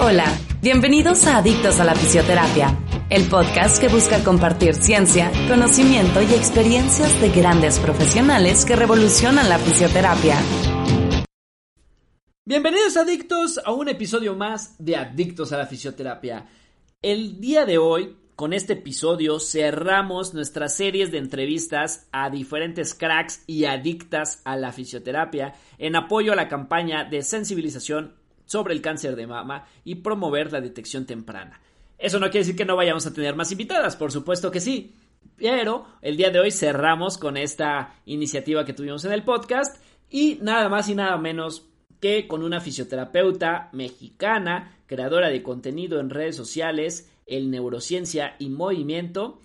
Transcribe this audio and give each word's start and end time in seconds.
Hola, 0.00 0.26
bienvenidos 0.62 1.26
a 1.26 1.38
Adictos 1.38 1.80
a 1.80 1.84
la 1.84 1.92
Fisioterapia, 1.92 2.78
el 3.10 3.28
podcast 3.28 3.80
que 3.80 3.88
busca 3.88 4.22
compartir 4.22 4.76
ciencia, 4.76 5.32
conocimiento 5.48 6.22
y 6.22 6.34
experiencias 6.34 7.20
de 7.20 7.30
grandes 7.30 7.80
profesionales 7.80 8.64
que 8.64 8.76
revolucionan 8.76 9.48
la 9.48 9.58
fisioterapia. 9.58 10.36
Bienvenidos 12.44 12.96
adictos 12.96 13.58
a 13.64 13.72
un 13.72 13.88
episodio 13.88 14.36
más 14.36 14.76
de 14.78 14.94
Adictos 14.94 15.52
a 15.52 15.58
la 15.58 15.66
Fisioterapia. 15.66 16.46
El 17.02 17.40
día 17.40 17.66
de 17.66 17.78
hoy, 17.78 18.16
con 18.36 18.52
este 18.52 18.74
episodio, 18.74 19.40
cerramos 19.40 20.32
nuestras 20.32 20.76
series 20.76 21.10
de 21.10 21.18
entrevistas 21.18 22.06
a 22.12 22.30
diferentes 22.30 22.94
cracks 22.94 23.42
y 23.48 23.64
adictas 23.64 24.42
a 24.44 24.56
la 24.56 24.70
fisioterapia 24.70 25.54
en 25.76 25.96
apoyo 25.96 26.32
a 26.32 26.36
la 26.36 26.46
campaña 26.46 27.02
de 27.02 27.22
sensibilización 27.22 28.14
sobre 28.48 28.72
el 28.74 28.80
cáncer 28.80 29.14
de 29.14 29.26
mama 29.26 29.66
y 29.84 29.96
promover 29.96 30.50
la 30.52 30.60
detección 30.60 31.04
temprana. 31.04 31.60
Eso 31.98 32.18
no 32.18 32.26
quiere 32.26 32.40
decir 32.40 32.56
que 32.56 32.64
no 32.64 32.76
vayamos 32.76 33.06
a 33.06 33.12
tener 33.12 33.36
más 33.36 33.52
invitadas, 33.52 33.94
por 33.94 34.10
supuesto 34.10 34.50
que 34.50 34.60
sí. 34.60 34.94
Pero 35.36 35.84
el 36.00 36.16
día 36.16 36.30
de 36.30 36.40
hoy 36.40 36.50
cerramos 36.50 37.18
con 37.18 37.36
esta 37.36 37.94
iniciativa 38.06 38.64
que 38.64 38.72
tuvimos 38.72 39.04
en 39.04 39.12
el 39.12 39.22
podcast 39.22 39.82
y 40.08 40.38
nada 40.40 40.68
más 40.68 40.88
y 40.88 40.94
nada 40.94 41.18
menos 41.18 41.68
que 42.00 42.26
con 42.26 42.42
una 42.42 42.60
fisioterapeuta 42.60 43.68
mexicana, 43.72 44.78
creadora 44.86 45.28
de 45.28 45.42
contenido 45.42 46.00
en 46.00 46.10
redes 46.10 46.36
sociales, 46.36 47.12
el 47.26 47.50
Neurociencia 47.50 48.36
y 48.38 48.48
Movimiento. 48.48 49.40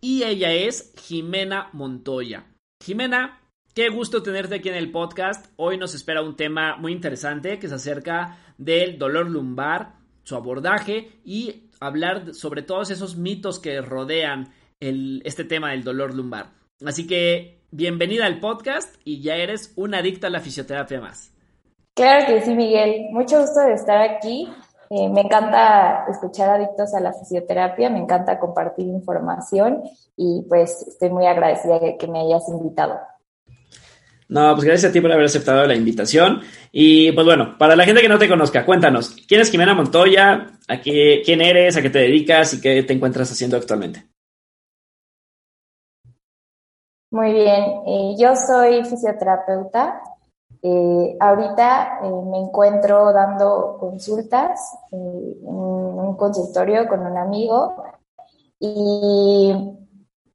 Y 0.00 0.22
ella 0.22 0.52
es 0.52 0.94
Jimena 0.96 1.68
Montoya. 1.72 2.46
Jimena, 2.82 3.40
Qué 3.78 3.90
gusto 3.90 4.24
tenerte 4.24 4.56
aquí 4.56 4.68
en 4.68 4.74
el 4.74 4.90
podcast. 4.90 5.52
Hoy 5.54 5.78
nos 5.78 5.94
espera 5.94 6.20
un 6.20 6.34
tema 6.34 6.76
muy 6.78 6.90
interesante 6.90 7.60
que 7.60 7.68
se 7.68 7.76
acerca 7.76 8.36
del 8.58 8.98
dolor 8.98 9.30
lumbar, 9.30 9.92
su 10.24 10.34
abordaje 10.34 11.12
y 11.24 11.70
hablar 11.78 12.34
sobre 12.34 12.62
todos 12.62 12.90
esos 12.90 13.16
mitos 13.16 13.60
que 13.60 13.80
rodean 13.80 14.52
este 14.80 15.44
tema 15.44 15.70
del 15.70 15.84
dolor 15.84 16.12
lumbar. 16.12 16.46
Así 16.84 17.06
que 17.06 17.60
bienvenida 17.70 18.26
al 18.26 18.40
podcast 18.40 18.96
y 19.04 19.22
ya 19.22 19.36
eres 19.36 19.72
una 19.76 19.98
adicta 19.98 20.26
a 20.26 20.30
la 20.30 20.40
fisioterapia 20.40 21.00
más. 21.00 21.30
Claro 21.94 22.26
que 22.26 22.40
sí, 22.40 22.56
Miguel. 22.56 23.06
Mucho 23.12 23.42
gusto 23.42 23.60
de 23.60 23.74
estar 23.74 23.98
aquí. 23.98 24.52
Eh, 24.90 25.08
me 25.08 25.20
encanta 25.20 26.04
escuchar 26.10 26.50
adictos 26.50 26.94
a 26.94 27.00
la 27.00 27.12
fisioterapia, 27.12 27.90
me 27.90 28.00
encanta 28.00 28.40
compartir 28.40 28.88
información 28.88 29.84
y 30.16 30.42
pues 30.48 30.84
estoy 30.88 31.10
muy 31.10 31.26
agradecida 31.26 31.78
de 31.78 31.96
que 31.96 32.08
me 32.08 32.18
hayas 32.18 32.48
invitado. 32.48 32.98
No, 34.28 34.54
pues 34.54 34.64
gracias 34.64 34.90
a 34.90 34.92
ti 34.92 35.00
por 35.00 35.10
haber 35.10 35.24
aceptado 35.24 35.66
la 35.66 35.74
invitación. 35.74 36.42
Y 36.70 37.12
pues 37.12 37.24
bueno, 37.24 37.56
para 37.58 37.74
la 37.74 37.84
gente 37.84 38.02
que 38.02 38.08
no 38.08 38.18
te 38.18 38.28
conozca, 38.28 38.66
cuéntanos, 38.66 39.16
¿quién 39.26 39.40
es 39.40 39.50
Jimena 39.50 39.74
Montoya? 39.74 40.58
¿A 40.68 40.80
qué, 40.80 41.22
¿Quién 41.24 41.40
eres? 41.40 41.76
¿A 41.76 41.82
qué 41.82 41.88
te 41.88 42.00
dedicas? 42.00 42.52
¿Y 42.54 42.60
qué 42.60 42.82
te 42.82 42.92
encuentras 42.92 43.30
haciendo 43.30 43.56
actualmente? 43.56 44.06
Muy 47.10 47.32
bien, 47.32 47.64
eh, 47.86 48.16
yo 48.18 48.36
soy 48.36 48.84
fisioterapeuta. 48.84 50.02
Eh, 50.60 51.16
ahorita 51.18 52.00
eh, 52.02 52.10
me 52.30 52.38
encuentro 52.38 53.12
dando 53.14 53.78
consultas 53.80 54.60
en 54.92 55.36
un 55.40 56.16
consultorio 56.16 56.86
con 56.86 57.00
un 57.00 57.16
amigo 57.16 57.82
y 58.60 59.54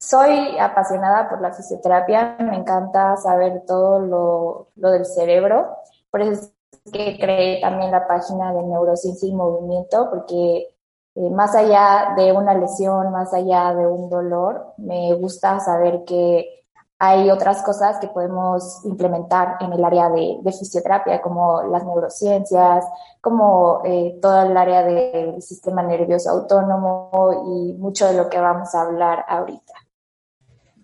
soy 0.03 0.57
apasionada 0.59 1.29
por 1.29 1.41
la 1.41 1.53
fisioterapia, 1.53 2.35
me 2.39 2.57
encanta 2.57 3.15
saber 3.17 3.63
todo 3.65 3.99
lo, 3.99 4.67
del 4.75 5.05
cerebro, 5.05 5.77
por 6.11 6.21
eso 6.21 6.31
es 6.33 6.91
que 6.91 7.17
creé 7.17 7.61
también 7.61 7.91
la 7.91 8.05
página 8.05 8.53
de 8.53 8.63
Neurociencia 8.63 9.27
y 9.27 9.33
Movimiento, 9.33 10.09
porque 10.09 10.67
eh, 11.15 11.29
más 11.29 11.55
allá 11.55 12.13
de 12.17 12.33
una 12.33 12.53
lesión, 12.53 13.11
más 13.11 13.33
allá 13.33 13.73
de 13.73 13.87
un 13.87 14.09
dolor, 14.09 14.73
me 14.77 15.13
gusta 15.15 15.59
saber 15.61 16.03
que 16.05 16.63
hay 16.99 17.29
otras 17.31 17.63
cosas 17.63 17.97
que 17.99 18.07
podemos 18.07 18.83
implementar 18.85 19.57
en 19.61 19.73
el 19.73 19.83
área 19.83 20.09
de, 20.09 20.39
fisioterapia, 20.45 21.21
como 21.21 21.63
las 21.63 21.83
neurociencias, 21.85 22.85
como 23.21 23.81
eh, 23.85 24.19
todo 24.21 24.41
el 24.43 24.55
área 24.55 24.83
del 24.83 25.41
sistema 25.41 25.81
nervioso 25.81 26.29
autónomo 26.29 27.09
y 27.45 27.73
mucho 27.73 28.07
de 28.07 28.13
lo 28.13 28.29
que 28.29 28.39
vamos 28.39 28.73
a 28.75 28.81
hablar 28.83 29.25
ahorita. 29.27 29.73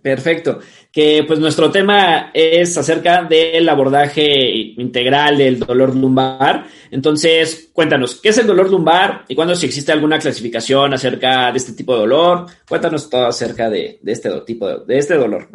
Perfecto. 0.02 0.60
Que 0.92 1.24
pues 1.28 1.40
nuestro 1.40 1.70
tema 1.72 2.32
es 2.34 2.78
acerca 2.78 3.24
del 3.24 3.68
abordaje 3.68 4.24
integral 4.78 5.38
del 5.38 5.60
dolor 5.60 5.96
lumbar. 5.96 6.66
Entonces, 6.90 7.70
cuéntanos, 7.74 8.22
¿qué 8.22 8.30
es 8.30 8.38
el 8.38 8.48
dolor 8.48 8.70
lumbar 8.70 9.26
y 9.28 9.36
cuándo 9.36 9.56
si 9.56 9.66
existe 9.66 9.92
alguna 9.92 10.20
clasificación 10.20 10.94
acerca 10.94 11.52
de 11.52 11.58
este 11.58 11.74
tipo 11.74 11.94
de 11.94 12.00
dolor? 12.00 12.46
Cuéntanos 12.68 13.10
todo 13.10 13.28
acerca 13.28 13.70
de, 13.70 14.00
este 14.06 14.30
tipo 14.42 14.68
de, 14.70 14.98
este 14.98 15.16
dolor. 15.16 15.50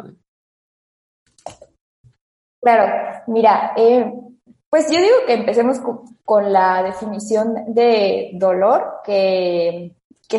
Claro, 2.61 3.23
mira, 3.27 3.73
eh, 3.75 4.11
pues 4.69 4.91
yo 4.91 4.99
digo 4.99 5.15
que 5.25 5.33
empecemos 5.33 5.77
con 6.23 6.51
la 6.51 6.83
definición 6.83 7.73
de 7.73 8.31
dolor, 8.33 9.01
que 9.03 9.91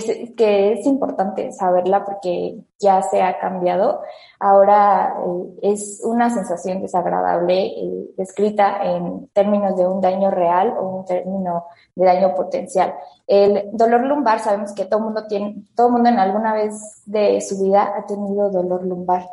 que, 0.04 0.34
que, 0.34 0.72
es 0.72 0.86
importante 0.86 1.52
saberla 1.52 2.04
porque 2.04 2.58
ya 2.78 3.02
se 3.02 3.22
ha 3.22 3.38
cambiado. 3.38 4.00
Ahora 4.38 5.16
eh, 5.62 5.72
es 5.72 6.02
una 6.04 6.30
sensación 6.30 6.82
desagradable 6.82 7.66
eh, 7.66 8.10
descrita 8.16 8.82
en 8.82 9.28
términos 9.28 9.76
de 9.76 9.86
un 9.86 10.00
daño 10.00 10.30
real 10.30 10.74
o 10.78 10.98
un 10.98 11.04
término 11.04 11.66
de 11.94 12.04
daño 12.04 12.34
potencial. 12.34 12.94
El 13.26 13.70
dolor 13.72 14.02
lumbar, 14.04 14.40
sabemos 14.40 14.72
que 14.72 14.84
todo 14.84 15.00
mundo 15.00 15.26
tiene, 15.26 15.56
todo 15.74 15.90
mundo 15.90 16.08
en 16.08 16.18
alguna 16.18 16.52
vez 16.52 17.02
de 17.06 17.40
su 17.40 17.62
vida 17.62 17.94
ha 17.96 18.06
tenido 18.06 18.50
dolor 18.50 18.84
lumbar. 18.84 19.26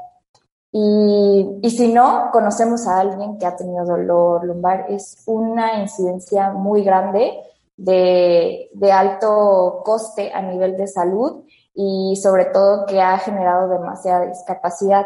Y, 0.72 1.60
y 1.62 1.70
si 1.70 1.94
no, 1.94 2.30
conocemos 2.32 2.88
a 2.88 3.00
alguien 3.00 3.38
que 3.38 3.46
ha 3.46 3.56
tenido 3.56 3.86
dolor 3.86 4.44
lumbar, 4.44 4.86
es 4.90 5.22
una 5.28 5.80
incidencia 5.80 6.52
muy 6.52 6.84
grande 6.84 7.44
de, 7.78 8.70
de 8.74 8.92
alto 8.92 9.82
coste 9.84 10.32
a 10.34 10.42
nivel 10.42 10.78
de 10.78 10.88
salud 10.88 11.44
y 11.74 12.16
sobre 12.22 12.46
todo 12.46 12.86
que 12.86 13.02
ha 13.02 13.18
generado 13.18 13.68
demasiada 13.68 14.28
discapacidad. 14.28 15.06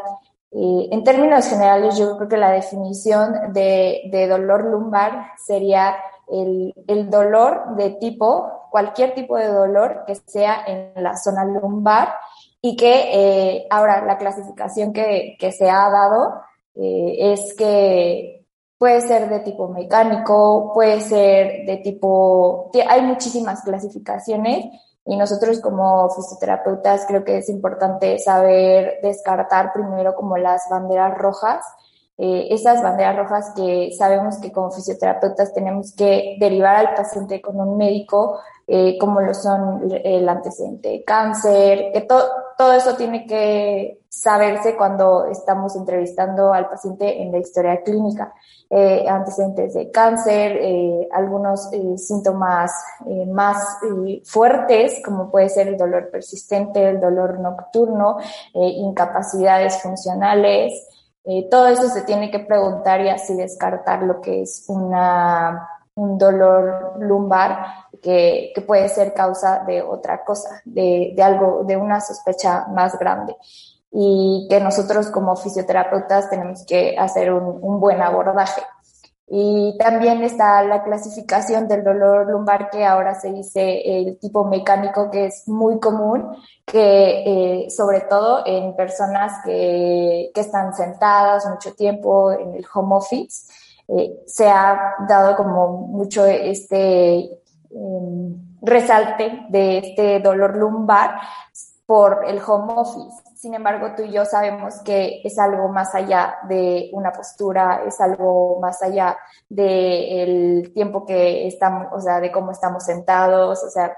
Eh, 0.51 0.89
en 0.91 1.03
términos 1.03 1.47
generales, 1.47 1.97
yo 1.97 2.17
creo 2.17 2.29
que 2.29 2.37
la 2.37 2.51
definición 2.51 3.53
de, 3.53 4.03
de 4.11 4.27
dolor 4.27 4.65
lumbar 4.65 5.31
sería 5.37 5.95
el, 6.27 6.73
el, 6.87 7.09
dolor 7.09 7.75
de 7.75 7.91
tipo, 7.91 8.67
cualquier 8.69 9.13
tipo 9.13 9.37
de 9.37 9.47
dolor 9.47 10.03
que 10.05 10.15
sea 10.15 10.63
en 10.65 11.03
la 11.03 11.15
zona 11.15 11.45
lumbar 11.45 12.13
y 12.61 12.75
que 12.75 13.09
eh, 13.13 13.67
ahora 13.69 14.05
la 14.05 14.17
clasificación 14.17 14.91
que, 14.91 15.37
que 15.39 15.51
se 15.51 15.69
ha 15.69 15.89
dado 15.89 16.41
eh, 16.75 17.33
es 17.33 17.53
que 17.57 18.36
Puede 18.77 19.01
ser 19.01 19.29
de 19.29 19.39
tipo 19.39 19.69
mecánico, 19.69 20.71
puede 20.73 21.01
ser 21.01 21.65
de 21.65 21.77
tipo, 21.83 22.69
hay 22.87 23.01
muchísimas 23.01 23.63
clasificaciones 23.63 24.65
y 25.03 25.15
nosotros 25.15 25.61
como 25.61 26.09
fisioterapeutas 26.11 27.05
creo 27.07 27.23
que 27.23 27.37
es 27.37 27.49
importante 27.49 28.19
saber 28.19 28.99
descartar 29.01 29.73
primero 29.73 30.13
como 30.15 30.37
las 30.37 30.67
banderas 30.69 31.17
rojas, 31.17 31.65
eh, 32.19 32.47
esas 32.51 32.83
banderas 32.83 33.15
rojas 33.15 33.53
que 33.55 33.91
sabemos 33.97 34.37
que 34.39 34.51
como 34.51 34.69
fisioterapeutas 34.69 35.53
tenemos 35.53 35.95
que 35.95 36.35
derivar 36.39 36.75
al 36.75 36.93
paciente 36.93 37.41
con 37.41 37.59
un 37.59 37.77
médico, 37.77 38.39
eh, 38.67 38.97
como 38.99 39.21
lo 39.21 39.33
son 39.33 39.89
el 40.03 40.27
antecedente 40.27 40.89
de 40.89 41.03
cáncer, 41.03 41.91
que 41.93 42.01
todo 42.01 42.73
eso 42.73 42.95
tiene 42.95 43.25
que 43.25 44.01
saberse 44.09 44.75
cuando 44.75 45.25
estamos 45.25 45.75
entrevistando 45.75 46.53
al 46.53 46.69
paciente 46.69 47.21
en 47.21 47.31
la 47.31 47.37
historia 47.37 47.81
clínica. 47.83 48.33
Eh, 48.69 49.07
antecedentes 49.07 49.75
de 49.75 49.89
cáncer, 49.91 50.57
eh, 50.59 51.07
algunos 51.13 51.71
eh, 51.71 51.97
síntomas 51.97 52.69
más 53.27 53.79
fuertes, 54.25 55.01
como 55.05 55.31
puede 55.31 55.47
ser 55.47 55.69
el 55.69 55.77
dolor 55.77 56.09
persistente, 56.11 56.89
el 56.89 56.99
dolor 56.99 57.39
nocturno, 57.39 58.17
incapacidades 58.53 59.81
funcionales. 59.81 60.73
todo 61.49 61.67
eso 61.67 61.87
se 61.87 62.01
tiene 62.01 62.29
que 62.29 62.39
preguntar 62.39 62.99
y 63.01 63.09
así 63.09 63.35
descartar 63.35 64.03
lo 64.03 64.19
que 64.19 64.41
es 64.41 64.65
una 64.67 65.76
un 65.97 66.17
dolor 66.17 66.93
lumbar 66.99 67.89
que, 68.01 68.51
que, 68.55 68.61
puede 68.61 68.87
ser 68.89 69.13
causa 69.13 69.63
de 69.65 69.81
otra 69.81 70.23
cosa, 70.23 70.61
de, 70.63 71.13
de 71.15 71.23
algo, 71.23 71.63
de 71.65 71.75
una 71.75 71.99
sospecha 71.99 72.67
más 72.67 72.97
grande 72.97 73.35
y 73.91 74.47
que 74.49 74.59
nosotros 74.59 75.09
como 75.09 75.35
fisioterapeutas 75.35 76.29
tenemos 76.29 76.65
que 76.65 76.95
hacer 76.97 77.33
un, 77.33 77.59
un 77.61 77.79
buen 77.79 78.01
abordaje. 78.01 78.61
Y 79.29 79.75
también 79.77 80.23
está 80.23 80.63
la 80.63 80.83
clasificación 80.83 81.67
del 81.67 81.83
dolor 81.83 82.29
lumbar 82.31 82.69
que 82.69 82.85
ahora 82.85 83.13
se 83.13 83.33
dice 83.33 83.81
el 83.83 84.17
tipo 84.19 84.45
mecánico 84.45 85.11
que 85.11 85.25
es 85.25 85.47
muy 85.47 85.79
común, 85.81 86.33
que 86.65 87.63
eh, 87.65 87.69
sobre 87.69 88.01
todo 88.01 88.43
en 88.45 88.73
personas 88.77 89.33
que, 89.43 90.31
que, 90.33 90.41
están 90.41 90.73
sentadas 90.73 91.45
mucho 91.45 91.73
tiempo 91.73 92.31
en 92.31 92.55
el 92.55 92.65
home 92.73 92.95
office, 92.95 93.51
eh, 93.87 94.23
se 94.25 94.47
ha 94.49 94.95
dado 95.07 95.35
como 95.35 95.87
mucho 95.87 96.25
este 96.25 97.17
eh, 97.19 98.35
resalte 98.61 99.45
de 99.49 99.77
este 99.77 100.19
dolor 100.19 100.57
lumbar 100.57 101.15
por 101.85 102.25
el 102.27 102.39
home 102.45 102.73
office. 102.75 103.23
Sin 103.35 103.53
embargo, 103.53 103.93
tú 103.95 104.03
y 104.03 104.11
yo 104.11 104.25
sabemos 104.25 104.81
que 104.83 105.21
es 105.23 105.39
algo 105.39 105.69
más 105.69 105.95
allá 105.95 106.35
de 106.49 106.89
una 106.91 107.11
postura, 107.13 107.83
es 107.87 108.01
algo 108.01 108.59
más 108.59 108.81
allá 108.83 109.17
del 109.47 110.71
tiempo 110.73 111.05
que 111.05 111.47
estamos, 111.47 111.87
o 111.93 112.01
sea, 112.01 112.19
de 112.19 112.31
cómo 112.31 112.51
estamos 112.51 112.83
sentados, 112.83 113.63
o 113.63 113.69
sea, 113.69 113.95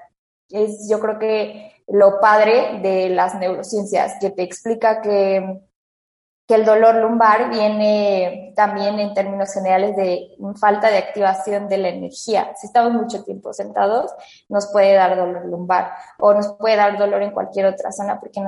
es 0.50 0.88
yo 0.90 1.00
creo 1.00 1.18
que 1.18 1.72
lo 1.88 2.20
padre 2.20 2.80
de 2.82 3.10
las 3.10 3.34
neurociencias, 3.36 4.18
que 4.20 4.30
te 4.30 4.44
explica 4.44 5.02
que 5.02 5.62
que 6.50 6.56
el 6.56 6.66
dolor 6.66 6.96
lumbar 6.96 7.52
viene 7.52 8.54
también 8.56 9.00
en 9.00 9.14
términos 9.14 9.54
generales 9.54 9.96
de 9.96 10.36
falta 10.60 10.90
de 10.90 10.98
activación 10.98 11.70
de 11.70 11.78
la 11.78 11.90
energía. 11.90 12.54
Si 12.56 12.66
estamos 12.66 12.92
mucho 12.92 13.24
tiempo 13.24 13.54
sentados, 13.54 14.12
nos 14.50 14.66
puede 14.72 14.96
dar 14.96 15.16
dolor 15.16 15.46
lumbar 15.46 15.92
o 16.18 16.34
nos 16.34 16.48
puede 16.54 16.76
dar 16.76 16.98
dolor 16.98 17.22
en 17.22 17.34
cualquier 17.34 17.68
otra 17.68 17.92
zona 17.92 18.20
porque 18.20 18.42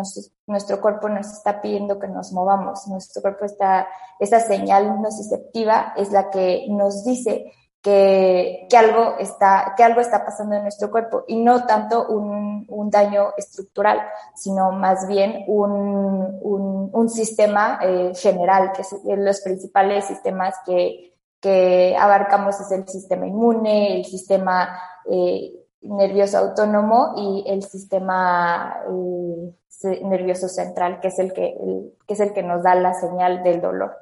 nuestro, 0.47 0.81
cuerpo 0.81 1.09
nos 1.09 1.27
está 1.31 1.61
pidiendo 1.61 1.99
que 1.99 2.07
nos 2.07 2.31
movamos. 2.31 2.87
Nuestro 2.87 3.21
cuerpo 3.21 3.45
está, 3.45 3.87
esa 4.19 4.39
señal 4.39 4.99
nociceptiva 4.99 5.93
es 5.95 6.11
la 6.11 6.31
que 6.31 6.65
nos 6.69 7.05
dice 7.05 7.53
que, 7.81 8.67
que, 8.69 8.77
algo 8.77 9.15
está, 9.19 9.73
que 9.75 9.83
algo 9.83 10.01
está 10.01 10.23
pasando 10.23 10.55
en 10.55 10.63
nuestro 10.63 10.91
cuerpo 10.91 11.23
y 11.27 11.37
no 11.37 11.65
tanto 11.65 12.07
un, 12.07 12.65
un 12.69 12.89
daño 12.91 13.33
estructural, 13.37 13.99
sino 14.35 14.71
más 14.71 15.07
bien 15.07 15.43
un, 15.47 16.39
un, 16.41 16.89
un 16.93 17.09
sistema 17.09 17.79
eh, 17.81 18.11
general, 18.15 18.71
que 18.71 18.81
es 18.81 18.95
los 19.03 19.41
principales 19.41 20.05
sistemas 20.05 20.55
que, 20.65 21.15
que 21.39 21.95
abarcamos 21.99 22.59
es 22.59 22.71
el 22.71 22.87
sistema 22.87 23.25
inmune, 23.25 23.97
el 23.97 24.05
sistema 24.05 24.79
eh, 25.09 25.51
nervioso 25.81 26.37
autónomo 26.37 27.13
y 27.17 27.43
el 27.47 27.63
sistema 27.63 28.83
eh, 28.87 30.01
nervioso 30.03 30.47
central, 30.47 30.99
que 30.99 31.07
es 31.07 31.17
el 31.17 31.33
que, 31.33 31.47
el, 31.47 31.93
que 32.07 32.13
es 32.13 32.19
el 32.19 32.33
que 32.33 32.43
nos 32.43 32.61
da 32.61 32.75
la 32.75 32.93
señal 32.93 33.41
del 33.41 33.59
dolor. 33.59 33.97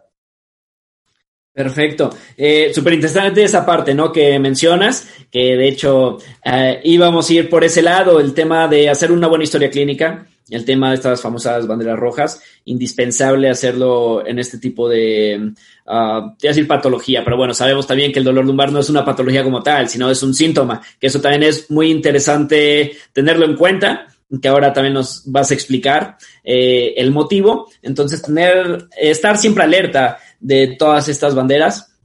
Perfecto. 1.53 2.09
Eh, 2.37 2.71
Súper 2.73 2.93
interesante 2.93 3.43
esa 3.43 3.65
parte, 3.65 3.93
¿no? 3.93 4.11
Que 4.11 4.39
mencionas, 4.39 5.07
que 5.31 5.57
de 5.57 5.67
hecho 5.67 6.17
eh, 6.45 6.79
íbamos 6.83 7.29
a 7.29 7.33
ir 7.33 7.49
por 7.49 7.63
ese 7.63 7.81
lado, 7.81 8.19
el 8.19 8.33
tema 8.33 8.67
de 8.67 8.89
hacer 8.89 9.11
una 9.11 9.27
buena 9.27 9.43
historia 9.43 9.69
clínica, 9.69 10.27
el 10.49 10.65
tema 10.65 10.89
de 10.89 10.95
estas 10.95 11.21
famosas 11.21 11.67
banderas 11.67 11.99
rojas, 11.99 12.41
indispensable 12.65 13.49
hacerlo 13.49 14.25
en 14.25 14.39
este 14.39 14.57
tipo 14.57 14.89
de, 14.89 15.51
uh, 15.85 16.31
decir 16.41 16.67
patología, 16.67 17.23
pero 17.23 17.37
bueno, 17.37 17.53
sabemos 17.53 17.85
también 17.85 18.11
que 18.11 18.19
el 18.19 18.25
dolor 18.25 18.45
lumbar 18.45 18.71
no 18.71 18.79
es 18.79 18.89
una 18.89 19.05
patología 19.05 19.43
como 19.43 19.61
tal, 19.61 19.89
sino 19.89 20.09
es 20.09 20.23
un 20.23 20.33
síntoma, 20.33 20.81
que 20.99 21.07
eso 21.07 21.21
también 21.21 21.43
es 21.43 21.69
muy 21.69 21.91
interesante 21.91 22.93
tenerlo 23.13 23.45
en 23.45 23.55
cuenta 23.55 24.07
que 24.41 24.47
ahora 24.47 24.71
también 24.71 24.93
nos 24.93 25.23
vas 25.25 25.49
a 25.49 25.53
explicar 25.55 26.17
eh, 26.43 26.93
el 26.97 27.11
motivo. 27.11 27.71
Entonces, 27.81 28.21
tener, 28.21 28.87
estar 28.95 29.37
siempre 29.37 29.63
alerta 29.63 30.19
de 30.39 30.75
todas 30.77 31.09
estas 31.09 31.35
banderas 31.35 31.95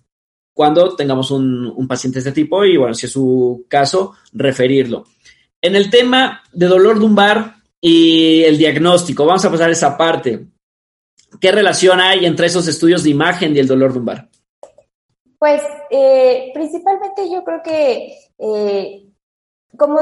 cuando 0.52 0.94
tengamos 0.94 1.30
un, 1.30 1.66
un 1.66 1.88
paciente 1.88 2.16
de 2.16 2.28
este 2.28 2.42
tipo 2.42 2.64
y, 2.64 2.76
bueno, 2.76 2.94
si 2.94 3.06
es 3.06 3.12
su 3.12 3.66
caso, 3.68 4.14
referirlo. 4.32 5.04
En 5.60 5.74
el 5.74 5.90
tema 5.90 6.42
de 6.52 6.66
dolor 6.66 6.96
lumbar 6.96 7.56
y 7.80 8.42
el 8.44 8.56
diagnóstico, 8.56 9.26
vamos 9.26 9.44
a 9.44 9.50
pasar 9.50 9.70
esa 9.70 9.96
parte. 9.96 10.46
¿Qué 11.40 11.50
relación 11.50 12.00
hay 12.00 12.24
entre 12.24 12.46
esos 12.46 12.68
estudios 12.68 13.02
de 13.02 13.10
imagen 13.10 13.54
y 13.54 13.58
el 13.58 13.66
dolor 13.66 13.94
lumbar? 13.94 14.28
Pues 15.38 15.62
eh, 15.90 16.50
principalmente 16.54 17.30
yo 17.30 17.42
creo 17.44 17.62
que 17.62 18.16
eh, 18.38 19.06
como 19.76 20.00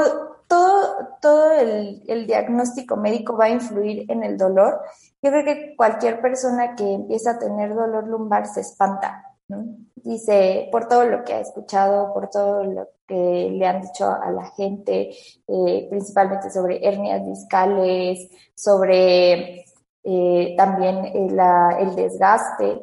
todo, 0.53 1.07
todo 1.19 1.51
el, 1.53 2.03
el, 2.07 2.27
diagnóstico 2.27 2.95
médico 2.95 3.35
va 3.35 3.45
a 3.45 3.49
influir 3.49 4.05
en 4.07 4.23
el 4.23 4.37
dolor, 4.37 4.81
yo 5.19 5.31
creo 5.31 5.43
que 5.43 5.75
cualquier 5.75 6.21
persona 6.21 6.75
que 6.75 6.93
empieza 6.93 7.31
a 7.31 7.39
tener 7.39 7.73
dolor 7.73 8.07
lumbar 8.07 8.45
se 8.45 8.61
espanta, 8.61 9.25
¿no? 9.47 9.65
Dice, 9.95 10.69
por 10.71 10.87
todo 10.87 11.05
lo 11.05 11.23
que 11.23 11.33
ha 11.33 11.39
escuchado, 11.39 12.13
por 12.13 12.29
todo 12.29 12.63
lo 12.65 12.87
que 13.07 13.49
le 13.51 13.65
han 13.65 13.81
dicho 13.81 14.05
a 14.05 14.29
la 14.29 14.45
gente, 14.51 15.09
eh, 15.47 15.87
principalmente 15.89 16.51
sobre 16.51 16.87
hernias 16.87 17.25
discales, 17.25 18.29
sobre 18.53 19.65
eh, 20.03 20.53
también 20.55 21.05
el, 21.05 21.35
la, 21.35 21.77
el 21.79 21.95
desgaste, 21.95 22.79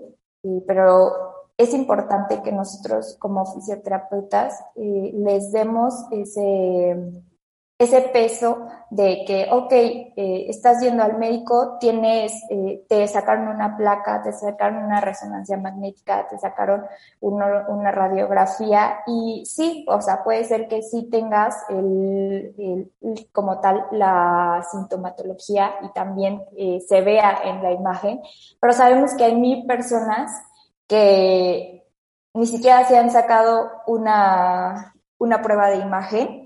pero 0.67 1.13
es 1.57 1.73
importante 1.73 2.43
que 2.43 2.51
nosotros 2.51 3.17
como 3.21 3.47
fisioterapeutas 3.47 4.59
eh, 4.75 5.13
les 5.15 5.53
demos 5.53 5.95
ese 6.11 6.97
ese 7.81 8.03
peso 8.03 8.69
de 8.91 9.25
que, 9.27 9.49
ok, 9.51 9.73
eh, 9.73 10.15
estás 10.51 10.83
yendo 10.83 11.03
al 11.03 11.17
médico, 11.17 11.79
tienes, 11.81 12.31
eh, 12.51 12.85
te 12.87 13.09
sacaron 13.09 13.49
una 13.49 13.75
placa, 13.75 14.21
te 14.21 14.35
sacaron 14.35 14.85
una 14.85 15.01
resonancia 15.01 15.57
magnética, 15.57 16.29
te 16.29 16.39
sacaron 16.39 16.85
una 17.21 17.91
radiografía 17.91 18.99
y 19.07 19.45
sí, 19.47 19.87
o 19.89 20.03
sea, 20.03 20.23
puede 20.23 20.45
ser 20.45 20.69
que 20.69 20.83
sí 20.83 21.09
tengas 21.11 21.57
el, 21.71 22.55
el 23.01 23.29
como 23.33 23.61
tal 23.61 23.87
la 23.93 24.63
sintomatología 24.71 25.77
y 25.83 25.91
también 25.95 26.45
eh, 26.59 26.81
se 26.87 27.01
vea 27.01 27.41
en 27.45 27.63
la 27.63 27.73
imagen, 27.73 28.21
pero 28.61 28.75
sabemos 28.75 29.15
que 29.15 29.25
hay 29.25 29.37
mil 29.37 29.65
personas 29.65 30.31
que 30.87 31.87
ni 32.35 32.47
siquiera 32.47 32.85
se 32.85 32.99
han 32.99 33.11
sacado 33.11 33.71
una, 33.87 34.95
una 35.17 35.41
prueba 35.41 35.71
de 35.71 35.77
imagen 35.77 36.40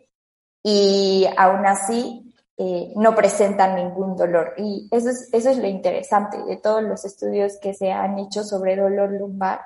y 0.66 1.26
aún 1.36 1.66
así 1.66 2.34
eh, 2.56 2.92
no 2.96 3.14
presentan 3.14 3.76
ningún 3.76 4.16
dolor. 4.16 4.54
Y 4.56 4.88
eso 4.90 5.10
es, 5.10 5.28
eso 5.32 5.50
es 5.50 5.58
lo 5.58 5.66
interesante 5.66 6.42
de 6.42 6.56
todos 6.56 6.82
los 6.82 7.04
estudios 7.04 7.58
que 7.60 7.74
se 7.74 7.92
han 7.92 8.18
hecho 8.18 8.42
sobre 8.42 8.76
dolor 8.76 9.12
lumbar, 9.12 9.60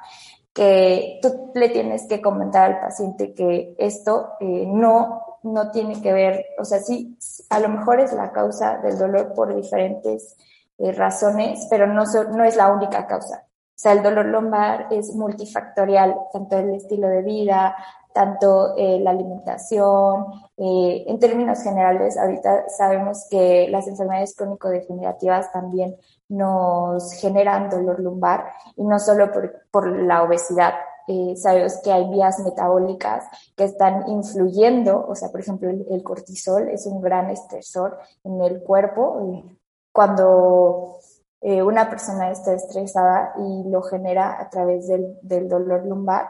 que 0.52 1.21
tú 1.23 1.52
le 1.55 1.69
tienes 1.69 2.07
que 2.09 2.21
comentar 2.21 2.64
al 2.64 2.81
paciente 2.81 3.33
que 3.33 3.76
esto 3.78 4.31
eh, 4.40 4.64
no, 4.67 5.38
no 5.45 5.71
tiene 5.71 6.02
que 6.02 6.12
ver, 6.12 6.47
o 6.59 6.64
sea, 6.64 6.81
sí, 6.81 7.17
a 7.49 7.61
lo 7.61 7.69
mejor 7.69 8.00
es 8.00 8.12
la 8.12 8.33
causa 8.33 8.78
del 8.78 8.99
dolor 8.99 9.35
por 9.35 9.55
diferentes 9.55 10.37
eh, 10.78 10.90
razones, 10.90 11.67
pero 11.71 11.87
no, 11.87 12.02
no 12.35 12.45
es 12.45 12.57
la 12.57 12.73
única 12.73 13.07
causa. 13.07 13.45
O 13.45 13.81
sea, 13.81 13.93
el 13.93 14.02
dolor 14.02 14.26
lumbar 14.26 14.88
es 14.90 15.14
multifactorial, 15.14 16.17
tanto 16.33 16.59
el 16.59 16.75
estilo 16.75 17.07
de 17.07 17.23
vida, 17.23 17.76
tanto 18.12 18.75
eh, 18.77 18.99
la 19.00 19.11
alimentación, 19.11 20.27
eh, 20.57 21.05
en 21.07 21.19
términos 21.19 21.62
generales, 21.62 22.17
ahorita 22.17 22.69
sabemos 22.69 23.27
que 23.31 23.69
las 23.69 23.87
enfermedades 23.87 24.35
crónico-degenerativas 24.35 25.53
también 25.53 25.97
nos 26.29 27.12
generan 27.15 27.71
dolor 27.71 28.00
lumbar 28.00 28.45
y 28.77 28.85
no 28.85 28.99
solo 28.99 29.31
por, 29.31 29.62
por 29.71 29.88
la 29.88 30.23
obesidad. 30.23 30.75
Eh, 31.07 31.37
sabemos 31.37 31.79
que 31.83 31.91
hay 31.91 32.09
vías 32.11 32.38
metabólicas 32.41 33.25
que 33.57 33.65
están 33.65 34.09
influyendo, 34.09 35.07
o 35.09 35.15
sea, 35.15 35.31
por 35.31 35.41
ejemplo, 35.41 35.71
el, 35.71 35.87
el 35.91 36.03
cortisol 36.03 36.69
es 36.69 36.85
un 36.87 37.00
gran 37.00 37.31
estresor 37.31 37.99
en 38.25 38.43
el 38.43 38.62
cuerpo. 38.62 39.43
Cuando 39.91 40.99
eh, 41.41 41.62
una 41.62 41.88
persona 41.88 42.31
está 42.31 42.53
estresada 42.53 43.33
y 43.38 43.71
lo 43.71 43.83
genera 43.83 44.41
a 44.41 44.50
través 44.50 44.88
del, 44.88 45.19
del 45.23 45.49
dolor 45.49 45.87
lumbar, 45.87 46.29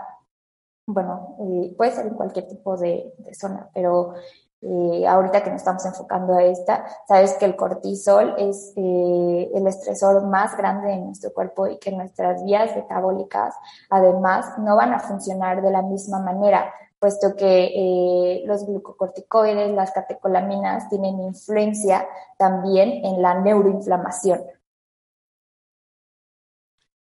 bueno, 0.89 1.37
eh, 1.39 1.75
puede 1.77 1.93
ser 1.93 2.07
en 2.07 2.15
cualquier 2.15 2.49
tipo 2.49 2.75
de, 2.79 3.13
zona, 3.39 3.69
pero 3.75 4.15
eh, 4.63 5.07
ahorita 5.07 5.45
que 5.45 5.51
nos 5.51 5.59
estamos 5.59 5.85
enfocando 5.85 6.33
a 6.33 6.43
esta, 6.45 6.87
sabes 7.07 7.35
que 7.35 7.45
el 7.45 7.57
cortisol 7.57 8.35
es 8.39 8.73
eh, 8.75 9.51
el 9.55 9.67
estresor 9.67 10.27
más 10.27 10.57
grande 10.57 10.95
en 10.95 11.05
nuestro 11.05 11.31
cuerpo 11.35 11.67
y 11.67 11.79
que 11.79 11.93
nuestras 11.93 12.43
vías 12.43 12.75
metabólicas 12.75 13.55
además 13.91 14.59
no 14.59 14.77
van 14.77 14.95
a 14.95 15.01
funcionar 15.01 15.61
de 15.61 15.71
la 15.71 15.83
misma 15.83 16.21
manera, 16.21 16.73
puesto 16.99 17.37
que 17.37 18.43
los 18.47 18.67
glucocorticoides, 18.67 19.71
las 19.73 19.93
catecolaminas 19.93 20.89
tienen 20.89 21.21
influencia 21.21 22.09
también 22.39 23.05
en 23.05 23.21
la 23.21 23.39
neuroinflamación. 23.39 24.41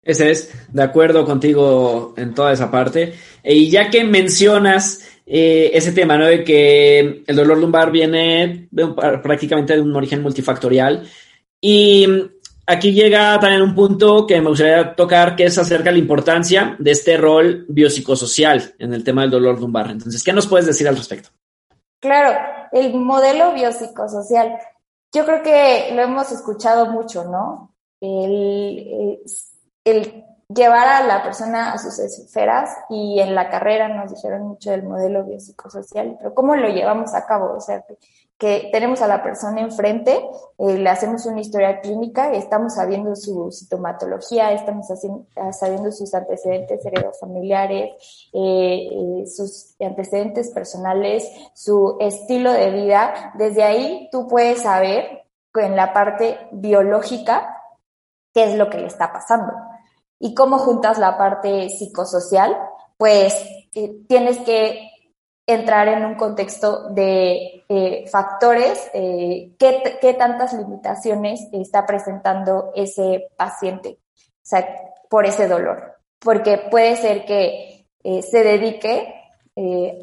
Ese 0.07 0.31
es, 0.31 0.53
de 0.71 0.83
acuerdo 0.83 1.25
contigo 1.25 2.13
en 2.15 2.33
toda 2.33 2.53
esa 2.53 2.71
parte. 2.71 3.13
Y 3.43 3.69
ya 3.69 3.89
que 3.89 4.05
mencionas 4.05 5.05
eh, 5.25 5.71
ese 5.73 5.91
tema, 5.91 6.17
¿no? 6.17 6.25
De 6.25 6.45
que 6.45 7.23
el 7.27 7.35
dolor 7.35 7.57
lumbar 7.57 7.91
viene 7.91 8.69
prácticamente 9.21 9.73
de 9.75 9.81
un 9.81 9.93
origen 9.93 10.21
multifactorial. 10.21 11.03
Y 11.59 12.07
aquí 12.65 12.93
llega 12.93 13.37
también 13.37 13.61
un 13.61 13.75
punto 13.75 14.25
que 14.25 14.39
me 14.39 14.47
gustaría 14.47 14.95
tocar, 14.95 15.35
que 15.35 15.43
es 15.43 15.57
acerca 15.57 15.85
de 15.85 15.93
la 15.93 15.97
importancia 15.97 16.77
de 16.79 16.91
este 16.91 17.17
rol 17.17 17.65
biopsicosocial 17.67 18.75
en 18.79 18.93
el 18.93 19.03
tema 19.03 19.23
del 19.23 19.31
dolor 19.31 19.59
lumbar. 19.59 19.91
Entonces, 19.91 20.23
¿qué 20.23 20.31
nos 20.31 20.47
puedes 20.47 20.65
decir 20.65 20.87
al 20.87 20.95
respecto? 20.95 21.29
Claro, 21.99 22.39
el 22.71 22.93
modelo 22.93 23.53
biopsicosocial. 23.53 24.57
Yo 25.13 25.25
creo 25.25 25.43
que 25.43 25.93
lo 25.93 26.03
hemos 26.03 26.31
escuchado 26.31 26.85
mucho, 26.91 27.25
¿no? 27.25 27.75
El, 27.99 28.87
el 28.87 29.19
llevar 30.49 30.87
a 30.87 31.03
la 31.05 31.23
persona 31.23 31.73
a 31.73 31.77
sus 31.77 31.99
esferas 31.99 32.69
y 32.89 33.19
en 33.19 33.35
la 33.35 33.49
carrera 33.49 33.89
nos 33.89 34.11
dijeron 34.11 34.47
mucho 34.47 34.71
del 34.71 34.83
modelo 34.83 35.25
biopsicosocial, 35.25 36.15
pero 36.17 36.33
¿cómo 36.33 36.55
lo 36.55 36.69
llevamos 36.69 37.13
a 37.13 37.25
cabo? 37.25 37.53
O 37.53 37.59
sea, 37.59 37.83
que 38.37 38.69
tenemos 38.71 39.01
a 39.01 39.07
la 39.07 39.23
persona 39.23 39.61
enfrente, 39.61 40.23
eh, 40.59 40.77
le 40.77 40.89
hacemos 40.89 41.25
una 41.25 41.41
historia 41.41 41.81
clínica, 41.81 42.31
estamos 42.31 42.75
sabiendo 42.75 43.15
su 43.15 43.51
sintomatología, 43.51 44.51
estamos 44.53 44.89
haciendo, 44.91 45.25
sabiendo 45.51 45.91
sus 45.91 46.13
antecedentes 46.13 46.85
heredofamiliares, 46.85 47.93
eh, 48.33 48.89
eh, 48.91 49.25
sus 49.25 49.75
antecedentes 49.79 50.51
personales, 50.51 51.27
su 51.55 51.97
estilo 51.99 52.53
de 52.53 52.69
vida. 52.71 53.33
Desde 53.35 53.63
ahí 53.63 54.07
tú 54.11 54.27
puedes 54.27 54.61
saber 54.61 55.23
en 55.55 55.75
la 55.75 55.91
parte 55.91 56.37
biológica 56.51 57.63
qué 58.31 58.43
es 58.43 58.55
lo 58.55 58.69
que 58.69 58.77
le 58.77 58.85
está 58.85 59.11
pasando. 59.11 59.51
¿Y 60.19 60.33
cómo 60.33 60.57
juntas 60.57 60.97
la 60.97 61.17
parte 61.17 61.69
psicosocial? 61.69 62.57
Pues 62.97 63.33
eh, 63.73 64.01
tienes 64.07 64.37
que 64.39 64.89
entrar 65.45 65.87
en 65.87 66.03
un 66.05 66.15
contexto 66.15 66.89
de 66.89 67.63
eh, 67.69 68.05
factores, 68.11 68.89
eh, 68.93 69.55
qué, 69.57 69.97
qué, 70.01 70.13
tantas 70.13 70.53
limitaciones 70.53 71.47
está 71.53 71.85
presentando 71.85 72.71
ese 72.75 73.29
paciente, 73.37 73.99
o 74.17 74.21
sea, 74.41 74.67
por 75.09 75.25
ese 75.25 75.47
dolor. 75.47 75.99
Porque 76.19 76.57
puede 76.57 76.95
ser 76.95 77.25
que 77.25 77.85
se 78.03 78.43
dedique 78.43 79.16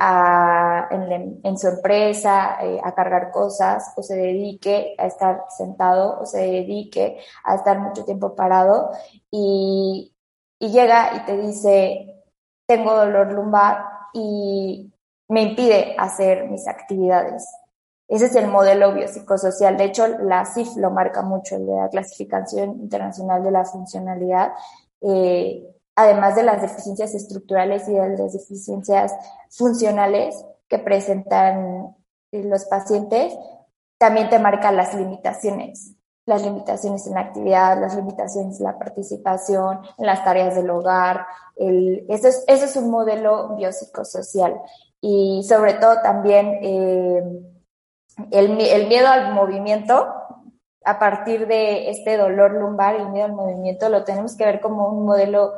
a, 0.01 0.89
en, 0.91 1.59
su 1.59 1.69
empresa 1.69 2.59
a 2.83 2.95
cargar 2.95 3.31
cosas, 3.31 3.93
o 3.97 4.03
se 4.03 4.17
dedique 4.17 4.95
a 4.99 5.07
estar 5.07 5.45
sentado, 5.49 6.21
o 6.21 6.27
se 6.27 6.39
dedique 6.39 7.19
a 7.45 7.55
estar 7.55 7.79
mucho 7.79 8.05
tiempo 8.05 8.35
parado 8.35 8.91
y, 9.31 10.11
llega 10.59 11.17
y 11.17 11.27
te 11.27 11.37
dice, 11.37 12.25
tengo 12.67 12.97
dolor 12.97 13.33
lumbar 13.33 13.85
y 14.15 14.91
me 15.29 15.43
impide 15.43 15.95
hacer 15.99 16.49
mis 16.49 16.67
actividades. 16.67 17.47
Ese 18.09 18.27
es 18.27 18.37
el 18.37 18.49
modelo 18.49 18.95
biopsicosocial. 18.95 19.77
De 19.77 19.85
hecho, 19.85 20.09
la 20.09 20.45
CIF 20.47 20.77
lo 20.77 20.91
marca 20.91 21.23
mucho, 21.23 21.59
la 21.59 21.89
Clasificación 21.91 22.81
Internacional 22.81 23.43
de 23.43 23.51
la 23.51 23.65
Funcionalidad. 23.65 24.53
Eh, 25.01 25.74
además 25.97 26.37
de 26.37 26.43
las 26.43 26.61
deficiencias 26.61 27.15
estructurales 27.15 27.89
y 27.89 27.95
de 27.95 28.17
las 28.17 28.33
deficiencias 28.33 29.13
funcionales 29.51 30.35
que 30.69 30.79
presentan 30.79 31.97
los 32.33 32.65
pacientes, 32.65 33.33
también 33.99 34.29
te 34.29 34.39
marca 34.39 34.73
las 34.73 34.95
limitaciones 34.95 35.95
las 36.27 36.43
limitaciones 36.43 37.07
en 37.07 37.15
la 37.15 37.21
actividad, 37.21 37.81
las 37.81 37.97
limitaciones 37.97 38.59
en 38.59 38.65
la 38.65 38.79
participación, 38.79 39.81
en 39.99 40.07
las 40.07 40.25
tareas 40.25 40.55
del 40.55 40.71
hogar. 40.71 41.27
El, 41.57 42.07
eso, 42.09 42.29
es, 42.29 42.45
eso 42.47 42.65
es 42.65 42.77
un 42.77 42.91
modelo 42.91 43.55
biopsicosocial. 43.57 44.59
Y 45.01 45.43
sobre 45.47 45.75
todo 45.75 46.01
también 46.03 46.59
eh, 46.63 47.23
el, 48.31 48.61
el 48.61 48.89
miedo 48.89 49.09
al 49.09 49.35
movimiento, 49.35 50.15
a 50.87 50.99
partir 50.99 51.47
de 51.47 51.91
este 51.91 52.17
dolor 52.17 52.53
lumbar, 52.53 52.95
el 52.95 53.11
miedo 53.11 53.27
al 53.27 53.33
movimiento, 53.33 53.89
lo 53.89 54.05
tenemos 54.05 54.37
que 54.37 54.47
ver 54.47 54.61
como 54.61 54.89
un 54.89 55.05
modelo 55.05 55.53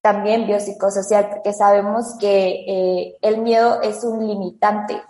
también 0.00 0.46
biopsicosocial, 0.46 1.28
porque 1.30 1.52
sabemos 1.52 2.16
que 2.18 2.64
eh, 2.66 3.16
el 3.22 3.38
miedo 3.38 3.82
es 3.82 4.02
un 4.04 4.26
limitante, 4.26 5.00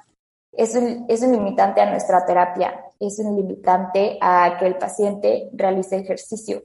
es 0.53 0.75
un, 0.75 1.07
es 1.09 1.23
un 1.23 1.33
limitante 1.33 1.81
a 1.81 1.91
nuestra 1.91 2.25
terapia 2.25 2.87
es 3.01 3.19
un 3.19 3.35
limitante 3.35 4.19
a 4.21 4.57
que 4.59 4.67
el 4.67 4.77
paciente 4.77 5.49
realice 5.55 5.97
ejercicio. 5.97 6.63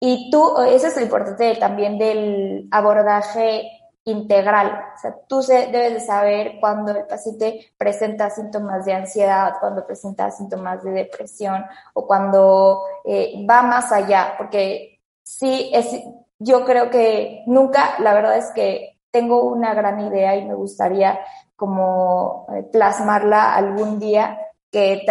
Y 0.00 0.30
tú, 0.30 0.56
eso 0.68 0.86
es 0.86 0.96
lo 0.96 1.02
importante 1.02 1.56
también 1.56 1.98
del 1.98 2.68
abordaje 2.70 3.70
integral. 4.04 4.68
O 4.94 4.98
sea, 4.98 5.16
tú 5.26 5.40
debes 5.40 5.94
de 5.94 6.00
saber 6.00 6.60
cuando 6.60 6.92
el 6.92 7.06
paciente 7.06 7.72
presenta 7.76 8.30
síntomas 8.30 8.84
de 8.84 8.92
ansiedad, 8.92 9.54
cuando 9.58 9.86
presenta 9.86 10.30
síntomas 10.30 10.84
de 10.84 10.90
depresión 10.90 11.64
o 11.94 12.06
cuando 12.06 12.82
eh, 13.04 13.44
va 13.48 13.62
más 13.62 13.90
allá, 13.92 14.34
porque 14.36 15.00
sí, 15.22 15.70
es, 15.72 15.86
yo 16.38 16.64
creo 16.64 16.90
que 16.90 17.42
nunca, 17.46 17.94
la 17.98 18.14
verdad 18.14 18.36
es 18.38 18.50
que 18.54 18.98
tengo 19.10 19.44
una 19.44 19.74
gran 19.74 20.00
idea 20.00 20.36
y 20.36 20.44
me 20.44 20.54
gustaría 20.54 21.20
como 21.56 22.46
eh, 22.54 22.62
plasmarla 22.64 23.54
algún 23.54 23.98
día, 23.98 24.40
que 24.70 25.06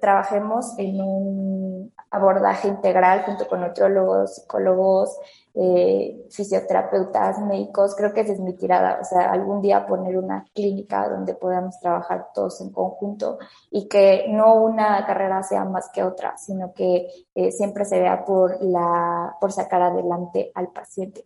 trabajemos 0.00 0.78
en 0.78 1.00
un 1.00 1.69
abordaje 2.10 2.68
integral 2.68 3.22
junto 3.22 3.46
con 3.46 3.60
nutriólogos, 3.60 4.34
psicólogos, 4.34 5.16
eh, 5.54 6.26
fisioterapeutas, 6.30 7.38
médicos. 7.40 7.94
Creo 7.96 8.12
que 8.12 8.20
esa 8.20 8.32
es 8.32 8.40
mi 8.40 8.54
tirada, 8.54 8.98
o 9.00 9.04
sea, 9.04 9.30
algún 9.30 9.62
día 9.62 9.86
poner 9.86 10.16
una 10.16 10.44
clínica 10.54 11.08
donde 11.08 11.34
podamos 11.34 11.78
trabajar 11.80 12.28
todos 12.34 12.60
en 12.60 12.70
conjunto 12.70 13.38
y 13.70 13.88
que 13.88 14.26
no 14.28 14.54
una 14.54 15.04
carrera 15.06 15.42
sea 15.42 15.64
más 15.64 15.90
que 15.92 16.02
otra, 16.02 16.36
sino 16.36 16.72
que 16.74 17.08
eh, 17.34 17.52
siempre 17.52 17.84
se 17.84 18.00
vea 18.00 18.24
por, 18.24 18.62
la, 18.62 19.36
por 19.40 19.52
sacar 19.52 19.82
adelante 19.82 20.50
al 20.54 20.72
paciente. 20.72 21.24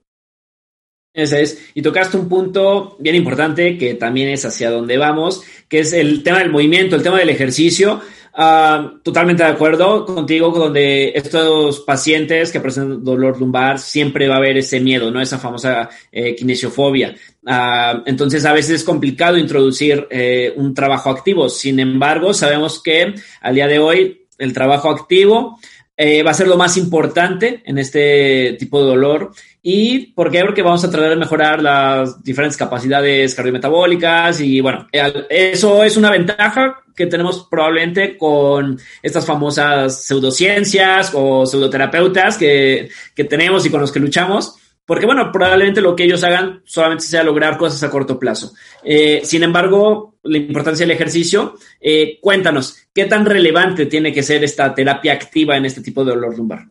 Ese 1.15 1.43
es. 1.43 1.71
Y 1.75 1.83
tocaste 1.83 2.17
un 2.17 2.29
punto 2.29 2.97
bien 2.99 3.15
importante 3.15 3.79
que 3.79 3.95
también 3.95 4.31
es 4.31 4.45
hacia 4.45 4.71
dónde 4.71 4.99
vamos, 4.99 5.43
que 5.69 5.79
es 5.79 5.93
el 5.93 6.25
tema 6.25 6.41
del 6.41 6.51
movimiento, 6.51 6.97
el 6.97 7.05
tema 7.05 7.19
del 7.19 7.31
ejercicio. 7.31 8.01
Uh, 8.37 8.99
totalmente 8.99 9.45
de 9.45 9.51
acuerdo 9.51 10.05
contigo, 10.05 10.51
donde 10.51 11.13
estos 11.15 11.81
pacientes 11.81 12.51
que 12.51 12.59
presentan 12.59 13.05
dolor 13.05 13.39
lumbar 13.39 13.79
siempre 13.79 14.27
va 14.27 14.35
a 14.35 14.39
haber 14.39 14.57
ese 14.57 14.81
miedo, 14.81 15.09
¿no? 15.13 15.21
Esa 15.21 15.39
famosa 15.39 15.89
eh, 16.11 16.35
kinesiofobia. 16.35 17.15
Uh, 17.47 18.03
entonces, 18.07 18.45
a 18.45 18.53
veces 18.53 18.81
es 18.81 18.85
complicado 18.85 19.39
introducir 19.39 20.09
eh, 20.11 20.53
un 20.57 20.75
trabajo 20.75 21.11
activo. 21.11 21.49
Sin 21.49 21.79
embargo, 21.79 22.35
sabemos 22.35 22.83
que 22.83 23.15
al 23.41 23.55
día 23.55 23.69
de 23.69 23.79
hoy 23.79 24.27
el 24.39 24.53
trabajo 24.53 24.91
activo 24.91 25.61
eh, 25.97 26.23
va 26.23 26.33
a 26.33 26.35
ser 26.35 26.49
lo 26.49 26.57
más 26.57 26.77
importante 26.77 27.63
en 27.65 27.79
este 27.79 28.57
tipo 28.59 28.81
de 28.81 28.87
dolor 28.87 29.33
¿Y 29.67 30.09
por 30.09 30.31
qué? 30.31 30.43
Porque 30.45 30.61
vamos 30.61 30.85
a 30.85 30.91
tratar 30.91 31.09
de 31.09 31.17
mejorar 31.17 31.63
las 31.63 32.23
diferentes 32.23 32.59
capacidades 32.59 33.35
cardiometabólicas 33.35 34.39
y 34.43 34.61
bueno, 34.61 34.87
eso 35.31 35.83
es 35.83 35.97
una 35.97 36.11
ventaja 36.11 36.83
que 36.95 37.07
tenemos 37.07 37.49
probablemente 37.51 38.19
con 38.19 38.79
estas 39.03 39.25
famosas 39.25 40.05
pseudociencias 40.05 41.13
o 41.15 41.47
pseudoterapeutas 41.47 42.37
que, 42.37 42.91
que 43.15 43.25
tenemos 43.25 43.65
y 43.65 43.71
con 43.71 43.81
los 43.81 43.91
que 43.91 44.01
luchamos. 44.01 44.55
Porque, 44.87 45.07
bueno, 45.07 45.33
probablemente 45.33 45.81
lo 45.81 45.97
que 45.97 46.05
ellos 46.05 46.23
hagan 46.25 46.63
solamente 46.65 47.05
sea 47.05 47.23
lograr 47.23 47.57
cosas 47.57 47.83
a 47.83 47.91
corto 47.91 48.19
plazo. 48.19 48.53
Eh, 48.83 49.23
sin 49.25 49.43
embargo, 49.43 50.17
la 50.23 50.39
importancia 50.39 50.85
del 50.85 50.95
ejercicio, 50.95 51.55
eh, 51.81 52.19
cuéntanos, 52.21 52.89
¿qué 52.93 53.07
tan 53.07 53.25
relevante 53.25 53.87
tiene 53.87 54.13
que 54.13 54.23
ser 54.23 54.45
esta 54.45 54.75
terapia 54.75 55.15
activa 55.15 55.57
en 55.57 55.65
este 55.65 55.81
tipo 55.81 56.05
de 56.05 56.13
dolor 56.13 56.37
lumbar? 56.37 56.67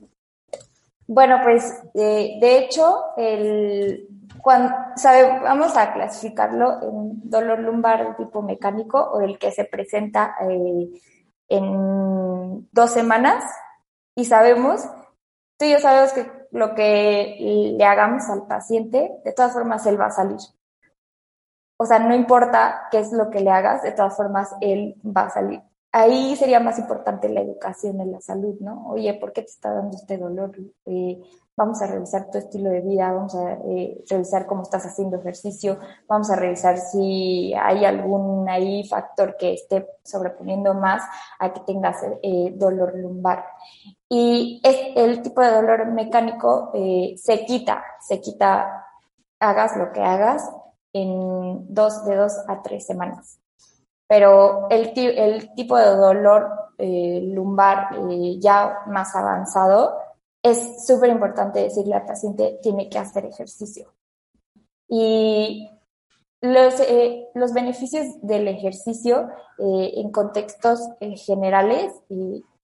Bueno, 1.07 1.39
pues 1.43 1.63
de 1.93 2.57
hecho, 2.57 2.95
el, 3.17 4.07
cuando, 4.43 4.75
sabe, 4.97 5.39
vamos 5.41 5.75
a 5.77 5.93
clasificarlo 5.93 6.81
en 6.81 7.29
dolor 7.29 7.59
lumbar 7.59 8.17
tipo 8.17 8.41
mecánico 8.41 8.99
o 8.99 9.21
el 9.21 9.39
que 9.39 9.51
se 9.51 9.63
presenta 9.63 10.35
eh, 10.41 11.01
en 11.47 12.67
dos 12.69 12.91
semanas 12.91 13.45
y 14.15 14.25
sabemos, 14.25 14.81
tú 15.57 15.65
y 15.65 15.71
yo 15.71 15.79
sabemos 15.79 16.11
que 16.11 16.25
lo 16.53 16.75
que 16.75 17.73
le 17.77 17.83
hagamos 17.85 18.29
al 18.29 18.47
paciente, 18.47 19.11
de 19.25 19.33
todas 19.33 19.53
formas 19.53 19.85
él 19.85 19.99
va 19.99 20.05
a 20.05 20.11
salir. 20.11 20.39
O 21.77 21.85
sea, 21.85 21.99
no 21.99 22.15
importa 22.15 22.87
qué 22.91 22.99
es 22.99 23.11
lo 23.11 23.29
que 23.29 23.41
le 23.41 23.49
hagas, 23.49 23.83
de 23.83 23.91
todas 23.91 24.15
formas 24.15 24.55
él 24.61 24.95
va 25.05 25.23
a 25.23 25.29
salir 25.29 25.61
ahí 25.93 26.35
sería 26.35 26.59
más 26.59 26.79
importante 26.79 27.29
la 27.29 27.41
educación 27.41 28.01
en 28.01 28.11
la 28.11 28.19
salud, 28.19 28.55
¿no? 28.59 28.87
Oye, 28.87 29.13
¿por 29.13 29.31
qué 29.31 29.43
te 29.43 29.51
está 29.51 29.71
dando 29.71 29.95
este 29.95 30.17
dolor? 30.17 30.51
Eh, 30.85 31.21
vamos 31.55 31.81
a 31.83 31.87
revisar 31.87 32.31
tu 32.31 32.39
estilo 32.39 32.71
de 32.71 32.81
vida, 32.81 33.11
vamos 33.11 33.35
a 33.35 33.53
eh, 33.53 34.03
revisar 34.09 34.47
cómo 34.47 34.63
estás 34.63 34.85
haciendo 34.87 35.17
ejercicio, 35.17 35.77
vamos 36.07 36.31
a 36.31 36.35
revisar 36.35 36.79
si 36.79 37.53
hay 37.53 37.85
algún 37.85 38.49
ahí 38.49 38.83
factor 38.87 39.37
que 39.37 39.53
esté 39.53 39.87
sobreponiendo 40.03 40.73
más 40.73 41.03
a 41.37 41.53
que 41.53 41.61
tengas 41.61 41.97
eh, 42.23 42.51
dolor 42.55 42.97
lumbar. 42.97 43.45
Y 44.15 44.61
es, 44.63 44.77
el 44.95 45.23
tipo 45.23 45.41
de 45.41 45.49
dolor 45.49 45.87
mecánico 45.87 46.69
eh, 46.75 47.15
se 47.17 47.45
quita, 47.45 47.83
se 47.99 48.21
quita, 48.21 48.85
hagas 49.39 49.75
lo 49.75 49.91
que 49.91 50.01
hagas, 50.01 50.47
en 50.93 51.73
dos, 51.73 52.05
de 52.05 52.15
dos 52.15 52.33
a 52.47 52.61
tres 52.61 52.85
semanas. 52.85 53.39
Pero 54.07 54.69
el, 54.69 54.91
el 54.95 55.55
tipo 55.55 55.75
de 55.77 55.95
dolor 55.95 56.47
lumbar 56.77 57.89
ya 58.39 58.83
más 58.85 59.15
avanzado, 59.15 59.97
es 60.43 60.85
súper 60.85 61.09
importante 61.09 61.63
decirle 61.63 61.95
al 61.95 62.05
paciente 62.05 62.59
tiene 62.61 62.89
que 62.89 62.99
hacer 62.99 63.25
ejercicio. 63.25 63.93
Y 64.87 65.71
los, 66.39 66.79
eh, 66.81 67.29
los 67.33 67.51
beneficios 67.53 68.05
del 68.21 68.47
ejercicio 68.47 69.29
eh, 69.57 69.93
en 69.95 70.11
contextos 70.11 70.87
eh, 70.99 71.17
generales 71.17 71.91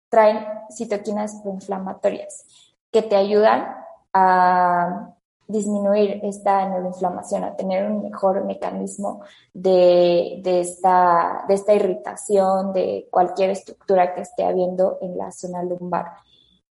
traen 0.09 0.45
citoquinas 0.69 1.35
proinflamatorias 1.41 2.45
que 2.91 3.01
te 3.01 3.15
ayudan 3.15 3.75
a 4.13 5.13
disminuir 5.47 6.19
esta 6.23 6.67
neuroinflamación, 6.69 7.43
a 7.43 7.55
tener 7.55 7.89
un 7.89 8.03
mejor 8.03 8.45
mecanismo 8.45 9.21
de, 9.51 10.41
esta, 10.43 11.43
de 11.47 11.55
esta 11.55 11.73
irritación 11.73 12.71
de 12.71 13.07
cualquier 13.09 13.49
estructura 13.49 14.13
que 14.13 14.21
esté 14.21 14.43
habiendo 14.43 14.99
en 15.01 15.17
la 15.17 15.31
zona 15.31 15.63
lumbar. 15.63 16.05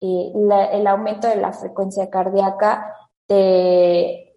Eh, 0.01 0.31
el 0.71 0.87
aumento 0.87 1.27
de 1.27 1.35
la 1.35 1.53
frecuencia 1.53 2.09
cardíaca 2.09 2.95
eh, 3.29 4.35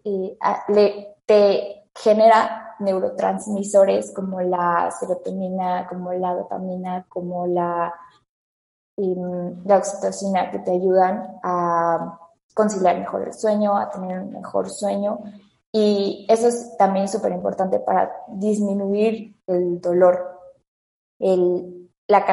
te 1.25 1.89
genera 1.95 2.77
neurotransmisores 2.79 4.13
como 4.13 4.43
la 4.43 4.91
serotonina, 4.99 5.87
como 5.89 6.13
la 6.13 6.35
dopamina, 6.35 7.07
como 7.09 7.47
la, 7.47 7.95
em, 8.97 9.65
la 9.65 9.79
oxitocina 9.79 10.51
que 10.51 10.59
te 10.61 10.71
ayudan 10.73 11.39
a 11.43 12.19
conciliar 12.55 12.99
mejor 12.99 13.23
el 13.27 13.35
sueño, 13.35 13.77
a 13.77 13.91
tener 13.91 14.21
un 14.21 14.33
mejor 14.33 14.71
sueño. 14.71 15.21
Y 15.73 16.27
eso 16.29 16.49
es 16.49 16.77
también 16.79 17.07
súper 17.09 17.33
importante 17.33 17.79
para 17.81 18.11
disminuir 18.29 19.37
el 19.47 19.81
dolor. 19.81 20.41
El, 21.19 21.91
la, 22.09 22.25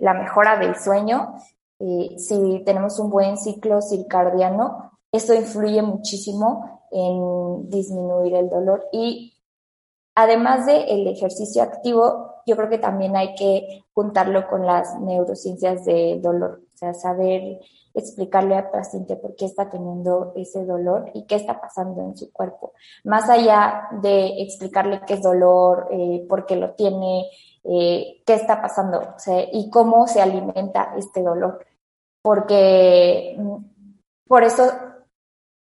la, 0.00 0.14
mejora 0.14 0.58
del 0.58 0.76
sueño 0.76 1.34
eh, 1.80 2.16
si 2.18 2.62
tenemos 2.64 2.98
un 2.98 3.08
buen 3.08 3.36
ciclo 3.36 3.80
circadiano, 3.80 4.98
esto 5.12 5.32
influye 5.32 5.80
muchísimo 5.80 6.88
en 6.90 7.70
disminuir 7.70 8.34
el 8.34 8.48
dolor 8.48 8.88
y 8.92 9.34
además 10.14 10.66
del 10.66 11.06
ejercicio 11.06 11.62
activo, 11.62 12.37
yo 12.48 12.56
creo 12.56 12.68
que 12.68 12.78
también 12.78 13.16
hay 13.16 13.34
que 13.34 13.84
juntarlo 13.94 14.48
con 14.48 14.66
las 14.66 14.98
neurociencias 15.00 15.84
del 15.84 16.20
dolor, 16.22 16.62
o 16.74 16.76
sea, 16.76 16.94
saber 16.94 17.60
explicarle 17.94 18.56
al 18.56 18.70
paciente 18.70 19.16
por 19.16 19.34
qué 19.36 19.44
está 19.44 19.68
teniendo 19.70 20.32
ese 20.36 20.64
dolor 20.64 21.10
y 21.14 21.26
qué 21.26 21.34
está 21.34 21.60
pasando 21.60 22.02
en 22.02 22.16
su 22.16 22.32
cuerpo. 22.32 22.72
Más 23.04 23.28
allá 23.28 23.88
de 24.00 24.42
explicarle 24.42 25.00
qué 25.06 25.14
es 25.14 25.22
dolor, 25.22 25.88
eh, 25.90 26.24
por 26.28 26.46
qué 26.46 26.56
lo 26.56 26.74
tiene, 26.74 27.28
eh, 27.64 28.22
qué 28.24 28.34
está 28.34 28.62
pasando 28.62 29.14
y 29.52 29.68
cómo 29.70 30.06
se 30.06 30.20
alimenta 30.22 30.94
este 30.96 31.22
dolor 31.22 31.58
porque 32.22 33.36
mm, 33.38 33.56
por 34.26 34.44
eso 34.44 34.70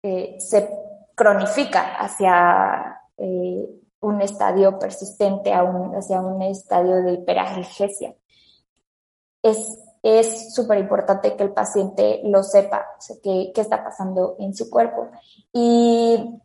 eh, 0.03 0.35
se 0.39 0.69
cronifica 1.15 1.95
hacia 1.95 3.01
un 4.07 4.21
estadio 4.21 4.79
persistente, 4.79 5.53
hacia 5.53 6.21
un 6.21 6.41
estadio 6.41 7.03
de 7.03 7.13
hiperalgesia. 7.13 8.15
Es 9.41 10.53
súper 10.53 10.79
importante 10.79 11.35
que 11.35 11.43
el 11.43 11.53
paciente 11.53 12.21
lo 12.23 12.43
sepa, 12.43 12.85
qué, 13.23 13.51
está 13.55 13.83
pasando 13.83 14.35
en 14.39 14.53
su 14.55 14.69
cuerpo. 14.69 15.09
Y 15.53 16.39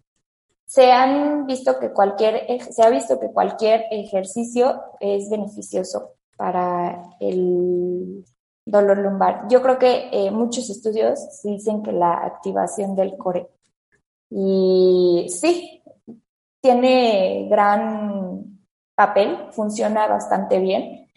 se 0.67 0.91
han 0.91 1.47
visto 1.47 1.79
que 1.79 1.93
cualquier, 1.93 2.61
se 2.61 2.83
ha 2.83 2.91
visto 2.91 3.21
que 3.21 3.31
cualquier 3.31 3.85
ejercicio 3.91 4.83
es 5.01 5.31
beneficioso 5.31 6.15
para 6.37 7.03
el 7.21 8.25
dolor 8.65 8.99
lumbar. 8.99 9.47
Yo 9.49 9.63
creo 9.63 9.79
que 9.79 10.09
eh, 10.13 10.31
muchos 10.31 10.71
estudios 10.71 11.21
dicen 11.45 11.83
que 11.83 11.93
la 11.93 12.15
activación 12.25 12.95
del 12.95 13.17
core. 13.17 13.49
Y 14.31 15.27
sí, 15.29 15.82
tiene 16.63 17.49
gran 17.51 18.61
papel, 18.95 19.49
funciona 19.51 20.07
bastante 20.07 20.59
bien. 20.59 21.09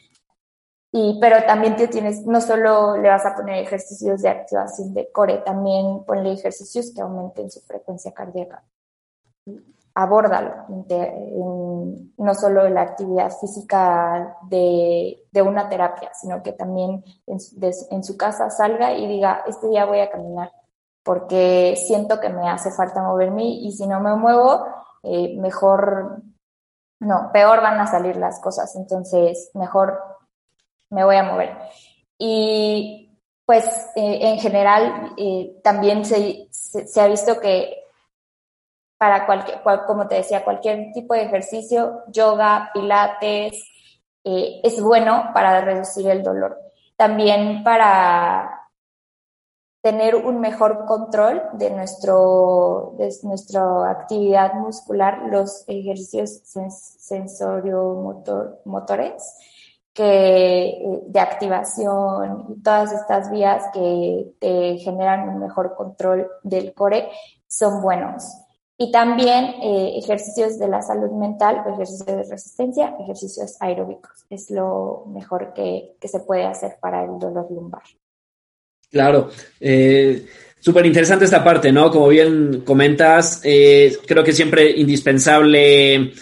Y, 0.92 1.18
pero 1.22 1.46
también 1.46 1.76
te 1.76 1.88
tienes, 1.88 2.26
no 2.26 2.42
solo 2.42 2.98
le 2.98 3.10
vas 3.10 3.26
a 3.26 3.36
poner 3.36 3.64
ejercicios 3.64 4.22
de 4.22 4.30
activación 4.30 4.94
de 4.94 5.12
core, 5.12 5.38
también 5.40 6.04
ponle 6.06 6.34
ejercicios 6.34 6.92
que 6.94 7.02
aumenten 7.02 7.52
su 7.52 7.62
frecuencia 7.62 8.14
cardíaca 8.14 8.64
abórdalo, 9.96 10.54
no 12.18 12.34
solo 12.34 12.70
la 12.70 12.82
actividad 12.82 13.32
física 13.32 14.38
de, 14.50 15.22
una 15.42 15.70
terapia, 15.70 16.12
sino 16.14 16.44
que 16.44 16.52
también 16.52 17.04
en, 17.26 18.04
su 18.04 18.18
casa 18.18 18.50
salga 18.50 18.94
y 18.94 19.08
diga, 19.08 19.44
este 19.48 19.70
día 19.70 19.86
voy 19.86 20.00
a 20.00 20.12
caminar 20.12 20.52
porque 21.04 21.76
siento 21.78 22.20
que 22.20 22.30
me 22.30 22.50
hace 22.50 22.72
falta 22.72 23.04
moverme 23.04 23.44
y 23.46 23.72
si 23.72 23.88
no 23.88 24.00
me 24.00 24.16
muevo, 24.16 24.66
eh, 25.06 25.36
mejor, 25.38 26.22
no, 27.00 27.30
peor 27.32 27.62
van 27.62 27.80
a 27.80 27.88
salir 27.88 28.18
las 28.18 28.40
cosas, 28.40 28.76
entonces 28.76 29.52
mejor 29.54 30.00
me 30.90 31.04
voy 31.04 31.16
a 31.16 31.24
mover. 31.24 31.58
Y 32.18 33.20
pues 33.46 33.66
eh, 33.96 34.20
en 34.22 34.40
general 34.40 35.14
eh, 35.18 35.60
también 35.64 36.06
se, 36.06 36.48
se 36.52 37.02
ha 37.02 37.08
visto 37.08 37.40
que 37.40 37.84
para 38.98 39.26
cualquier, 39.26 39.62
como 39.86 40.08
te 40.08 40.16
decía, 40.16 40.44
cualquier 40.44 40.92
tipo 40.94 41.14
de 41.14 41.24
ejercicio, 41.24 42.04
yoga, 42.08 42.72
pilates, 42.74 43.72
es 44.24 44.82
bueno 44.82 45.30
para 45.36 45.62
reducir 45.62 46.10
el 46.10 46.24
dolor. 46.24 46.60
También 46.96 47.64
para 47.64 48.65
tener 49.86 50.16
un 50.16 50.40
mejor 50.40 50.86
control 50.88 51.44
de, 51.54 51.70
nuestro, 51.70 52.96
de 52.98 53.14
nuestra 53.22 53.92
actividad 53.92 54.56
muscular, 54.56 55.28
los 55.30 55.64
ejercicios 55.68 56.42
sensorio-motores 56.98 59.38
que, 59.94 60.70
eh, 60.70 61.04
de 61.06 61.20
activación 61.20 62.48
y 62.50 62.64
todas 62.64 62.94
estas 62.94 63.30
vías 63.30 63.64
que 63.76 64.34
te 64.40 64.80
generan 64.80 65.30
un 65.30 65.38
mejor 65.38 65.76
control 65.76 66.32
del 66.42 66.74
core 66.74 67.08
son 67.48 67.84
buenos. 67.84 68.24
Y 68.80 68.92
también 68.92 69.54
eh, 69.62 70.00
ejercicios 70.00 70.58
de 70.58 70.68
la 70.68 70.82
salud 70.82 71.12
mental, 71.12 71.62
ejercicios 71.64 72.08
de 72.08 72.24
resistencia, 72.24 72.96
ejercicios 73.00 73.56
aeróbicos. 73.60 74.26
Es 74.32 74.50
lo 74.50 75.04
mejor 75.10 75.54
que, 75.54 75.96
se 76.02 76.22
puede 76.22 76.46
hacer 76.46 76.80
para 76.82 77.04
el 77.04 77.20
dolor 77.20 77.52
lumbar. 77.52 77.84
Claro. 78.96 79.30
Eh, 79.60 80.26
Súper 80.58 80.86
interesante 80.86 81.26
esta 81.26 81.44
parte, 81.44 81.70
¿no? 81.70 81.92
Como 81.92 82.08
bien 82.08 82.62
comentas, 82.62 83.42
eh, 83.44 83.98
creo 84.08 84.24
que 84.24 84.32
siempre 84.32 84.72
indispensable 84.72 86.14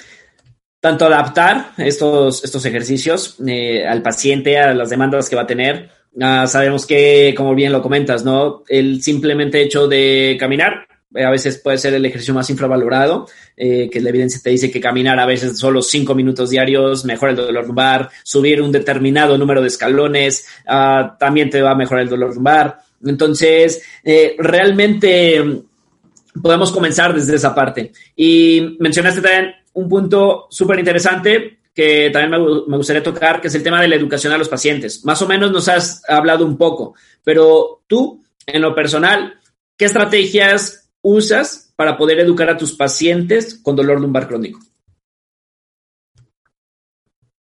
tanto 0.82 1.06
adaptar 1.06 1.74
estos, 1.78 2.44
estos 2.44 2.66
ejercicios 2.66 3.38
eh, 3.48 3.86
al 3.88 4.02
paciente, 4.02 4.58
a 4.58 4.74
las 4.74 4.90
demandas 4.90 5.30
que 5.30 5.36
va 5.36 5.44
a 5.44 5.48
tener. 5.48 5.92
Ah, 6.20 6.46
sabemos 6.48 6.88
que, 6.88 7.34
como 7.38 7.54
bien 7.56 7.72
lo 7.72 7.82
comentas, 7.82 8.26
¿no? 8.26 8.64
El 8.68 9.04
simplemente 9.04 9.62
hecho 9.62 9.88
de 9.88 10.36
caminar 10.40 10.88
a 11.16 11.30
veces 11.30 11.58
puede 11.58 11.78
ser 11.78 11.94
el 11.94 12.06
ejercicio 12.06 12.34
más 12.34 12.50
infravalorado, 12.50 13.28
eh, 13.56 13.90
que 13.90 14.02
la 14.02 14.10
evidencia 14.10 14.42
te 14.44 14.50
dice 14.50 14.72
que 14.72 14.82
caminar 14.82 15.20
a 15.20 15.26
veces 15.26 15.58
solo 15.58 15.82
cinco 15.82 16.16
minutos 16.16 16.50
diarios 16.50 17.06
mejora 17.06 17.32
el 17.32 17.38
dolor 17.38 17.68
lumbar, 17.68 18.10
subir 18.24 18.62
un 18.62 18.72
determinado 18.72 19.38
número 19.38 19.62
de 19.62 19.68
escalones 19.68 20.48
ah, 20.68 21.16
también 21.20 21.50
te 21.50 21.62
va 21.62 21.72
a 21.72 21.76
mejorar 21.76 22.04
el 22.04 22.10
dolor 22.10 22.34
lumbar. 22.34 22.80
Entonces, 23.06 23.84
eh, 24.04 24.36
realmente 24.38 25.44
mm, 25.44 26.42
podemos 26.42 26.72
comenzar 26.72 27.14
desde 27.14 27.36
esa 27.36 27.54
parte. 27.54 27.92
Y 28.16 28.78
mencionaste 28.80 29.22
también 29.22 29.56
un 29.74 29.90
punto 29.90 30.48
súper 30.50 30.80
interesante 30.80 31.60
que 31.74 32.12
también 32.12 32.44
me, 32.68 32.78
gustaría 32.78 33.02
tocar, 33.02 33.42
que 33.42 33.48
es 33.48 33.56
el 33.56 33.64
tema 33.64 33.82
de 33.82 33.88
la 33.88 33.96
educación 33.96 34.32
a 34.32 34.38
los 34.38 34.50
pacientes. 34.50 35.04
Más 35.06 35.22
o 35.22 35.28
menos 35.28 35.52
nos 35.52 35.68
has 35.68 36.08
hablado 36.08 36.46
un 36.46 36.58
poco, 36.58 36.94
pero 37.24 37.82
tú, 37.88 38.24
en 38.46 38.62
lo 38.62 38.76
personal, 38.76 39.40
¿qué 39.76 39.86
estrategias 39.86 40.83
usas 41.04 41.72
para 41.76 41.98
poder 41.98 42.20
educar 42.20 42.50
a 42.50 42.58
tus 42.58 42.76
pacientes 42.76 43.60
con 43.62 43.76
dolor 43.76 44.02
lumbar 44.02 44.28
crónico? 44.28 44.60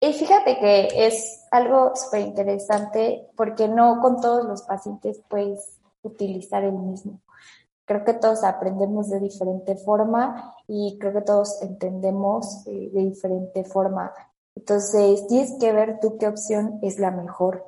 Y 0.02 0.14
fíjate 0.14 0.58
que 0.58 0.88
es 1.06 1.46
algo 1.50 1.92
súper 1.94 2.22
interesante 2.22 3.26
porque 3.36 3.68
no 3.68 4.00
con 4.00 4.18
todos 4.18 4.46
los 4.46 4.62
pacientes 4.62 5.20
puedes 5.28 5.78
utilizar 6.02 6.64
el 6.64 6.72
mismo. 6.72 7.20
creo 7.84 8.04
que 8.04 8.14
todos 8.14 8.44
aprendemos 8.44 9.10
de 9.10 9.18
diferente 9.18 9.74
forma 9.74 10.54
y 10.68 10.96
creo 11.00 11.12
que 11.12 11.22
todos 11.22 11.60
entendemos 11.60 12.64
eh, 12.68 12.88
de 12.92 13.00
diferente 13.02 13.64
forma. 13.64 14.12
Entonces, 14.54 15.26
tienes 15.26 15.56
que 15.58 15.72
ver 15.72 15.98
tú 16.00 16.16
qué 16.16 16.28
opción 16.28 16.78
es 16.82 17.00
la 17.00 17.10
mejor. 17.10 17.66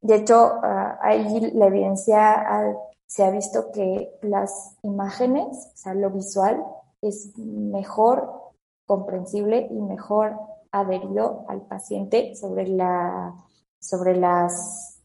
De 0.00 0.16
hecho, 0.16 0.54
ah, 0.62 0.98
ahí 1.02 1.52
la 1.52 1.66
evidencia 1.66 2.72
se 3.10 3.24
ha 3.24 3.30
visto 3.32 3.72
que 3.72 4.16
las 4.22 4.76
imágenes, 4.82 5.72
o 5.74 5.76
sea, 5.76 5.94
lo 5.94 6.10
visual, 6.10 6.64
es 7.02 7.36
mejor 7.36 8.52
comprensible 8.86 9.66
y 9.68 9.80
mejor 9.80 10.38
adherido 10.70 11.44
al 11.48 11.62
paciente 11.62 12.36
sobre 12.36 12.68
la, 12.68 13.34
sobre 13.80 14.16
las, 14.16 15.02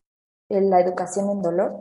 la 0.49 0.81
educación 0.81 1.31
en 1.31 1.41
dolor. 1.41 1.79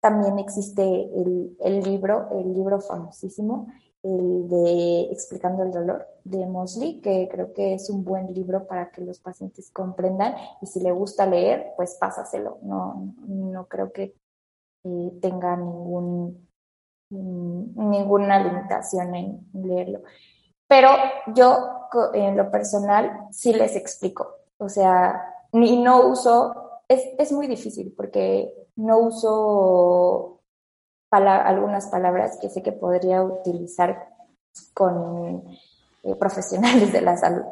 También 0.00 0.38
existe 0.38 0.82
el, 0.82 1.56
el 1.58 1.80
libro, 1.82 2.28
el 2.32 2.52
libro 2.52 2.78
famosísimo, 2.82 3.68
el 4.02 4.46
de 4.50 5.08
Explicando 5.12 5.62
el 5.62 5.72
dolor 5.72 6.06
de 6.24 6.44
Mosley, 6.44 7.00
que 7.00 7.26
creo 7.32 7.54
que 7.54 7.72
es 7.72 7.88
un 7.88 8.04
buen 8.04 8.34
libro 8.34 8.66
para 8.66 8.90
que 8.90 9.00
los 9.00 9.18
pacientes 9.18 9.70
comprendan 9.70 10.34
y 10.60 10.66
si 10.66 10.80
le 10.80 10.92
gusta 10.92 11.24
leer, 11.24 11.72
pues 11.74 11.94
pásaselo. 11.94 12.58
No, 12.60 13.14
no 13.26 13.66
creo 13.66 13.92
que 13.92 14.14
eh, 14.84 15.12
tenga 15.20 15.56
ningún, 15.56 16.48
mm, 17.10 17.90
ninguna 17.90 18.38
limitación 18.42 19.14
en 19.14 19.48
leerlo. 19.52 20.02
Pero 20.68 20.90
yo, 21.34 21.88
en 22.14 22.36
lo 22.36 22.50
personal, 22.50 23.28
sí 23.30 23.52
les 23.52 23.76
explico. 23.76 24.36
O 24.58 24.68
sea, 24.68 25.22
y 25.52 25.76
no 25.82 26.08
uso, 26.08 26.80
es, 26.88 27.02
es 27.18 27.32
muy 27.32 27.46
difícil 27.46 27.92
porque 27.96 28.52
no 28.76 28.98
uso 28.98 30.40
algunas 31.22 31.86
palabras 31.88 32.38
que 32.40 32.48
sé 32.48 32.62
que 32.62 32.72
podría 32.72 33.22
utilizar 33.22 34.08
con 34.74 35.44
eh, 36.04 36.14
profesionales 36.16 36.92
de 36.92 37.00
la 37.00 37.16
salud. 37.16 37.44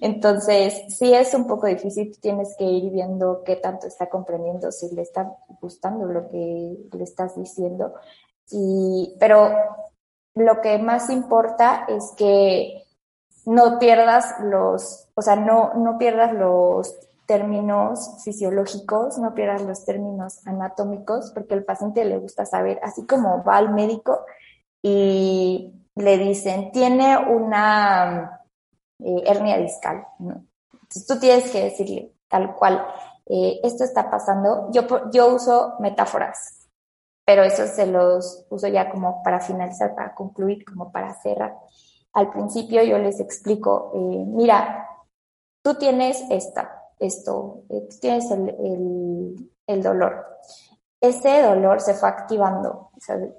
Entonces, 0.00 0.82
sí 0.88 1.14
es 1.14 1.32
un 1.32 1.46
poco 1.46 1.68
difícil, 1.68 2.18
tienes 2.20 2.56
que 2.58 2.64
ir 2.64 2.90
viendo 2.90 3.42
qué 3.44 3.56
tanto 3.56 3.86
está 3.86 4.08
comprendiendo, 4.08 4.72
si 4.72 4.92
le 4.94 5.02
está 5.02 5.32
gustando 5.60 6.06
lo 6.06 6.28
que 6.28 6.76
le 6.92 7.04
estás 7.04 7.36
diciendo. 7.36 7.94
Y, 8.50 9.14
pero 9.20 9.52
lo 10.34 10.60
que 10.60 10.78
más 10.78 11.08
importa 11.08 11.84
es 11.88 12.12
que 12.16 12.84
no 13.46 13.78
pierdas 13.78 14.34
los, 14.42 15.08
o 15.14 15.22
sea, 15.22 15.36
no, 15.36 15.74
no 15.74 15.96
pierdas 15.96 16.32
los 16.32 16.92
términos 17.26 18.16
fisiológicos, 18.24 19.18
no 19.18 19.34
pierdas 19.34 19.62
los 19.62 19.84
términos 19.84 20.44
anatómicos, 20.46 21.30
porque 21.30 21.54
al 21.54 21.62
paciente 21.62 22.04
le 22.04 22.18
gusta 22.18 22.44
saber, 22.44 22.80
así 22.82 23.06
como 23.06 23.44
va 23.44 23.56
al 23.56 23.72
médico 23.72 24.24
y 24.82 25.72
le 26.00 26.18
dicen, 26.18 26.72
tiene 26.72 27.16
una 27.16 28.42
eh, 28.98 29.22
hernia 29.26 29.58
discal. 29.58 30.06
Tú 31.06 31.18
tienes 31.18 31.50
que 31.50 31.64
decirle 31.64 32.12
tal 32.28 32.54
cual, 32.54 32.86
eh, 33.26 33.60
esto 33.62 33.84
está 33.84 34.10
pasando. 34.10 34.70
Yo, 34.72 35.10
yo 35.10 35.34
uso 35.34 35.74
metáforas, 35.80 36.68
pero 37.24 37.42
eso 37.42 37.66
se 37.66 37.86
los 37.86 38.46
uso 38.48 38.68
ya 38.68 38.90
como 38.90 39.22
para 39.22 39.40
finalizar, 39.40 39.94
para 39.94 40.14
concluir, 40.14 40.64
como 40.64 40.90
para 40.90 41.14
cerrar. 41.14 41.56
Al 42.12 42.30
principio 42.30 42.82
yo 42.82 42.98
les 42.98 43.20
explico, 43.20 43.92
eh, 43.94 44.24
mira, 44.26 44.88
tú 45.62 45.74
tienes 45.74 46.24
esta, 46.30 46.88
esto, 46.98 47.62
eh, 47.68 47.88
tienes 48.00 48.30
el, 48.30 49.50
el, 49.66 49.82
dolor. 49.82 50.26
Ese 51.00 51.42
dolor 51.42 51.80
se 51.80 51.94
fue 51.94 52.08
activando, 52.08 52.90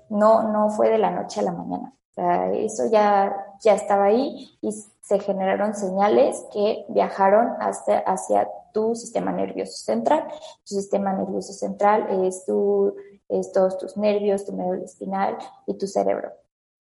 no, 0.10 0.52
no 0.52 0.70
fue 0.70 0.90
de 0.90 0.98
la 0.98 1.12
noche 1.12 1.42
a 1.42 1.44
la 1.44 1.52
mañana. 1.52 1.94
O 2.12 2.14
sea, 2.14 2.52
eso 2.52 2.88
ya, 2.92 3.56
ya 3.62 3.76
estaba 3.76 4.06
ahí 4.06 4.58
y 4.62 4.72
se 4.72 5.20
generaron 5.20 5.74
señales 5.74 6.46
que 6.52 6.86
viajaron 6.90 7.56
hasta, 7.60 8.00
hacia 8.00 8.50
tu 8.74 8.96
sistema 8.96 9.32
nervioso 9.32 9.74
central. 9.74 10.28
Tu 10.68 10.76
sistema 10.76 11.14
nervioso 11.14 11.54
central 11.54 12.26
es, 12.26 12.46
tu, 12.46 12.96
es 13.30 13.52
todos 13.52 13.78
tus 13.78 13.96
nervios, 13.96 14.46
tu 14.46 14.54
médula 14.54 14.84
espinal 14.84 15.38
y 15.68 15.78
tu 15.78 15.88
cerebro. 15.88 16.32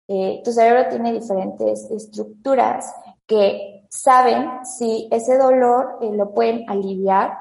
Eh, 0.06 0.40
tu 0.44 0.52
cerebro 0.52 0.88
tiene 0.88 1.12
diferentes 1.12 1.90
estructuras 1.90 2.94
que 3.26 3.86
saben 3.90 4.64
si 4.64 5.08
ese 5.10 5.36
dolor 5.36 5.98
eh, 6.00 6.10
lo 6.12 6.32
pueden 6.32 6.68
aliviar 6.68 7.36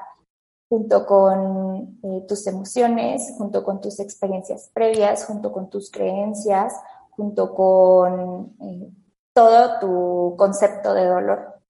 junto 0.68 1.06
con 1.06 1.98
eh, 2.02 2.24
tus 2.28 2.46
emociones, 2.46 3.34
junto 3.38 3.64
con 3.64 3.80
tus 3.80 4.00
experiencias 4.00 4.70
previas, 4.72 5.24
junto 5.24 5.50
con 5.52 5.70
tus 5.70 5.90
creencias, 5.90 6.74
junto 7.10 7.54
con 7.54 8.56
eh, 8.60 8.90
todo 9.32 9.78
tu 9.80 10.36
concepto 10.36 10.94
de 10.94 11.06
dolor. 11.06 11.60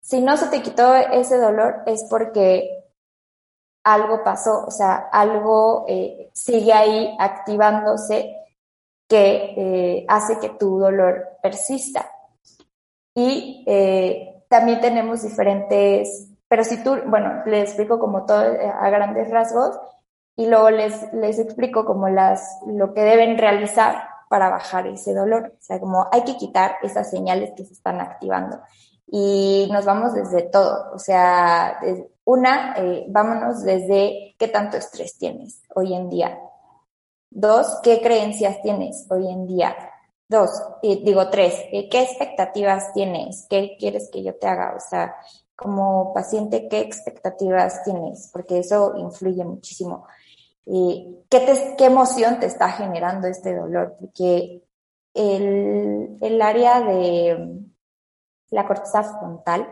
Si 0.00 0.20
no 0.20 0.36
se 0.36 0.48
te 0.48 0.62
quitó 0.62 0.94
ese 0.94 1.38
dolor 1.38 1.82
es 1.86 2.06
porque 2.10 2.84
algo 3.84 4.24
pasó, 4.24 4.64
o 4.66 4.70
sea, 4.70 4.96
algo 5.12 5.86
sigue 6.32 6.72
ahí 6.72 7.16
activándose 7.18 8.34
que 9.08 10.04
hace 10.08 10.38
que 10.38 10.50
tu 10.50 10.78
dolor 10.78 11.38
persista. 11.42 12.10
Y 13.14 13.64
eh, 13.66 14.44
también 14.48 14.80
tenemos 14.80 15.22
diferentes, 15.22 16.29
pero 16.50 16.64
si 16.64 16.82
tú, 16.82 16.96
bueno, 17.06 17.44
les 17.46 17.68
explico 17.68 18.00
como 18.00 18.26
todo 18.26 18.42
eh, 18.42 18.66
a 18.68 18.90
grandes 18.90 19.30
rasgos 19.30 19.78
y 20.34 20.46
luego 20.46 20.70
les, 20.70 21.12
les 21.12 21.38
explico 21.38 21.84
como 21.84 22.08
las, 22.08 22.58
lo 22.66 22.92
que 22.92 23.02
deben 23.02 23.38
realizar 23.38 24.02
para 24.28 24.50
bajar 24.50 24.88
ese 24.88 25.14
dolor. 25.14 25.52
O 25.54 25.62
sea, 25.62 25.78
como 25.78 26.08
hay 26.10 26.24
que 26.24 26.36
quitar 26.36 26.78
esas 26.82 27.08
señales 27.08 27.52
que 27.56 27.64
se 27.64 27.74
están 27.74 28.00
activando. 28.00 28.58
Y 29.06 29.68
nos 29.70 29.84
vamos 29.84 30.12
desde 30.12 30.42
todo. 30.42 30.92
O 30.92 30.98
sea, 30.98 31.78
una, 32.24 32.74
eh, 32.78 33.06
vámonos 33.08 33.62
desde 33.62 34.34
qué 34.36 34.48
tanto 34.48 34.76
estrés 34.76 35.18
tienes 35.18 35.62
hoy 35.76 35.94
en 35.94 36.08
día. 36.08 36.36
Dos, 37.30 37.78
qué 37.84 38.00
creencias 38.02 38.60
tienes 38.60 39.06
hoy 39.08 39.28
en 39.30 39.46
día. 39.46 39.76
Dos, 40.28 40.50
digo 40.82 41.30
tres, 41.30 41.54
eh, 41.70 41.88
¿qué 41.88 42.02
expectativas 42.02 42.92
tienes? 42.92 43.46
¿Qué 43.48 43.76
quieres 43.78 44.10
que 44.12 44.24
yo 44.24 44.34
te 44.34 44.48
haga? 44.48 44.74
O 44.76 44.80
sea, 44.80 45.14
como 45.60 46.12
paciente, 46.14 46.68
¿qué 46.68 46.80
expectativas 46.80 47.84
tienes? 47.84 48.30
Porque 48.32 48.58
eso 48.58 48.94
influye 48.96 49.44
muchísimo. 49.44 50.06
¿qué, 50.64 51.74
¿Qué 51.76 51.84
emoción 51.84 52.40
te 52.40 52.46
está 52.46 52.70
generando 52.70 53.28
este 53.28 53.54
dolor? 53.54 53.96
Porque 53.98 54.62
el, 55.14 56.16
el 56.20 56.42
área 56.42 56.80
de 56.80 57.60
la 58.50 58.66
corteza 58.66 59.02
frontal 59.02 59.68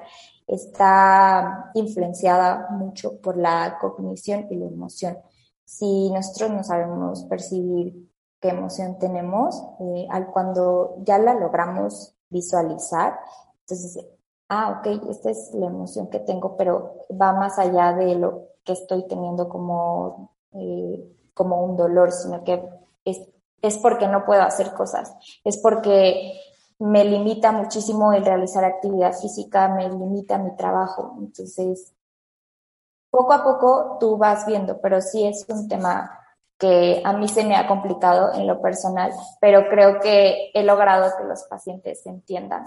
está 0.47 1.71
influenciada 1.75 2.69
mucho 2.71 3.21
por 3.21 3.37
la 3.37 3.79
cognición 3.81 4.47
y 4.51 4.57
la 4.57 4.67
emoción. 4.67 5.19
Si 5.65 6.11
nosotros 6.11 6.51
no 6.51 6.65
sabemos 6.65 7.25
percibir 7.25 8.09
qué 8.41 8.51
emoción 8.51 8.99
tenemos, 8.99 9.63
eh, 9.81 10.07
al 10.11 10.29
cuando 10.29 10.97
ya 11.03 11.19
la 11.19 11.35
logramos 11.35 12.15
visualizar, 12.31 13.19
entonces, 13.61 14.05
ah, 14.49 14.79
ok, 14.79 15.09
esta 15.11 15.31
es 15.31 15.51
la 15.55 15.67
emoción 15.67 16.09
que 16.09 16.21
tengo, 16.21 16.57
pero 16.57 17.07
va 17.11 17.33
más 17.33 17.59
allá 17.59 17.93
de 17.93 18.15
lo 18.15 18.49
que 18.65 18.73
estoy 18.73 19.07
teniendo 19.07 19.49
como, 19.49 20.31
eh, 20.53 21.17
como 21.35 21.65
un 21.65 21.77
dolor, 21.77 22.13
sino 22.13 22.45
que 22.45 22.63
es, 23.05 23.23
es 23.63 23.79
porque 23.79 24.09
no 24.09 24.25
puedo 24.25 24.43
hacer 24.43 24.73
cosas, 24.75 25.15
es 25.45 25.59
porque 25.59 26.41
me 26.79 27.05
limita 27.05 27.53
muchísimo 27.53 28.13
el 28.13 28.25
realizar 28.25 28.65
actividad 28.65 29.13
física, 29.13 29.69
me 29.69 29.89
limita 29.89 30.39
mi 30.39 30.55
trabajo. 30.55 31.17
Entonces, 31.19 31.93
poco 33.11 33.33
a 33.33 33.43
poco 33.43 33.97
tú 33.99 34.17
vas 34.17 34.47
viendo, 34.47 34.81
pero 34.81 35.01
sí 35.01 35.25
es 35.25 35.45
un 35.49 35.69
tema 35.69 36.19
que 36.57 37.03
a 37.05 37.13
mí 37.13 37.29
se 37.29 37.45
me 37.45 37.57
ha 37.57 37.67
complicado 37.67 38.33
en 38.35 38.47
lo 38.47 38.61
personal, 38.61 39.13
pero 39.41 39.69
creo 39.69 40.01
que 40.01 40.51
he 40.55 40.63
logrado 40.63 41.11
que 41.17 41.25
los 41.25 41.45
pacientes 41.45 42.05
entiendan. 42.07 42.67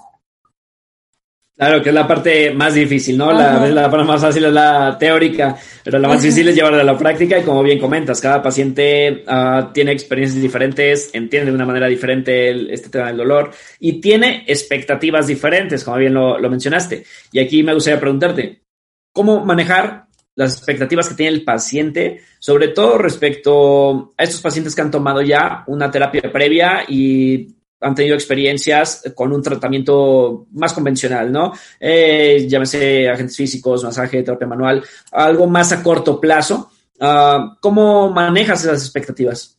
Claro, 1.55 1.83
que 1.83 1.89
es 1.89 1.95
la 1.95 2.07
parte 2.07 2.51
más 2.51 2.73
difícil, 2.73 3.17
¿no? 3.17 3.31
La, 3.31 3.67
la 3.67 3.91
parte 3.91 4.07
más 4.07 4.21
fácil 4.21 4.45
es 4.45 4.53
la 4.53 4.97
teórica, 4.97 5.55
pero 5.83 5.99
la 5.99 6.07
más 6.07 6.21
difícil 6.21 6.47
es 6.47 6.55
llevarla 6.55 6.81
a 6.81 6.83
la 6.83 6.97
práctica 6.97 7.37
y 7.37 7.43
como 7.43 7.61
bien 7.61 7.77
comentas, 7.77 8.19
cada 8.19 8.41
paciente 8.41 9.23
uh, 9.27 9.71
tiene 9.71 9.91
experiencias 9.91 10.41
diferentes, 10.41 11.11
entiende 11.13 11.51
de 11.51 11.55
una 11.55 11.65
manera 11.65 11.87
diferente 11.87 12.73
este 12.73 12.89
tema 12.89 13.07
del 13.07 13.17
dolor 13.17 13.51
y 13.79 14.01
tiene 14.01 14.43
expectativas 14.47 15.27
diferentes, 15.27 15.83
como 15.83 15.97
bien 15.97 16.15
lo, 16.15 16.39
lo 16.39 16.49
mencionaste. 16.49 17.03
Y 17.31 17.39
aquí 17.39 17.61
me 17.61 17.75
gustaría 17.75 17.99
preguntarte, 17.99 18.63
¿cómo 19.11 19.45
manejar 19.45 20.05
las 20.35 20.53
expectativas 20.53 21.09
que 21.09 21.15
tiene 21.15 21.33
el 21.35 21.43
paciente, 21.43 22.21
sobre 22.39 22.69
todo 22.69 22.97
respecto 22.97 24.13
a 24.17 24.23
estos 24.23 24.41
pacientes 24.41 24.73
que 24.73 24.81
han 24.81 24.89
tomado 24.89 25.21
ya 25.21 25.63
una 25.67 25.91
terapia 25.91 26.31
previa 26.31 26.85
y 26.87 27.55
han 27.81 27.95
tenido 27.95 28.15
experiencias 28.15 29.03
con 29.15 29.33
un 29.33 29.41
tratamiento 29.41 30.47
más 30.51 30.73
convencional, 30.73 31.31
¿no? 31.31 31.51
Eh, 31.79 32.45
llámese 32.47 33.09
agentes 33.09 33.35
físicos, 33.35 33.83
masaje, 33.83 34.23
terapia 34.23 34.47
manual, 34.47 34.83
algo 35.11 35.47
más 35.47 35.71
a 35.71 35.83
corto 35.83 36.19
plazo. 36.19 36.69
Uh, 36.99 37.55
¿Cómo 37.59 38.11
manejas 38.11 38.63
esas 38.63 38.83
expectativas? 38.83 39.57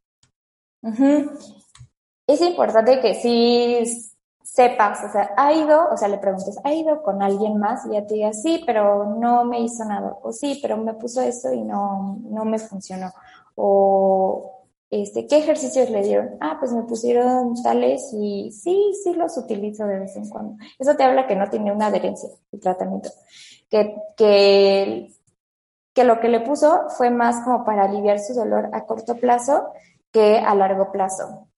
es 2.27 2.41
importante 2.41 3.01
que 3.01 3.15
sí 3.15 4.11
sepas, 4.43 4.99
o 5.05 5.13
sea, 5.13 5.31
ha 5.37 5.53
ido, 5.53 5.89
o 5.91 5.97
sea, 5.97 6.09
le 6.09 6.19
preguntes, 6.19 6.59
¿ha 6.63 6.73
ido 6.73 7.03
con 7.03 7.23
alguien 7.23 7.59
más? 7.59 7.87
Y 7.87 7.93
ya 7.93 8.07
te 8.07 8.15
diga, 8.15 8.33
sí, 8.33 8.63
pero 8.67 9.17
no 9.19 9.45
me 9.45 9.61
hizo 9.61 9.85
nada, 9.85 10.17
o 10.23 10.33
sí, 10.33 10.59
pero 10.61 10.77
me 10.77 10.95
puso 10.95 11.23
esto 11.23 11.53
y 11.53 11.63
no, 11.63 12.19
no 12.23 12.45
me 12.45 12.59
funcionó, 12.59 13.13
o 13.55 14.62
este, 14.93 15.27
¿qué 15.27 15.39
ejercicios 15.39 15.89
le 15.89 16.03
dieron? 16.03 16.37
Ah, 16.39 16.59
pues 16.61 16.71
me 16.71 16.83
pusieron 16.83 17.55
tales 17.63 18.13
y 18.13 18.53
sí, 18.53 18.93
sí 19.03 19.15
los 19.15 19.39
utilizo 19.39 19.87
de 19.87 20.01
vez 20.01 20.15
en 20.17 20.29
cuando. 20.29 20.63
Eso 20.79 20.95
te 20.95 21.03
habla 21.03 21.27
que 21.27 21.35
no 21.35 21.49
tiene 21.49 21.73
una 21.73 21.87
adherencia 21.87 22.29
el 22.53 22.61
tratamiento, 22.61 23.09
que, 23.71 23.97
que, 24.19 25.11
que 25.95 26.05
lo 26.05 26.21
que 26.21 26.29
le 26.29 26.41
puso 26.41 26.91
fue 26.91 27.09
más 27.09 27.43
como 27.43 27.65
para 27.65 27.85
aliviar 27.85 28.19
su 28.21 28.35
dolor 28.35 28.69
a 28.75 28.85
corto 28.85 29.17
plazo 29.17 29.73
que 30.11 30.37
a 30.37 30.55
largo 30.55 30.93
plazo. 30.93 31.49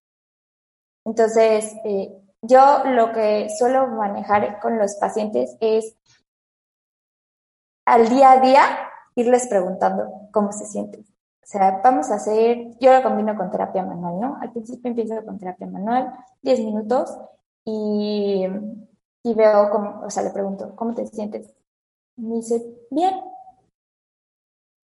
Entonces, 1.05 1.75
eh, 1.85 2.17
yo 2.41 2.85
lo 2.85 3.11
que 3.11 3.49
suelo 3.59 3.89
manejar 3.89 4.61
con 4.61 4.79
los 4.79 4.95
pacientes 4.95 5.57
es 5.59 5.97
al 7.85 8.09
día 8.09 8.31
a 8.31 8.41
día 8.41 8.63
irles 9.17 9.49
preguntando 9.49 10.29
cómo 10.31 10.53
se 10.53 10.67
sienten. 10.67 11.05
O 11.45 11.47
sea, 11.47 11.81
vamos 11.85 12.11
a 12.11 12.15
hacer, 12.15 12.71
yo 12.81 12.95
lo 12.95 13.03
combino 13.03 13.37
con 13.37 13.51
terapia 13.51 13.85
manual, 13.85 14.19
¿no? 14.19 14.39
Al 14.41 14.51
principio 14.51 14.89
empiezo 14.89 15.23
con 15.27 15.39
terapia 15.39 15.67
manual, 15.67 16.11
10 16.41 16.61
minutos, 16.61 17.15
y, 17.67 18.47
y 19.23 19.35
veo, 19.35 19.69
cómo, 19.71 20.01
o 20.07 20.11
sea, 20.11 20.23
le 20.23 20.31
pregunto, 20.31 20.75
¿cómo 20.75 20.95
te 20.95 21.07
sientes? 21.07 21.53
Me 22.17 22.37
dice, 22.37 22.65
bien. 22.91 23.21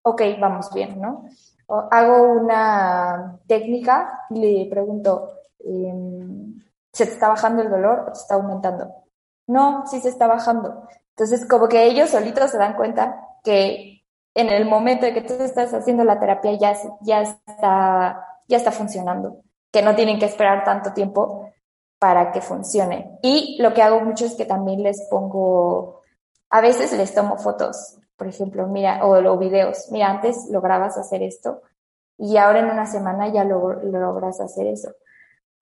Ok, 0.03 0.23
vamos 0.41 0.73
bien, 0.75 1.01
¿no? 1.01 1.27
O 1.67 1.89
hago 1.91 2.33
una 2.41 3.39
técnica 3.47 4.27
y 4.31 4.65
le 4.65 4.71
pregunto, 4.71 5.29
eh, 5.61 5.95
¿se 6.93 7.07
te 7.07 7.13
está 7.13 7.29
bajando 7.29 7.63
el 7.63 7.71
dolor 7.71 8.01
o 8.01 8.13
te 8.13 8.19
está 8.19 8.35
aumentando? 8.35 8.93
No, 9.47 9.87
sí 9.87 10.01
se 10.01 10.09
está 10.09 10.27
bajando. 10.27 10.89
Entonces, 11.11 11.47
como 11.47 11.69
que 11.69 11.87
ellos 11.87 12.11
solitos 12.11 12.51
se 12.51 12.59
dan 12.59 12.75
cuenta 12.75 13.21
que 13.45 13.98
en 14.39 14.51
el 14.51 14.67
momento 14.67 15.05
de 15.05 15.13
que 15.13 15.23
tú 15.23 15.35
estás 15.43 15.75
haciendo 15.75 16.05
la 16.05 16.21
terapia 16.21 16.53
ya, 16.53 16.73
ya, 17.01 17.23
está, 17.23 18.25
ya 18.47 18.57
está 18.57 18.71
funcionando, 18.71 19.43
que 19.73 19.83
no 19.83 19.97
tienen 19.97 20.21
que 20.21 20.27
esperar 20.27 20.63
tanto 20.65 20.93
tiempo 20.93 21.51
para 21.99 22.31
que 22.31 22.41
funcione. 22.41 23.19
Y 23.21 23.61
lo 23.61 23.75
que 23.75 23.83
hago 23.83 24.01
mucho 24.01 24.27
es 24.27 24.35
que 24.35 24.45
también 24.45 24.85
les 24.85 25.09
pongo, 25.11 26.03
a 26.51 26.61
veces 26.61 26.97
les 26.97 27.13
tomo 27.13 27.37
fotos, 27.37 27.99
por 28.17 28.29
ejemplo, 28.29 28.69
mira, 28.69 29.05
o, 29.05 29.17
o 29.17 29.39
videos, 29.39 29.89
mira, 29.91 30.09
antes 30.09 30.49
lograbas 30.51 30.97
hacer 30.97 31.23
esto 31.23 31.63
y 32.17 32.37
ahora 32.37 32.61
en 32.61 32.71
una 32.71 32.87
semana 32.87 33.33
ya 33.33 33.43
lo, 33.43 33.73
logras 33.83 34.41
hacer 34.41 34.69
eso 34.69 34.91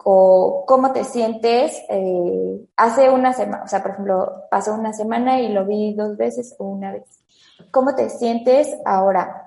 o 0.08 0.64
cómo 0.66 0.92
te 0.92 1.02
sientes 1.04 1.82
eh, 1.88 2.60
hace 2.76 3.10
una 3.10 3.32
semana, 3.32 3.64
o 3.64 3.66
sea, 3.68 3.82
por 3.82 3.92
ejemplo, 3.92 4.44
pasó 4.50 4.74
una 4.74 4.92
semana 4.92 5.40
y 5.40 5.48
lo 5.48 5.64
vi 5.64 5.94
dos 5.94 6.16
veces 6.16 6.54
o 6.58 6.66
una 6.66 6.92
vez. 6.92 7.24
¿Cómo 7.70 7.94
te 7.94 8.10
sientes 8.10 8.68
ahora? 8.84 9.42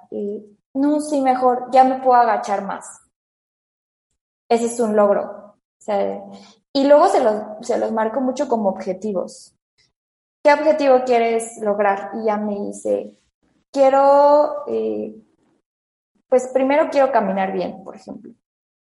no, 0.73 1.01
sí, 1.01 1.21
mejor, 1.21 1.69
ya 1.71 1.83
me 1.83 1.99
puedo 1.99 2.15
agachar 2.19 2.63
más. 2.63 3.01
Ese 4.49 4.65
es 4.65 4.79
un 4.79 4.95
logro. 4.95 5.55
y 6.73 6.87
luego 6.87 7.07
se 7.07 7.77
los, 7.77 7.91
marco 7.91 8.21
mucho 8.21 8.47
como 8.47 8.69
objetivos. 8.69 9.55
¿Qué 10.43 10.53
objetivo 10.53 11.03
quieres 11.05 11.59
lograr? 11.61 12.11
Y 12.15 12.25
ya 12.25 12.37
me 12.37 12.59
dice, 12.59 13.13
quiero, 13.71 14.65
eh, 14.67 15.15
pues 16.27 16.47
primero 16.47 16.89
quiero 16.89 17.11
caminar 17.11 17.51
bien, 17.51 17.83
por 17.83 17.95
ejemplo 17.95 18.33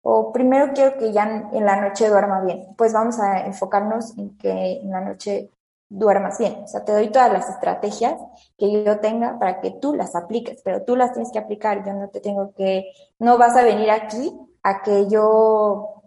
o 0.02 0.32
primero 0.32 0.72
quiero 0.74 0.98
que 0.98 1.12
ya 1.12 1.48
en 1.52 1.64
la 1.64 1.80
noche 1.80 2.08
duerma 2.08 2.40
bien. 2.40 2.74
Pues 2.76 2.92
vamos 2.92 3.18
a 3.20 3.46
enfocarnos 3.46 4.16
en 4.18 4.36
que 4.36 4.80
en 4.80 4.90
la 4.90 5.00
noche 5.00 5.50
duermas 5.92 6.38
bien. 6.38 6.62
O 6.64 6.66
sea, 6.66 6.84
te 6.84 6.92
doy 6.92 7.10
todas 7.10 7.32
las 7.32 7.48
estrategias 7.48 8.18
que 8.56 8.84
yo 8.84 9.00
tenga 9.00 9.38
para 9.38 9.60
que 9.60 9.70
tú 9.70 9.94
las 9.94 10.14
apliques, 10.16 10.60
pero 10.64 10.82
tú 10.84 10.96
las 10.96 11.12
tienes 11.12 11.30
que 11.32 11.38
aplicar. 11.38 11.84
Yo 11.84 11.92
no 11.92 12.08
te 12.08 12.20
tengo 12.20 12.54
que, 12.54 12.92
no 13.18 13.38
vas 13.38 13.56
a 13.56 13.62
venir 13.62 13.90
aquí 13.90 14.32
a 14.62 14.82
que 14.82 15.08
yo, 15.08 16.02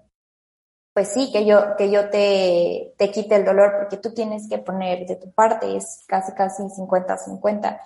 pues 0.93 1.09
sí, 1.09 1.31
que 1.31 1.45
yo, 1.45 1.75
que 1.77 1.91
yo 1.91 2.09
te, 2.09 2.93
te 2.97 3.11
quite 3.11 3.35
el 3.35 3.45
dolor, 3.45 3.73
porque 3.77 3.97
tú 3.97 4.13
tienes 4.13 4.49
que 4.49 4.57
poner 4.57 5.05
de 5.05 5.17
tu 5.17 5.31
parte, 5.31 5.75
es 5.75 6.03
casi, 6.07 6.33
casi 6.33 6.63
50-50. 6.63 7.79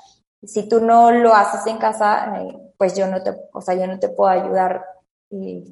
Si 0.44 0.70
tú 0.70 0.80
no 0.80 1.12
lo 1.12 1.34
haces 1.34 1.68
en 1.68 1.78
casa, 1.78 2.40
eh, 2.40 2.74
pues 2.78 2.96
yo 2.96 3.08
no 3.08 3.22
te, 3.22 3.36
o 3.52 3.62
sea, 3.62 3.76
yo 3.76 3.88
no 3.88 4.00
te 4.00 4.10
puedo 4.10 4.30
ayudar 4.30 4.86
eh, 5.32 5.66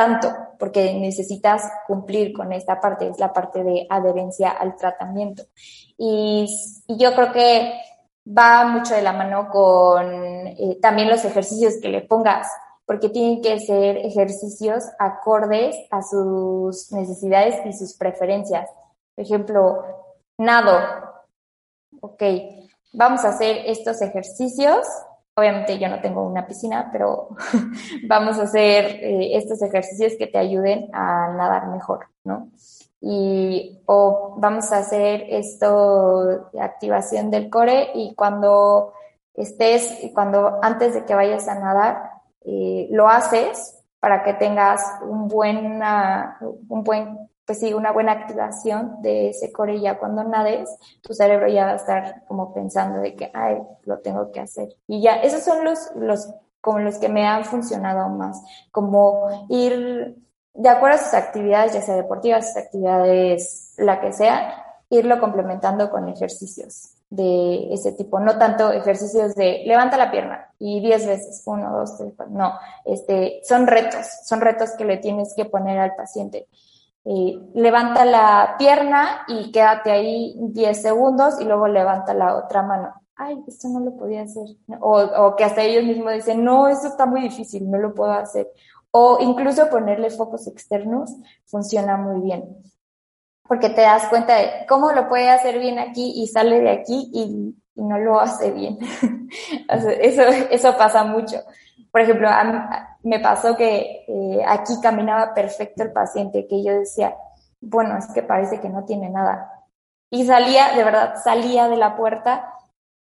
tanto, 0.00 0.34
porque 0.58 0.94
necesitas 0.94 1.62
cumplir 1.86 2.32
con 2.32 2.54
esta 2.54 2.80
parte, 2.80 3.08
es 3.08 3.18
la 3.18 3.34
parte 3.34 3.62
de 3.62 3.86
adherencia 3.90 4.48
al 4.48 4.74
tratamiento. 4.74 5.42
Y, 5.98 6.46
yo 6.88 7.14
creo 7.14 7.32
que 7.32 7.74
va 8.26 8.64
mucho 8.64 8.94
de 8.94 9.02
la 9.02 9.12
mano 9.12 9.50
con 9.50 10.46
eh, 10.46 10.78
también 10.80 11.10
los 11.10 11.22
ejercicios 11.26 11.74
que 11.82 11.90
le 11.90 12.00
pongas, 12.00 12.48
porque 12.86 13.10
tienen 13.10 13.42
que 13.42 13.60
ser 13.60 13.98
ejercicios 13.98 14.84
acordes 14.98 15.76
a 15.90 16.00
sus 16.00 16.90
necesidades 16.92 17.56
y 17.66 17.74
sus 17.74 17.94
preferencias. 17.94 18.70
Por 19.14 19.24
ejemplo, 19.24 19.84
nado. 20.38 20.80
Ok, 22.00 22.22
vamos 22.94 23.22
a 23.26 23.28
hacer 23.28 23.64
estos 23.66 24.00
ejercicios 24.00 24.86
Obviamente 25.40 25.78
yo 25.78 25.88
no 25.88 26.00
tengo 26.00 26.22
una 26.22 26.46
piscina, 26.46 26.90
pero 26.92 27.30
vamos 28.06 28.38
a 28.38 28.42
hacer 28.42 28.84
eh, 28.84 29.36
estos 29.36 29.62
ejercicios 29.62 30.12
que 30.18 30.26
te 30.26 30.36
ayuden 30.36 30.90
a 30.92 31.32
nadar 31.34 31.68
mejor, 31.68 32.06
¿no? 32.24 32.50
Y 33.00 33.80
o 33.86 34.34
vamos 34.36 34.70
a 34.72 34.78
hacer 34.78 35.24
esto 35.30 36.50
activación 36.60 37.30
del 37.30 37.48
core 37.48 37.90
y 37.94 38.14
cuando 38.14 38.92
estés, 39.32 40.10
cuando 40.12 40.58
antes 40.62 40.92
de 40.92 41.06
que 41.06 41.14
vayas 41.14 41.48
a 41.48 41.54
nadar, 41.54 42.10
eh, 42.44 42.88
lo 42.90 43.08
haces 43.08 43.82
para 43.98 44.22
que 44.22 44.34
tengas 44.34 44.82
un 45.02 45.28
un 46.68 46.84
buen 46.84 47.29
pues 47.50 47.58
sí, 47.58 47.74
una 47.74 47.90
buena 47.90 48.12
activación 48.12 49.02
de 49.02 49.30
ese 49.30 49.50
core 49.50 49.80
ya 49.80 49.98
cuando 49.98 50.22
nades, 50.22 50.70
tu 51.00 51.14
cerebro 51.14 51.48
ya 51.48 51.64
va 51.64 51.72
a 51.72 51.74
estar 51.74 52.22
como 52.28 52.54
pensando 52.54 53.00
de 53.00 53.16
que, 53.16 53.28
ay, 53.34 53.58
lo 53.86 53.98
tengo 53.98 54.30
que 54.30 54.38
hacer. 54.38 54.68
Y 54.86 55.02
ya, 55.02 55.16
esos 55.16 55.42
son 55.42 55.64
los, 55.64 55.90
los, 55.96 56.32
como 56.60 56.78
los 56.78 56.98
que 56.98 57.08
me 57.08 57.26
han 57.26 57.44
funcionado 57.44 58.08
más, 58.08 58.40
como 58.70 59.46
ir 59.48 60.16
de 60.54 60.68
acuerdo 60.68 60.98
a 60.98 61.02
sus 61.02 61.12
actividades, 61.12 61.72
ya 61.72 61.82
sea 61.82 61.96
deportivas, 61.96 62.52
sus 62.52 62.58
actividades, 62.58 63.74
la 63.78 64.00
que 64.00 64.12
sea, 64.12 64.64
irlo 64.88 65.18
complementando 65.18 65.90
con 65.90 66.08
ejercicios 66.08 66.98
de 67.10 67.74
ese 67.74 67.90
tipo, 67.90 68.20
no 68.20 68.38
tanto 68.38 68.70
ejercicios 68.70 69.34
de 69.34 69.64
levanta 69.66 69.96
la 69.96 70.12
pierna 70.12 70.52
y 70.60 70.78
diez 70.78 71.04
veces, 71.04 71.42
uno, 71.46 71.76
dos, 71.76 71.98
tres, 71.98 72.12
cuatro, 72.16 72.32
no, 72.32 72.52
este, 72.84 73.40
son 73.42 73.66
retos, 73.66 74.06
son 74.22 74.40
retos 74.40 74.70
que 74.78 74.84
le 74.84 74.98
tienes 74.98 75.34
que 75.34 75.46
poner 75.46 75.80
al 75.80 75.96
paciente. 75.96 76.46
Eh, 77.04 77.38
levanta 77.54 78.04
la 78.04 78.56
pierna 78.58 79.24
y 79.26 79.50
quédate 79.50 79.90
ahí 79.90 80.34
10 80.38 80.82
segundos 80.82 81.40
y 81.40 81.44
luego 81.44 81.66
levanta 81.66 82.12
la 82.12 82.36
otra 82.36 82.62
mano. 82.62 82.92
Ay, 83.16 83.42
esto 83.46 83.68
no 83.68 83.80
lo 83.80 83.96
podía 83.96 84.22
hacer. 84.22 84.44
O, 84.80 85.00
o 85.00 85.36
que 85.36 85.44
hasta 85.44 85.62
ellos 85.62 85.84
mismos 85.84 86.12
dicen, 86.12 86.44
no, 86.44 86.68
eso 86.68 86.88
está 86.88 87.06
muy 87.06 87.22
difícil, 87.22 87.70
no 87.70 87.78
lo 87.78 87.94
puedo 87.94 88.12
hacer. 88.12 88.48
O 88.90 89.18
incluso 89.20 89.70
ponerle 89.70 90.10
focos 90.10 90.46
externos 90.46 91.10
funciona 91.46 91.96
muy 91.96 92.20
bien. 92.20 92.56
Porque 93.46 93.70
te 93.70 93.82
das 93.82 94.06
cuenta 94.08 94.36
de 94.36 94.66
cómo 94.68 94.92
lo 94.92 95.08
puede 95.08 95.28
hacer 95.30 95.58
bien 95.58 95.78
aquí 95.78 96.12
y 96.16 96.26
sale 96.28 96.60
de 96.60 96.70
aquí 96.70 97.10
y, 97.12 97.54
y 97.74 97.82
no 97.82 97.98
lo 97.98 98.20
hace 98.20 98.50
bien. 98.50 98.78
eso, 100.00 100.22
eso 100.22 100.76
pasa 100.76 101.04
mucho. 101.04 101.36
Por 101.90 102.00
ejemplo, 102.00 102.28
me 103.02 103.20
pasó 103.20 103.56
que 103.56 104.04
eh, 104.06 104.42
aquí 104.46 104.74
caminaba 104.82 105.34
perfecto 105.34 105.82
el 105.82 105.92
paciente, 105.92 106.46
que 106.46 106.62
yo 106.62 106.78
decía, 106.78 107.16
bueno, 107.60 107.96
es 107.98 108.06
que 108.08 108.22
parece 108.22 108.60
que 108.60 108.68
no 108.68 108.84
tiene 108.84 109.10
nada. 109.10 109.52
Y 110.10 110.24
salía, 110.26 110.72
de 110.76 110.84
verdad, 110.84 111.14
salía 111.22 111.68
de 111.68 111.76
la 111.76 111.96
puerta 111.96 112.54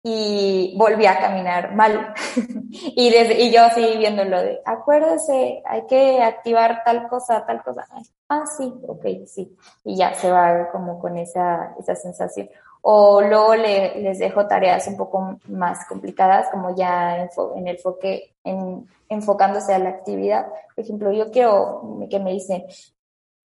y 0.03 0.75
volvía 0.77 1.11
a 1.11 1.19
caminar 1.19 1.75
mal. 1.75 2.13
y 2.71 3.51
yo 3.51 3.63
así 3.63 3.97
viéndolo 3.97 4.41
de, 4.41 4.61
acuérdese, 4.65 5.61
hay 5.65 5.85
que 5.87 6.21
activar 6.23 6.83
tal 6.83 7.07
cosa, 7.07 7.45
tal 7.45 7.63
cosa. 7.63 7.87
Ah, 8.27 8.45
sí, 8.45 8.73
ok, 8.87 9.05
sí. 9.25 9.55
Y 9.83 9.97
ya 9.97 10.13
se 10.13 10.31
va 10.31 10.69
como 10.71 10.99
con 10.99 11.17
esa, 11.17 11.75
esa 11.79 11.95
sensación 11.95 12.49
o 12.81 13.21
luego 13.21 13.55
le, 13.55 14.01
les 14.01 14.19
dejo 14.19 14.47
tareas 14.47 14.87
un 14.87 14.97
poco 14.97 15.39
más 15.47 15.85
complicadas, 15.87 16.49
como 16.49 16.75
ya 16.75 17.17
en, 17.23 17.67
el 17.67 17.75
enfoque, 17.75 18.35
en, 18.43 18.87
enfocándose 19.09 19.73
a 19.73 19.79
la 19.79 19.89
actividad. 19.89 20.47
Por 20.75 20.83
ejemplo, 20.83 21.11
yo 21.11 21.31
quiero 21.31 21.99
que 22.09 22.19
me 22.19 22.31
dicen, 22.31 22.63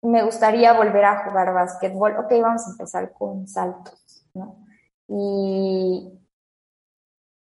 me 0.01 0.23
gustaría 0.23 0.73
volver 0.73 1.05
a 1.05 1.25
jugar 1.25 1.53
básquetbol. 1.53 2.17
Ok, 2.17 2.33
vamos 2.41 2.67
a 2.67 2.71
empezar 2.71 3.13
con 3.13 3.47
saltos, 3.47 4.25
¿no? 4.33 4.57
Y, 5.07 6.11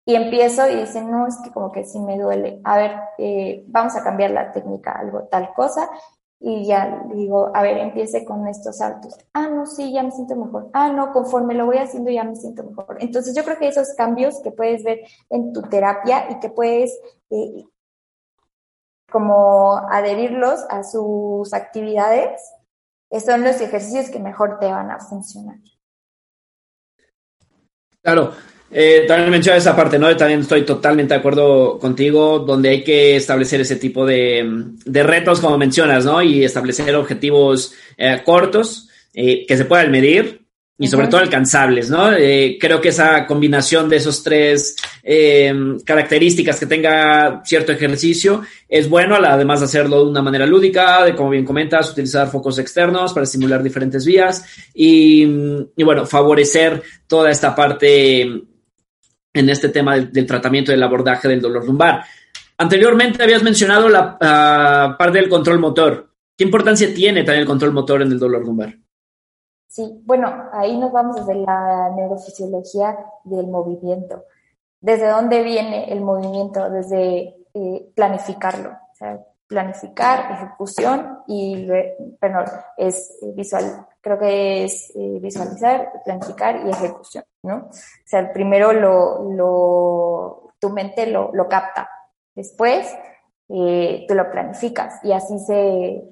y 0.05 0.15
empiezo 0.15 0.67
y 0.69 0.75
dicen, 0.77 1.11
no, 1.11 1.27
es 1.27 1.37
que 1.43 1.51
como 1.51 1.71
que 1.71 1.83
sí 1.83 1.99
me 1.99 2.17
duele. 2.17 2.61
A 2.63 2.77
ver, 2.77 2.91
eh, 3.17 3.63
vamos 3.67 3.95
a 3.95 4.03
cambiar 4.03 4.31
la 4.31 4.51
técnica, 4.51 4.91
algo, 4.91 5.23
tal 5.23 5.53
cosa. 5.53 5.89
Y 6.43 6.65
ya 6.65 7.03
digo, 7.13 7.51
a 7.53 7.61
ver, 7.61 7.77
empiece 7.77 8.25
con 8.25 8.47
estos 8.47 8.77
saltos. 8.77 9.15
Ah, 9.31 9.47
no, 9.47 9.67
sí, 9.67 9.93
ya 9.93 10.01
me 10.01 10.11
siento 10.11 10.35
mejor. 10.35 10.69
Ah, 10.73 10.91
no, 10.91 11.13
conforme 11.13 11.53
lo 11.53 11.67
voy 11.67 11.77
haciendo 11.77 12.09
ya 12.09 12.23
me 12.23 12.35
siento 12.35 12.63
mejor. 12.63 12.97
Entonces 12.99 13.35
yo 13.35 13.43
creo 13.43 13.59
que 13.59 13.67
esos 13.67 13.93
cambios 13.95 14.41
que 14.41 14.51
puedes 14.51 14.83
ver 14.83 15.01
en 15.29 15.53
tu 15.53 15.61
terapia 15.61 16.31
y 16.31 16.39
que 16.39 16.49
puedes 16.49 16.99
eh, 17.29 17.63
como 19.11 19.77
adherirlos 19.91 20.65
a 20.69 20.83
sus 20.83 21.53
actividades, 21.53 22.41
son 23.23 23.43
los 23.43 23.59
ejercicios 23.61 24.09
que 24.09 24.19
mejor 24.19 24.57
te 24.57 24.71
van 24.71 24.89
a 24.89 24.99
funcionar. 24.99 25.57
Claro, 28.01 28.31
eh, 28.71 29.05
también 29.07 29.29
menciona 29.29 29.57
esa 29.57 29.75
parte, 29.75 29.99
¿no? 29.99 30.15
También 30.15 30.41
estoy 30.41 30.63
totalmente 30.63 31.13
de 31.13 31.19
acuerdo 31.19 31.77
contigo, 31.77 32.39
donde 32.39 32.69
hay 32.69 32.83
que 32.83 33.17
establecer 33.17 33.61
ese 33.61 33.75
tipo 33.75 34.05
de, 34.05 34.47
de 34.85 35.03
retos, 35.03 35.39
como 35.39 35.57
mencionas, 35.57 36.05
¿no? 36.05 36.21
Y 36.21 36.43
establecer 36.43 36.95
objetivos 36.95 37.73
eh, 37.97 38.21
cortos 38.23 38.87
eh, 39.13 39.45
que 39.45 39.57
se 39.57 39.65
puedan 39.65 39.91
medir 39.91 40.41
y 40.81 40.87
sobre 40.87 41.09
todo 41.09 41.21
alcanzables, 41.21 41.91
¿no? 41.91 42.11
Eh, 42.11 42.57
creo 42.59 42.81
que 42.81 42.89
esa 42.89 43.27
combinación 43.27 43.87
de 43.87 43.97
esos 43.97 44.23
tres 44.23 44.75
eh, 45.03 45.53
características 45.85 46.59
que 46.59 46.65
tenga 46.65 47.43
cierto 47.45 47.71
ejercicio 47.71 48.41
es 48.67 48.89
bueno, 48.89 49.15
además 49.15 49.59
de 49.59 49.67
hacerlo 49.67 50.03
de 50.03 50.09
una 50.09 50.23
manera 50.23 50.47
lúdica, 50.47 51.05
de 51.05 51.15
como 51.15 51.29
bien 51.29 51.45
comentas, 51.45 51.91
utilizar 51.91 52.31
focos 52.31 52.57
externos 52.57 53.13
para 53.13 53.25
estimular 53.25 53.61
diferentes 53.61 54.05
vías 54.05 54.43
y, 54.73 55.21
y 55.75 55.83
bueno, 55.83 56.07
favorecer 56.07 56.81
toda 57.05 57.29
esta 57.29 57.53
parte 57.53 58.41
en 59.33 59.49
este 59.49 59.69
tema 59.69 59.95
del, 59.95 60.11
del, 60.11 60.25
tratamiento 60.25 60.71
del 60.71 60.83
abordaje 60.83 61.27
del 61.27 61.41
dolor 61.41 61.65
lumbar. 61.65 62.03
Anteriormente 62.57 63.23
habías 63.23 63.43
mencionado 63.43 63.89
la 63.89 64.15
uh, 64.15 64.97
parte 64.97 65.17
del 65.17 65.29
control 65.29 65.59
motor. 65.59 66.09
¿Qué 66.37 66.43
importancia 66.43 66.93
tiene 66.93 67.23
también 67.23 67.41
el 67.41 67.47
control 67.47 67.73
motor 67.73 68.01
en 68.01 68.11
el 68.11 68.19
dolor 68.19 68.45
lumbar? 68.45 68.75
Sí, 69.67 70.01
bueno, 70.03 70.49
ahí 70.53 70.77
nos 70.77 70.91
vamos 70.91 71.15
desde 71.15 71.41
la 71.41 71.91
neurofisiología 71.95 72.97
del 73.23 73.47
movimiento. 73.47 74.25
¿Desde 74.79 75.07
dónde 75.07 75.43
viene 75.43 75.91
el 75.91 76.01
movimiento? 76.01 76.69
Desde 76.69 77.35
eh, 77.53 77.91
planificarlo. 77.95 78.69
O 78.69 78.95
sea, 78.95 79.19
planificar, 79.47 80.31
ejecución 80.31 81.19
y, 81.27 81.67
perdón, 82.19 82.45
es 82.77 83.19
visual, 83.35 83.85
creo 83.99 84.17
que 84.17 84.63
es 84.63 84.91
eh, 84.95 85.19
visualizar, 85.21 85.91
planificar 86.05 86.65
y 86.65 86.69
ejecución, 86.69 87.25
¿no? 87.43 87.55
O 87.55 87.71
sea, 88.05 88.31
primero 88.33 88.73
lo, 88.73 89.31
lo, 89.31 90.53
tu 90.59 90.69
mente 90.69 91.07
lo, 91.07 91.31
lo 91.33 91.47
capta, 91.47 91.89
después 92.35 92.87
eh, 93.49 94.05
tú 94.07 94.15
lo 94.15 94.31
planificas 94.31 95.03
y 95.03 95.11
así 95.11 95.39
se, 95.39 96.03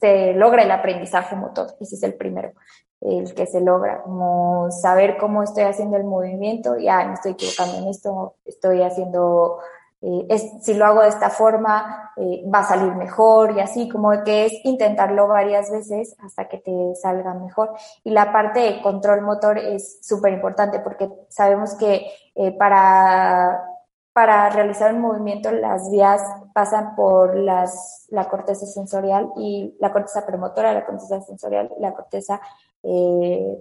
se 0.00 0.34
logra 0.34 0.62
el 0.62 0.70
aprendizaje 0.70 1.36
motor. 1.36 1.68
Ese 1.80 1.96
es 1.96 2.02
el 2.02 2.14
primero, 2.14 2.52
el 3.00 3.34
que 3.34 3.46
se 3.46 3.60
logra, 3.60 4.02
como 4.02 4.70
saber 4.70 5.16
cómo 5.18 5.42
estoy 5.42 5.64
haciendo 5.64 5.96
el 5.96 6.04
movimiento, 6.04 6.76
ya 6.78 7.04
me 7.06 7.14
estoy 7.14 7.32
equivocando 7.32 7.78
en 7.78 7.88
esto, 7.88 8.36
estoy 8.44 8.82
haciendo, 8.82 9.58
eh, 10.00 10.26
es, 10.28 10.64
si 10.64 10.74
lo 10.74 10.86
hago 10.86 11.02
de 11.02 11.08
esta 11.08 11.28
forma, 11.28 12.12
eh, 12.16 12.44
va 12.52 12.60
a 12.60 12.64
salir 12.64 12.94
mejor 12.94 13.56
y 13.56 13.60
así, 13.60 13.88
como 13.88 14.10
que 14.24 14.46
es 14.46 14.52
intentarlo 14.64 15.26
varias 15.26 15.70
veces 15.70 16.16
hasta 16.20 16.48
que 16.48 16.58
te 16.58 16.94
salga 16.94 17.34
mejor. 17.34 17.72
Y 18.04 18.10
la 18.10 18.32
parte 18.32 18.60
de 18.60 18.80
control 18.82 19.22
motor 19.22 19.58
es 19.58 19.98
súper 20.06 20.32
importante 20.32 20.80
porque 20.80 21.10
sabemos 21.28 21.74
que 21.74 22.06
eh, 22.34 22.52
para 22.56 23.64
para 24.12 24.50
realizar 24.50 24.92
un 24.92 25.00
movimiento 25.00 25.52
las 25.52 25.92
vías 25.92 26.20
pasan 26.52 26.96
por 26.96 27.36
las, 27.36 28.06
la 28.08 28.28
corteza 28.28 28.66
sensorial 28.66 29.30
y 29.36 29.76
la 29.78 29.92
corteza 29.92 30.26
premotora, 30.26 30.72
la 30.72 30.84
corteza 30.84 31.20
sensorial 31.20 31.70
y 31.78 31.80
la 31.80 31.94
corteza 31.94 32.40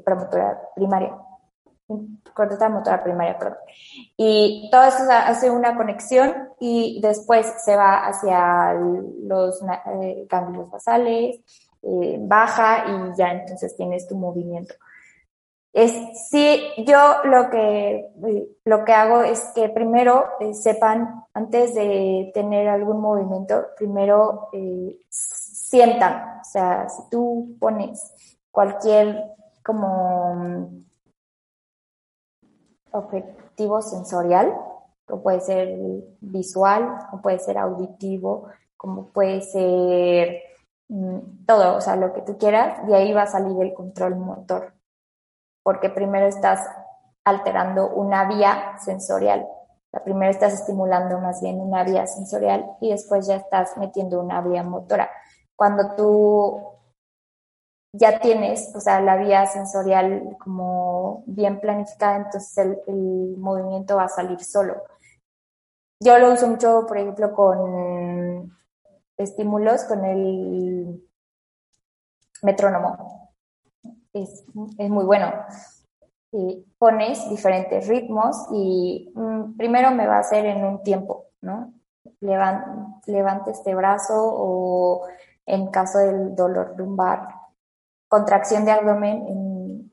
premotora 0.04 0.60
primaria. 0.74 1.16
Corteza 2.34 2.70
motora 2.70 3.04
primaria, 3.04 3.38
perdón. 3.38 3.58
Y 4.18 4.70
todo 4.72 4.84
eso 4.84 5.04
hace 5.10 5.50
una 5.50 5.76
conexión 5.76 6.50
y 6.60 7.00
después 7.02 7.52
se 7.64 7.76
va 7.76 8.08
hacia 8.08 8.74
los 8.74 9.62
eh, 10.02 10.26
ganglios 10.30 10.70
basales, 10.70 11.40
eh, 11.82 12.18
baja 12.20 12.86
y 12.88 13.18
ya 13.18 13.32
entonces 13.32 13.76
tienes 13.78 14.08
tu 14.08 14.16
movimiento. 14.16 14.76
Es, 15.72 15.94
sí, 16.32 16.60
yo 16.88 17.18
lo 17.26 17.52
que, 17.52 18.10
lo 18.66 18.84
que 18.84 18.94
hago 18.94 19.22
es 19.22 19.52
que 19.54 19.70
primero 19.70 20.26
eh, 20.40 20.56
sepan, 20.56 21.24
antes 21.36 21.76
de 21.76 22.32
tener 22.34 22.68
algún 22.68 23.00
movimiento, 23.00 23.68
primero 23.78 24.50
eh, 24.54 24.98
sientan. 25.08 26.40
O 26.42 26.44
sea, 26.44 26.90
si 26.90 27.10
tú 27.12 27.56
pones 27.60 28.12
cualquier 28.50 29.24
como 29.64 30.72
objetivo 32.92 33.82
sensorial, 33.82 34.54
o 35.10 35.22
puede 35.22 35.40
ser 35.42 35.78
visual, 36.20 37.00
o 37.14 37.22
puede 37.22 37.40
ser 37.40 37.58
auditivo, 37.58 38.48
como 38.76 39.08
puede 39.08 39.42
ser 39.42 40.42
mm, 40.90 41.46
todo, 41.46 41.78
o 41.78 41.82
sea, 41.82 41.96
lo 41.96 42.14
que 42.14 42.22
tú 42.22 42.38
quieras, 42.38 42.86
de 42.88 42.96
ahí 42.96 43.14
va 43.14 43.24
a 43.24 43.28
salir 43.28 43.56
el 43.62 43.74
control 43.74 44.16
motor 44.16 44.78
porque 45.68 45.90
primero 45.90 46.28
estás 46.28 46.66
alterando 47.26 47.90
una 47.90 48.24
vía 48.24 48.78
sensorial. 48.80 49.46
Primero 50.06 50.32
estás 50.32 50.54
estimulando 50.54 51.20
más 51.20 51.42
bien 51.42 51.60
una 51.60 51.84
vía 51.84 52.08
sensorial 52.08 52.66
y 52.80 52.92
después 52.92 53.28
ya 53.28 53.36
estás 53.36 53.76
metiendo 53.76 54.22
una 54.22 54.40
vía 54.40 54.64
motora. 54.64 55.10
Cuando 55.58 55.94
tú 55.98 56.64
ya 57.98 58.20
tienes, 58.20 58.74
o 58.76 58.80
sea, 58.80 59.02
la 59.02 59.18
vía 59.18 59.46
sensorial 59.46 60.38
como 60.40 61.24
bien 61.26 61.60
planificada, 61.60 62.18
entonces 62.18 62.58
el, 62.88 63.38
movimiento 63.38 63.96
va 63.96 64.04
a 64.04 64.10
salir 64.10 64.44
solo. 64.44 64.84
Yo 66.00 66.18
lo 66.20 66.34
uso 66.34 66.48
mucho, 66.48 66.86
por 66.88 66.98
ejemplo, 66.98 67.34
con 67.34 68.52
estímulos, 69.18 69.84
con 69.86 70.06
el 70.06 71.02
metrónomo 72.44 73.18
es, 74.14 74.46
es 74.78 74.90
muy 74.90 75.06
bueno. 75.06 75.32
Pones 76.78 77.30
diferentes 77.30 77.88
ritmos 77.88 78.48
y 78.52 79.12
mm, 79.16 79.58
primero 79.58 79.92
me 79.92 80.06
va 80.06 80.18
a 80.18 80.20
hacer 80.20 80.46
en 80.46 80.64
un 80.64 80.84
tiempo, 80.84 81.26
¿no? 81.42 81.74
levante 82.20 83.52
este 83.52 83.76
brazo 83.76 84.14
o 84.18 85.08
en 85.46 85.68
caso 85.68 86.00
del 86.00 86.36
dolor 86.36 86.76
lumbar, 86.78 87.28
contracción 88.08 88.66
de 88.66 88.72
abdomen 88.72 89.28
en, 89.28 89.92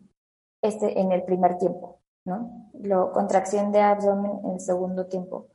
este, 0.63 1.01
en 1.01 1.13
el 1.13 1.25
primer 1.25 1.59
tiempo, 1.59 2.01
¿no? 2.25 2.71
Lo, 2.75 3.13
contracción 3.13 3.73
de 3.73 3.81
abdomen 3.81 4.41
en 4.45 4.53
el 4.53 4.61
segundo 4.61 5.07
tiempo 5.07 5.49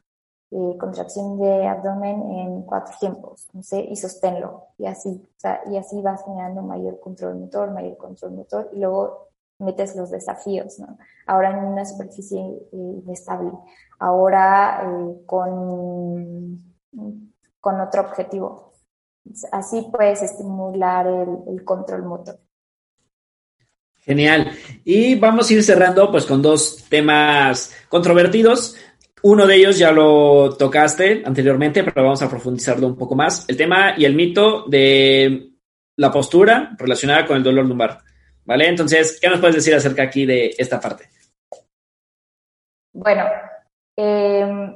eh, 0.52 0.78
contracción 0.80 1.38
de 1.38 1.68
abdomen 1.68 2.24
en 2.32 2.64
cuatro 2.64 2.96
tiempos, 3.00 3.48
no 3.54 3.62
sé, 3.62 3.82
y 3.82 3.96
sosténlo, 3.96 4.70
y 4.80 4.88
así, 4.88 5.24
y 5.70 5.78
así 5.78 6.02
vas 6.02 6.26
generando 6.26 6.64
mayor 6.64 7.00
control 7.00 7.36
motor, 7.36 7.70
mayor 7.70 7.98
control 7.98 8.32
motor, 8.32 8.68
y 8.74 8.80
luego 8.80 9.28
metes 9.60 9.96
los 9.96 10.10
desafíos, 10.10 10.80
¿no? 10.80 10.98
Ahora 11.28 11.52
en 11.52 11.66
una 11.66 11.86
superficie 11.86 12.42
eh, 12.42 12.68
inestable, 12.72 13.52
ahora 14.00 14.82
eh, 14.86 15.24
con, 15.28 16.76
con 17.62 17.80
otro 17.80 18.02
objetivo. 18.02 18.74
Así 19.52 19.88
puedes 19.92 20.24
estimular 20.24 21.06
el 21.06 21.64
control 21.64 22.06
motor. 22.06 22.40
Genial. 24.10 24.52
Y 24.84 25.14
vamos 25.14 25.48
a 25.48 25.54
ir 25.54 25.62
cerrando 25.62 26.10
pues 26.10 26.26
con 26.26 26.42
dos 26.42 26.84
temas 26.90 27.72
controvertidos. 27.88 28.76
Uno 29.22 29.46
de 29.46 29.58
ellos 29.58 29.78
ya 29.78 29.92
lo 29.92 30.56
tocaste 30.58 31.22
anteriormente, 31.24 31.84
pero 31.84 32.06
vamos 32.06 32.24
a 32.24 32.28
profundizarlo 32.28 32.88
un 32.88 32.98
poco 32.98 33.14
más. 33.14 33.48
El 33.48 33.56
tema 33.56 33.94
y 33.96 34.06
el 34.06 34.16
mito 34.16 34.64
de 34.68 35.52
la 35.98 36.12
postura 36.12 36.76
relacionada 36.80 37.28
con 37.28 37.38
el 37.38 37.44
dolor 37.44 37.68
lumbar. 37.68 38.00
¿Vale? 38.46 38.68
Entonces, 38.68 39.20
¿qué 39.22 39.30
nos 39.30 39.40
puedes 39.40 39.58
decir 39.58 39.76
acerca 39.76 40.02
aquí 40.02 40.26
de 40.26 40.56
esta 40.58 40.80
parte? 40.80 41.08
Bueno, 42.92 43.26
eh, 43.96 44.74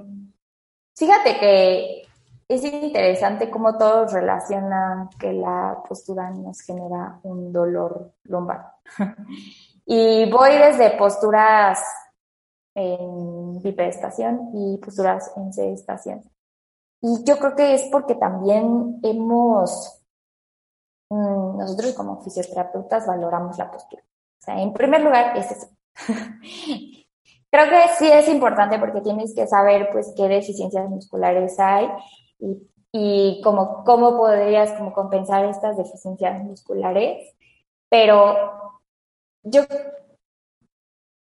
fíjate 0.95 1.39
que 1.39 2.03
es 2.47 2.63
interesante 2.63 3.49
cómo 3.49 3.79
todos 3.79 4.13
relacionan 4.13 5.09
que 5.19 5.33
la 5.33 5.81
postura 5.89 6.29
nos 6.29 6.61
genera 6.61 7.19
un 7.23 7.51
dolor 7.51 8.11
lumbar. 8.25 8.72
y 9.85 10.29
voy 10.29 10.51
desde 10.57 10.97
posturas 10.97 11.81
en 12.75 13.61
bipedestación 13.61 14.49
y 14.53 14.77
posturas 14.77 15.31
en 15.37 15.53
sedestación. 15.53 16.21
Y 17.01 17.23
yo 17.23 17.37
creo 17.37 17.55
que 17.55 17.73
es 17.75 17.83
porque 17.91 18.15
también 18.15 18.99
hemos, 19.03 20.01
mm, 21.09 21.57
nosotros 21.57 21.93
como 21.93 22.21
fisioterapeutas 22.23 23.05
valoramos 23.05 23.57
la 23.57 23.69
postura. 23.69 24.03
O 24.03 24.45
sea, 24.45 24.61
en 24.61 24.73
primer 24.73 25.01
lugar 25.01 25.37
es 25.37 25.51
eso. 25.51 25.67
creo 27.51 27.69
que 27.69 27.87
sí 27.97 28.09
es 28.09 28.27
importante 28.29 28.79
porque 28.79 29.01
tienes 29.01 29.35
que 29.35 29.47
saber 29.47 29.89
pues 29.91 30.13
qué 30.15 30.27
deficiencias 30.27 30.89
musculares 30.89 31.59
hay 31.59 31.87
y 32.39 32.67
y 32.95 33.41
como 33.43 33.83
cómo 33.83 34.15
podrías 34.15 34.71
como 34.73 34.93
compensar 34.93 35.43
estas 35.45 35.75
deficiencias 35.77 36.41
musculares, 36.43 37.35
pero 37.89 38.35
yo 39.43 39.63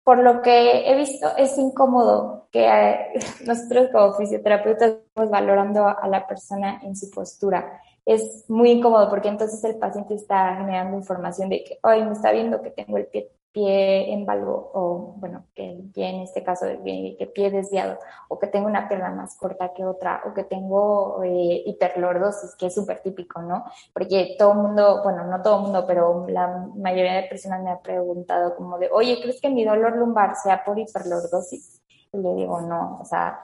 por 0.03 0.19
lo 0.23 0.41
que 0.41 0.89
he 0.89 0.95
visto 0.95 1.27
es 1.37 1.57
incómodo 1.57 2.47
que 2.51 2.65
eh, 2.65 3.13
nosotros 3.45 3.89
como 3.91 4.13
fisioterapeutas 4.13 4.93
estamos 4.93 5.29
valorando 5.29 5.87
a 5.87 6.07
la 6.07 6.27
persona 6.27 6.79
en 6.83 6.95
su 6.95 7.11
postura. 7.11 7.79
Es 8.05 8.45
muy 8.49 8.71
incómodo 8.71 9.09
porque 9.09 9.27
entonces 9.27 9.63
el 9.63 9.77
paciente 9.77 10.15
está 10.15 10.55
generando 10.55 10.97
información 10.97 11.49
de 11.49 11.63
que 11.63 11.79
hoy 11.83 12.03
me 12.03 12.13
está 12.13 12.31
viendo 12.31 12.61
que 12.61 12.71
tengo 12.71 12.97
el 12.97 13.05
pie 13.07 13.31
pie 13.59 14.13
en 14.13 14.25
o 14.29 15.15
bueno, 15.17 15.45
que 15.53 15.77
pie 15.93 16.09
en 16.09 16.21
este 16.21 16.43
caso, 16.43 16.65
que 16.65 17.31
pie 17.33 17.51
desviado, 17.51 17.97
o 18.29 18.39
que 18.39 18.47
tengo 18.47 18.67
una 18.67 18.87
pierna 18.87 19.11
más 19.11 19.35
corta 19.37 19.73
que 19.73 19.85
otra, 19.85 20.21
o 20.25 20.33
que 20.33 20.45
tengo 20.45 21.21
eh, 21.23 21.63
hiperlordosis, 21.65 22.55
que 22.55 22.67
es 22.67 22.75
súper 22.75 23.01
típico, 23.01 23.41
¿no? 23.41 23.65
Porque 23.93 24.35
todo 24.37 24.53
el 24.53 24.59
mundo, 24.59 25.01
bueno, 25.03 25.25
no 25.25 25.41
todo 25.41 25.57
el 25.57 25.63
mundo, 25.63 25.85
pero 25.85 26.25
la 26.29 26.67
mayoría 26.75 27.15
de 27.15 27.27
personas 27.27 27.61
me 27.61 27.71
ha 27.71 27.79
preguntado 27.79 28.55
como 28.55 28.77
de, 28.77 28.89
oye, 28.91 29.19
¿crees 29.21 29.41
que 29.41 29.49
mi 29.49 29.65
dolor 29.65 29.97
lumbar 29.97 30.35
sea 30.35 30.63
por 30.63 30.79
hiperlordosis? 30.79 31.81
Y 32.13 32.17
le 32.17 32.33
digo, 32.35 32.61
no, 32.61 32.99
o 33.01 33.05
sea, 33.05 33.39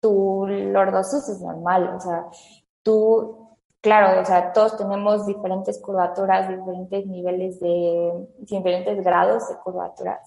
tu 0.00 0.46
lordosis 0.46 1.28
es 1.28 1.40
normal, 1.40 1.94
o 1.96 2.00
sea, 2.00 2.26
tú 2.82 3.39
Claro, 3.80 4.20
o 4.20 4.24
sea, 4.24 4.52
todos 4.52 4.76
tenemos 4.76 5.26
diferentes 5.26 5.80
curvaturas, 5.80 6.48
diferentes 6.48 7.06
niveles 7.06 7.60
de, 7.60 8.28
diferentes 8.38 9.02
grados 9.02 9.48
de 9.48 9.56
curvaturas, 9.56 10.20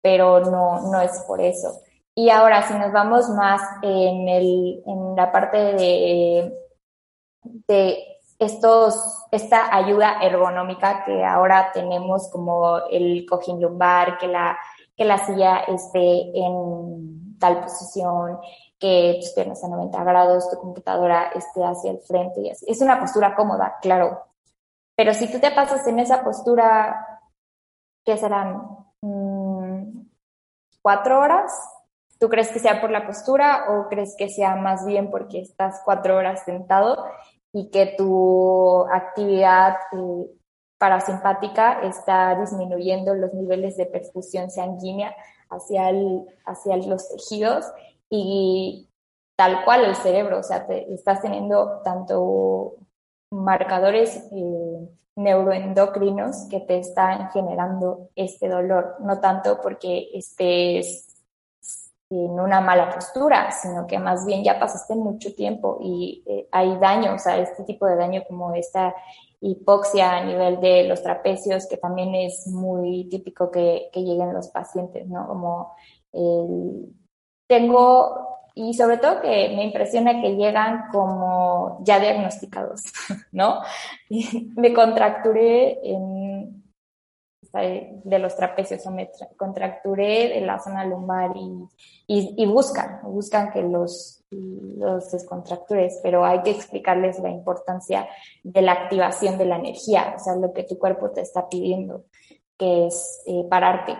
pero 0.00 0.40
no, 0.40 0.82
no 0.90 1.00
es 1.00 1.18
por 1.26 1.40
eso. 1.40 1.80
Y 2.14 2.30
ahora, 2.30 2.62
si 2.62 2.74
nos 2.74 2.92
vamos 2.92 3.28
más 3.30 3.60
en, 3.82 4.28
el, 4.28 4.82
en 4.86 5.16
la 5.16 5.32
parte 5.32 5.56
de, 5.56 6.52
de 7.42 8.12
estos, 8.38 9.24
esta 9.30 9.74
ayuda 9.74 10.18
ergonómica 10.22 11.04
que 11.04 11.24
ahora 11.24 11.70
tenemos 11.72 12.28
como 12.30 12.78
el 12.90 13.26
cojín 13.26 13.60
lumbar, 13.60 14.18
que 14.18 14.28
la, 14.28 14.58
que 14.96 15.04
la 15.04 15.18
silla 15.18 15.58
esté 15.68 16.38
en 16.38 17.38
tal 17.38 17.62
posición, 17.62 18.38
que 18.82 19.18
tus 19.20 19.30
piernas 19.30 19.62
a 19.62 19.68
90 19.68 20.02
grados, 20.02 20.50
tu 20.50 20.58
computadora 20.58 21.28
esté 21.36 21.62
hacia 21.62 21.92
el 21.92 22.00
frente 22.00 22.40
y 22.40 22.50
así. 22.50 22.66
Es 22.68 22.82
una 22.82 22.98
postura 22.98 23.36
cómoda, 23.36 23.78
claro. 23.80 24.24
Pero 24.96 25.14
si 25.14 25.30
tú 25.30 25.38
te 25.38 25.52
pasas 25.52 25.86
en 25.86 26.00
esa 26.00 26.24
postura, 26.24 27.20
¿qué 28.04 28.16
serán? 28.16 28.60
Mm, 29.00 30.08
¿Cuatro 30.82 31.20
horas? 31.20 31.52
¿Tú 32.18 32.28
crees 32.28 32.48
que 32.48 32.58
sea 32.58 32.80
por 32.80 32.90
la 32.90 33.06
postura 33.06 33.66
o 33.70 33.88
crees 33.88 34.16
que 34.18 34.28
sea 34.28 34.56
más 34.56 34.84
bien 34.84 35.12
porque 35.12 35.40
estás 35.40 35.80
cuatro 35.84 36.16
horas 36.16 36.44
sentado 36.44 37.04
y 37.52 37.70
que 37.70 37.94
tu 37.96 38.84
actividad 38.92 39.76
eh, 39.92 40.26
parasimpática 40.76 41.82
está 41.82 42.34
disminuyendo 42.40 43.14
los 43.14 43.32
niveles 43.32 43.76
de 43.76 43.86
perfusión 43.86 44.50
sanguínea 44.50 45.14
hacia, 45.50 45.90
el, 45.90 46.24
hacia 46.44 46.76
los 46.78 47.08
tejidos 47.08 47.64
y 48.14 48.90
tal 49.36 49.64
cual 49.64 49.86
el 49.86 49.96
cerebro, 49.96 50.40
o 50.40 50.42
sea, 50.42 50.66
te, 50.66 50.92
estás 50.92 51.22
teniendo 51.22 51.80
tanto 51.82 52.74
marcadores 53.30 54.28
eh, 54.30 54.88
neuroendocrinos 55.16 56.46
que 56.50 56.60
te 56.60 56.78
están 56.78 57.30
generando 57.30 58.10
este 58.14 58.50
dolor, 58.50 58.96
no 59.00 59.18
tanto 59.18 59.62
porque 59.62 60.10
estés 60.12 61.08
en 62.10 62.38
una 62.38 62.60
mala 62.60 62.90
postura, 62.90 63.50
sino 63.50 63.86
que 63.86 63.98
más 63.98 64.26
bien 64.26 64.44
ya 64.44 64.60
pasaste 64.60 64.94
mucho 64.94 65.34
tiempo 65.34 65.78
y 65.80 66.22
eh, 66.26 66.48
hay 66.52 66.76
daño, 66.76 67.14
o 67.14 67.18
sea, 67.18 67.38
este 67.38 67.64
tipo 67.64 67.86
de 67.86 67.96
daño 67.96 68.24
como 68.28 68.52
esta 68.52 68.94
hipoxia 69.40 70.18
a 70.18 70.24
nivel 70.26 70.60
de 70.60 70.84
los 70.84 71.02
trapecios, 71.02 71.66
que 71.66 71.78
también 71.78 72.14
es 72.14 72.46
muy 72.46 73.08
típico 73.08 73.50
que, 73.50 73.88
que 73.90 74.02
lleguen 74.02 74.34
los 74.34 74.48
pacientes, 74.48 75.08
¿no? 75.08 75.26
Como 75.26 75.72
el 76.12 76.92
tengo, 77.46 78.40
y 78.54 78.74
sobre 78.74 78.98
todo 78.98 79.20
que 79.20 79.52
me 79.56 79.64
impresiona 79.64 80.20
que 80.20 80.36
llegan 80.36 80.84
como 80.90 81.80
ya 81.82 81.98
diagnosticados, 82.00 82.82
¿no? 83.32 83.60
me 84.56 84.72
contracturé 84.72 85.78
en, 85.82 86.62
de 87.52 88.18
los 88.18 88.34
trapecios 88.34 88.86
o 88.86 88.90
me 88.90 89.10
contracturé 89.36 90.28
de 90.28 90.40
la 90.40 90.58
zona 90.58 90.86
lumbar 90.86 91.32
y, 91.36 92.34
y, 92.36 92.46
buscan, 92.46 93.00
buscan 93.02 93.50
que 93.50 93.62
los, 93.62 94.24
los 94.30 95.10
descontractures, 95.12 96.00
pero 96.02 96.24
hay 96.24 96.40
que 96.42 96.50
explicarles 96.50 97.18
la 97.18 97.28
importancia 97.28 98.08
de 98.42 98.62
la 98.62 98.72
activación 98.72 99.36
de 99.36 99.44
la 99.44 99.56
energía, 99.56 100.14
o 100.16 100.18
sea, 100.18 100.34
lo 100.36 100.52
que 100.54 100.64
tu 100.64 100.78
cuerpo 100.78 101.10
te 101.10 101.20
está 101.20 101.48
pidiendo, 101.48 102.06
que 102.56 102.86
es 102.86 103.22
eh, 103.26 103.44
pararte, 103.50 103.98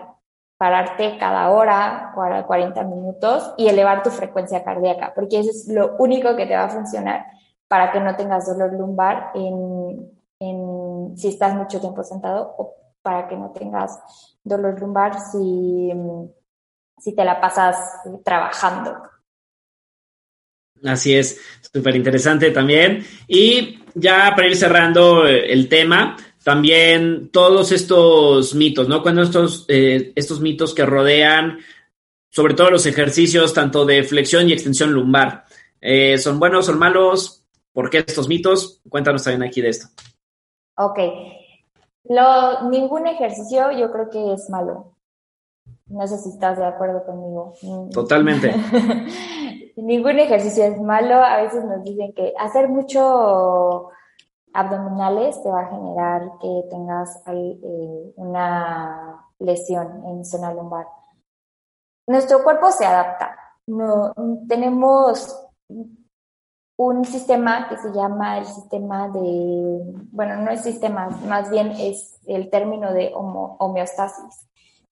pararte 0.62 1.18
cada 1.18 1.50
hora, 1.50 2.12
40 2.14 2.84
minutos 2.84 3.52
y 3.56 3.66
elevar 3.66 4.04
tu 4.04 4.10
frecuencia 4.10 4.62
cardíaca, 4.62 5.12
porque 5.12 5.40
eso 5.40 5.50
es 5.50 5.66
lo 5.66 5.96
único 5.98 6.36
que 6.36 6.46
te 6.46 6.54
va 6.54 6.66
a 6.66 6.68
funcionar 6.68 7.26
para 7.66 7.90
que 7.90 7.98
no 7.98 8.14
tengas 8.14 8.46
dolor 8.46 8.72
lumbar 8.72 9.32
en, 9.34 10.08
en, 10.38 11.16
si 11.16 11.26
estás 11.26 11.56
mucho 11.56 11.80
tiempo 11.80 12.04
sentado 12.04 12.54
o 12.58 12.76
para 13.02 13.26
que 13.26 13.34
no 13.34 13.50
tengas 13.50 13.98
dolor 14.44 14.80
lumbar 14.80 15.18
si, 15.32 15.92
si 16.96 17.12
te 17.12 17.24
la 17.24 17.40
pasas 17.40 17.76
trabajando. 18.24 19.02
Así 20.84 21.16
es, 21.16 21.40
súper 21.72 21.96
interesante 21.96 22.52
también. 22.52 23.04
Y 23.26 23.80
ya 23.96 24.32
para 24.36 24.46
ir 24.46 24.54
cerrando 24.54 25.26
el 25.26 25.68
tema, 25.68 26.16
también 26.42 27.30
todos 27.30 27.72
estos 27.72 28.54
mitos, 28.54 28.88
¿no? 28.88 29.02
Cuando 29.02 29.22
estos, 29.22 29.64
eh, 29.68 30.12
estos 30.14 30.40
mitos 30.40 30.74
que 30.74 30.84
rodean, 30.84 31.58
sobre 32.30 32.54
todo 32.54 32.70
los 32.70 32.86
ejercicios 32.86 33.54
tanto 33.54 33.84
de 33.84 34.02
flexión 34.02 34.48
y 34.48 34.52
extensión 34.52 34.92
lumbar, 34.92 35.44
eh, 35.80 36.18
¿son 36.18 36.38
buenos, 36.38 36.66
son 36.66 36.78
malos? 36.78 37.44
¿Por 37.72 37.90
qué 37.90 37.98
estos 37.98 38.28
mitos? 38.28 38.80
Cuéntanos 38.88 39.24
también 39.24 39.42
aquí 39.48 39.60
de 39.60 39.68
esto. 39.68 39.88
Ok. 40.76 40.98
Lo, 42.04 42.68
ningún 42.68 43.06
ejercicio 43.06 43.70
yo 43.72 43.92
creo 43.92 44.10
que 44.10 44.32
es 44.34 44.50
malo. 44.50 44.96
No 45.86 46.06
sé 46.06 46.18
si 46.18 46.30
estás 46.30 46.58
de 46.58 46.64
acuerdo 46.64 47.04
conmigo. 47.04 47.54
Totalmente. 47.92 48.54
ningún 49.76 50.18
ejercicio 50.18 50.64
es 50.64 50.80
malo. 50.80 51.14
A 51.22 51.42
veces 51.42 51.64
nos 51.64 51.84
dicen 51.84 52.12
que 52.14 52.32
hacer 52.38 52.68
mucho 52.68 53.90
abdominales 54.52 55.42
te 55.42 55.50
va 55.50 55.60
a 55.60 55.70
generar 55.70 56.38
que 56.40 56.64
tengas 56.70 57.22
eh, 57.26 58.12
una 58.16 59.26
lesión 59.38 60.04
en 60.06 60.24
zona 60.24 60.52
lumbar. 60.52 60.86
Nuestro 62.06 62.42
cuerpo 62.42 62.70
se 62.70 62.84
adapta. 62.84 63.36
No, 63.66 64.12
tenemos 64.48 65.48
un 66.78 67.04
sistema 67.04 67.68
que 67.68 67.76
se 67.76 67.92
llama 67.92 68.38
el 68.38 68.46
sistema 68.46 69.08
de, 69.08 69.80
bueno, 70.10 70.36
no 70.36 70.50
es 70.50 70.62
sistema, 70.62 71.08
más 71.28 71.50
bien 71.50 71.70
es 71.70 72.20
el 72.26 72.50
término 72.50 72.92
de 72.92 73.12
homeostasis. 73.14 74.48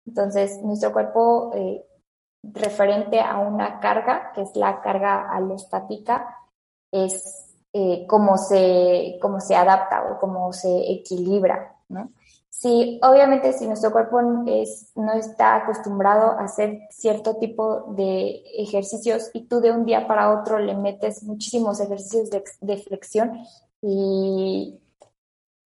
Entonces, 0.06 0.62
nuestro 0.62 0.92
cuerpo, 0.92 1.50
eh, 1.54 1.84
referente 2.42 3.20
a 3.20 3.38
una 3.38 3.80
carga, 3.80 4.32
que 4.34 4.42
es 4.42 4.56
la 4.56 4.80
carga 4.80 5.30
alostática, 5.30 6.36
es 6.92 7.49
eh, 7.72 8.04
cómo, 8.08 8.36
se, 8.36 9.18
cómo 9.20 9.40
se 9.40 9.54
adapta 9.54 10.02
o 10.10 10.18
cómo 10.18 10.52
se 10.52 10.90
equilibra, 10.90 11.76
¿no? 11.88 12.10
Si, 12.48 13.00
obviamente, 13.02 13.52
si 13.54 13.66
nuestro 13.66 13.90
cuerpo 13.90 14.20
es, 14.46 14.90
no 14.94 15.12
está 15.12 15.56
acostumbrado 15.56 16.32
a 16.32 16.44
hacer 16.44 16.80
cierto 16.90 17.36
tipo 17.36 17.94
de 17.94 18.42
ejercicios 18.58 19.30
y 19.32 19.46
tú 19.46 19.60
de 19.60 19.70
un 19.70 19.86
día 19.86 20.06
para 20.06 20.30
otro 20.38 20.58
le 20.58 20.74
metes 20.74 21.22
muchísimos 21.22 21.80
ejercicios 21.80 22.28
de, 22.28 22.44
de 22.60 22.76
flexión 22.76 23.32
y 23.80 24.78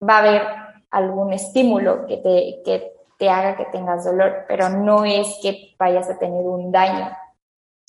va 0.00 0.16
a 0.16 0.18
haber 0.18 0.42
algún 0.90 1.32
estímulo 1.32 2.06
que 2.06 2.18
te, 2.18 2.62
que 2.64 2.92
te 3.18 3.28
haga 3.30 3.56
que 3.56 3.64
tengas 3.66 4.04
dolor, 4.04 4.44
pero 4.46 4.68
no 4.68 5.04
es 5.04 5.38
que 5.42 5.74
vayas 5.78 6.08
a 6.10 6.18
tener 6.18 6.44
un 6.44 6.70
daño 6.70 7.10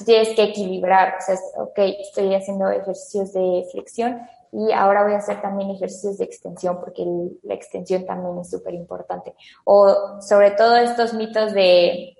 tienes 0.05 0.29
que 0.35 0.43
equilibrar, 0.43 1.15
o 1.17 1.21
sea, 1.21 1.35
ok, 1.57 1.79
estoy 1.99 2.33
haciendo 2.35 2.69
ejercicios 2.69 3.33
de 3.33 3.67
flexión 3.71 4.21
y 4.51 4.71
ahora 4.71 5.03
voy 5.03 5.13
a 5.13 5.17
hacer 5.17 5.41
también 5.41 5.71
ejercicios 5.71 6.17
de 6.17 6.25
extensión 6.25 6.79
porque 6.79 7.03
la 7.43 7.53
extensión 7.53 8.05
también 8.05 8.37
es 8.39 8.49
súper 8.49 8.73
importante. 8.73 9.33
O 9.65 10.21
sobre 10.21 10.51
todo 10.51 10.75
estos 10.77 11.13
mitos 11.13 11.53
de 11.53 12.17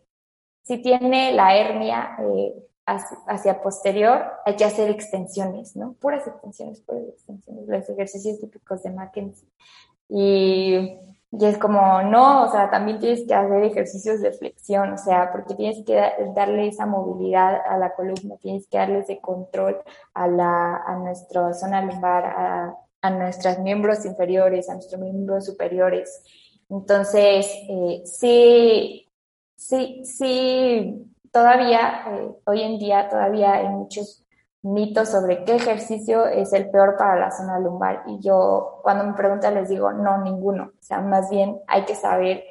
si 0.64 0.82
tiene 0.82 1.32
la 1.32 1.56
hernia 1.56 2.18
eh, 2.20 2.54
hacia, 2.86 3.62
posterior, 3.62 4.26
hay 4.46 4.56
que 4.56 4.66
hacer 4.66 4.90
extensiones, 4.90 5.76
¿no? 5.76 5.94
Puras 5.94 6.28
extensiones, 6.28 6.82
puras 6.82 7.04
extensiones, 7.08 7.68
los 7.68 7.90
ejercicios 7.90 8.40
típicos 8.40 8.84
de 8.84 8.92
Mackenzie. 8.92 9.48
Y 10.10 10.98
Y 11.32 11.46
es 11.46 11.58
como, 11.58 12.02
no, 12.04 12.46
o 12.46 12.52
sea, 12.52 12.70
también 12.70 13.00
tienes 13.00 13.26
que 13.28 13.34
hacer 13.34 13.64
ejercicios 13.64 14.22
de 14.22 14.32
flexión, 14.32 14.94
o 14.94 14.98
sea, 14.98 15.32
porque 15.32 15.56
tienes 15.56 15.86
que 15.86 16.02
darle 16.34 16.68
esa 16.70 16.86
movilidad 16.86 17.62
a 17.68 17.78
la 17.78 17.94
columna, 17.94 18.38
tienes 18.38 18.68
que 18.68 18.78
darle 18.78 19.00
ese 19.00 19.20
control 19.20 19.78
a, 20.14 20.28
la, 20.28 20.78
a 20.78 20.96
nuestra 20.96 21.54
zona 21.54 21.82
lumbar, 21.82 22.26
a, 22.26 22.76
a 23.02 23.10
nuestros 23.10 23.60
miembros 23.60 24.06
inferiores, 24.06 24.70
a 24.70 24.76
nuestros 24.76 25.02
miembros 25.02 25.46
superiores. 25.46 26.24
Entonces, 26.70 27.48
eh, 27.70 28.02
sí, 28.06 29.08
sí, 29.56 30.02
sí, 30.06 31.12
todavía, 31.32 32.04
eh, 32.08 32.32
hoy 32.46 32.62
en 32.62 32.80
día 32.80 33.10
todavía 33.10 33.54
hay 33.54 33.68
muchos 33.70 34.26
mitos 34.64 35.10
sobre 35.10 35.44
qué 35.44 35.56
ejercicio 35.56 36.26
es 36.26 36.54
el 36.54 36.70
peor 36.70 36.96
para 36.98 37.20
la 37.20 37.32
zona 37.32 37.60
lumbar. 37.60 38.04
Y 38.08 38.20
yo 38.20 38.80
cuando 38.84 39.06
me 39.06 39.14
preguntan 39.14 39.56
les 39.56 39.70
digo, 39.70 39.92
no, 39.92 40.18
ninguno. 40.20 40.72
O 40.80 40.84
sea, 40.84 41.02
más 41.02 41.30
bien 41.30 41.60
hay 41.68 41.86
que 41.86 41.96
saber 41.96 42.44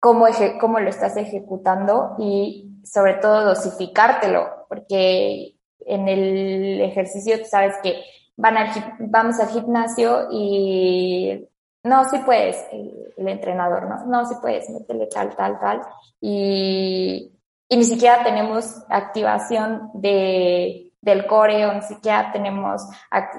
cómo, 0.00 0.26
cómo 0.60 0.80
lo 0.80 0.88
estás 0.88 1.16
ejecutando 1.16 2.16
y 2.18 2.80
sobre 2.84 3.14
todo 3.14 3.44
dosificártelo, 3.44 4.66
porque 4.68 5.56
en 5.80 6.08
el 6.08 6.80
ejercicio 6.80 7.38
tú 7.38 7.46
sabes 7.46 7.74
que 7.82 8.02
van 8.36 8.56
al, 8.56 8.68
vamos 8.98 9.40
al 9.40 9.48
gimnasio 9.48 10.28
y 10.30 11.48
no, 11.82 12.08
sí 12.08 12.18
puedes, 12.24 12.56
el, 12.72 13.28
entrenador, 13.28 13.88
no, 13.88 14.06
no, 14.06 14.26
sí 14.26 14.34
puedes, 14.40 14.68
métele 14.70 15.06
tal, 15.06 15.34
tal, 15.36 15.58
tal. 15.60 15.82
Y, 16.20 17.33
y 17.74 17.76
ni 17.76 17.84
siquiera 17.84 18.22
tenemos 18.22 18.84
activación 18.88 19.90
de, 19.94 20.92
del 21.00 21.26
core 21.26 21.66
o 21.66 21.74
ni 21.74 21.82
siquiera 21.82 22.30
tenemos 22.30 22.82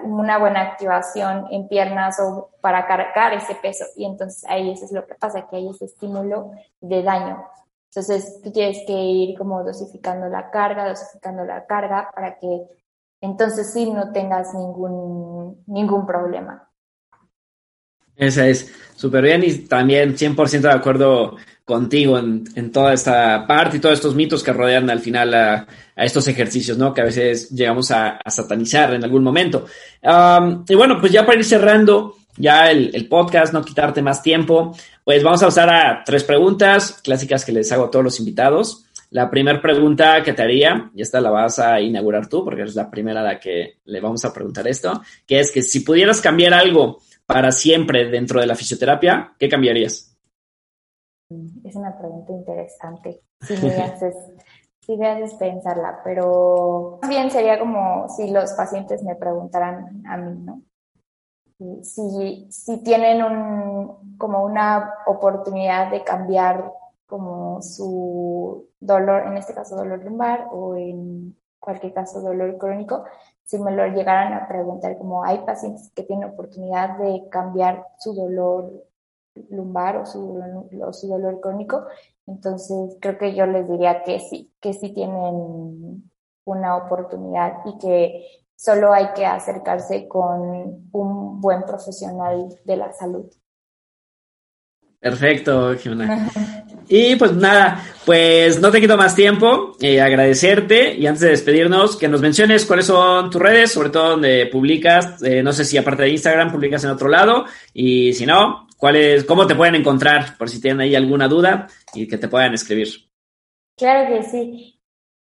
una 0.04 0.38
buena 0.38 0.60
activación 0.60 1.46
en 1.52 1.70
piernas 1.70 2.20
o 2.20 2.50
para 2.60 2.86
cargar 2.86 3.32
ese 3.32 3.56
peso. 3.56 3.86
Y 3.96 4.04
entonces 4.04 4.44
ahí 4.50 4.72
eso 4.72 4.84
es 4.84 4.92
lo 4.92 5.08
que 5.08 5.16
pasa, 5.16 5.48
que 5.50 5.56
hay 5.56 5.70
ese 5.70 5.86
estímulo 5.86 6.52
de 6.82 7.02
daño. 7.02 7.46
Entonces 7.92 8.42
tú 8.44 8.52
tienes 8.52 8.80
que 8.86 8.92
ir 8.92 9.38
como 9.38 9.64
dosificando 9.64 10.28
la 10.28 10.52
carga, 10.52 10.90
dosificando 10.90 11.46
la 11.46 11.66
carga 11.66 12.10
para 12.14 12.38
que 12.38 12.64
entonces 13.22 13.72
sí 13.72 13.90
no 13.90 14.12
tengas 14.12 14.54
ningún, 14.54 15.64
ningún 15.66 16.06
problema. 16.06 16.70
Esa 18.18 18.48
es 18.48 18.70
súper 18.98 19.24
bien 19.24 19.46
y 19.46 19.60
también 19.60 20.18
100% 20.18 20.60
de 20.60 20.72
acuerdo 20.72 21.38
contigo 21.66 22.20
en, 22.20 22.44
en, 22.56 22.72
toda 22.72 22.94
esta 22.94 23.46
parte 23.48 23.78
y 23.78 23.80
todos 23.80 23.96
estos 23.96 24.14
mitos 24.14 24.44
que 24.44 24.54
rodean 24.54 24.88
al 24.92 25.00
final 25.00 25.34
a, 25.34 25.68
estos 25.96 26.28
ejercicios, 26.28 26.78
¿no? 26.78 26.94
Que 26.94 27.02
a 27.02 27.06
veces 27.06 27.50
llegamos 27.50 27.90
a, 27.90 28.20
satanizar 28.28 28.94
en 28.94 29.04
algún 29.04 29.24
momento. 29.24 29.66
y 30.04 30.76
bueno, 30.76 31.00
pues 31.00 31.12
ya 31.12 31.26
para 31.26 31.40
ir 31.40 31.46
cerrando 31.46 32.16
ya 32.38 32.70
el, 32.70 33.08
podcast, 33.08 33.54
no 33.54 33.64
quitarte 33.64 34.02
más 34.02 34.22
tiempo, 34.22 34.76
pues 35.04 35.24
vamos 35.24 35.42
a 35.42 35.48
pasar 35.48 35.70
a 35.70 36.04
tres 36.06 36.24
preguntas 36.24 37.02
clásicas 37.04 37.44
que 37.44 37.52
les 37.52 37.72
hago 37.72 37.86
a 37.86 37.92
todos 37.92 38.06
los 38.06 38.20
invitados. 38.20 38.86
La 39.10 39.30
primera 39.30 39.62
pregunta 39.62 40.22
que 40.22 40.34
te 40.34 40.44
haría, 40.44 40.92
y 40.94 41.02
esta 41.02 41.22
la 41.22 41.30
vas 41.30 41.60
a 41.60 41.80
inaugurar 41.80 42.28
tú, 42.28 42.44
porque 42.44 42.64
es 42.64 42.76
la 42.76 42.92
primera 42.92 43.22
a 43.22 43.24
la 43.24 43.40
que 43.40 43.78
le 43.86 44.02
vamos 44.02 44.26
a 44.26 44.34
preguntar 44.34 44.68
esto, 44.68 45.02
que 45.26 45.40
es 45.40 45.52
que 45.52 45.62
si 45.62 45.80
pudieras 45.80 46.22
cambiar 46.22 46.54
algo 46.54 47.02
para 47.26 47.52
siempre 47.52 48.10
dentro 48.10 48.42
de 48.42 48.48
la 48.48 48.56
fisioterapia, 48.56 49.34
¿qué 49.40 49.48
cambiarías? 49.48 50.15
Es 51.64 51.76
una 51.76 51.98
pregunta 51.98 52.34
interesante. 52.34 53.22
Si 53.42 53.56
me 53.58 53.76
haces, 53.84 54.16
si 54.82 54.98
me 54.98 55.08
haces 55.08 55.34
pensarla, 55.36 56.02
pero 56.04 57.00
bien 57.08 57.32
sería 57.32 57.60
como 57.60 58.08
si 58.10 58.30
los 58.30 58.54
pacientes 58.54 59.04
me 59.04 59.16
preguntaran 59.16 60.04
a 60.06 60.18
mí, 60.18 60.40
¿no? 60.40 60.62
Si, 61.84 62.48
si 62.52 62.84
tienen 62.84 63.24
un, 63.24 64.18
como 64.18 64.44
una 64.44 64.94
oportunidad 65.06 65.90
de 65.90 66.04
cambiar 66.04 66.74
como 67.08 67.62
su 67.62 68.68
dolor, 68.80 69.28
en 69.28 69.38
este 69.38 69.54
caso 69.54 69.76
dolor 69.76 70.04
lumbar 70.04 70.50
o 70.52 70.76
en 70.76 71.36
cualquier 71.60 71.94
caso 71.94 72.20
dolor 72.20 72.58
crónico, 72.58 73.06
si 73.44 73.58
me 73.58 73.72
lo 73.72 73.88
llegaran 73.88 74.34
a 74.34 74.48
preguntar, 74.48 74.98
como 74.98 75.24
hay 75.24 75.40
pacientes 75.40 75.92
que 75.96 76.04
tienen 76.04 76.30
oportunidad 76.30 76.98
de 76.98 77.30
cambiar 77.30 77.88
su 78.00 78.14
dolor 78.14 78.86
lumbar 79.50 79.98
o 79.98 80.06
su, 80.06 80.42
o 80.82 80.94
su 80.94 81.08
dolor 81.08 81.40
crónico, 81.42 81.86
entonces 82.28 82.98
creo 83.00 83.18
que 83.18 83.36
yo 83.36 83.46
les 83.46 83.70
diría 83.70 84.04
que 84.04 84.20
sí, 84.20 84.52
que 84.60 84.74
sí 84.74 84.94
tienen 84.94 86.04
una 86.46 86.78
oportunidad 86.78 87.58
y 87.66 87.78
que 87.78 88.26
solo 88.56 88.94
hay 88.94 89.14
que 89.14 89.26
acercarse 89.26 90.08
con 90.08 90.88
un 90.92 91.42
buen 91.42 91.64
profesional 91.64 92.48
de 92.64 92.78
la 92.78 92.92
salud. 92.94 93.26
Perfecto, 95.00 95.76
Jimena. 95.76 96.30
Y 96.88 97.16
pues 97.16 97.34
nada, 97.34 97.84
pues 98.06 98.60
no 98.62 98.72
te 98.72 98.80
quito 98.80 98.98
más 98.98 99.16
tiempo, 99.16 99.76
eh, 99.82 100.02
agradecerte 100.02 100.96
y 100.96 101.08
antes 101.08 101.22
de 101.22 101.30
despedirnos, 101.30 101.98
que 101.98 102.08
nos 102.08 102.22
menciones 102.22 102.66
cuáles 102.66 102.86
son 102.86 103.30
tus 103.30 103.42
redes, 103.42 103.72
sobre 103.72 103.90
todo 103.90 104.12
donde 104.12 104.48
publicas, 104.48 105.22
eh, 105.24 105.42
no 105.42 105.52
sé 105.54 105.66
si 105.66 105.78
aparte 105.78 106.04
de 106.04 106.10
Instagram 106.10 106.52
publicas 106.52 106.84
en 106.84 106.92
otro 106.92 107.10
lado 107.10 107.46
y 107.74 108.14
si 108.14 108.26
no, 108.26 108.68
cuál 108.78 109.26
cómo 109.28 109.48
te 109.48 109.56
pueden 109.56 109.76
encontrar 109.76 110.38
por 110.38 110.50
si 110.50 110.62
tienen 110.62 110.82
ahí 110.82 110.96
alguna 110.96 111.28
duda 111.28 111.68
y 111.94 112.08
que 112.08 112.18
te 112.18 112.28
puedan 112.28 112.54
escribir. 112.54 112.90
Claro 113.76 114.14
que 114.14 114.24
sí. 114.24 114.80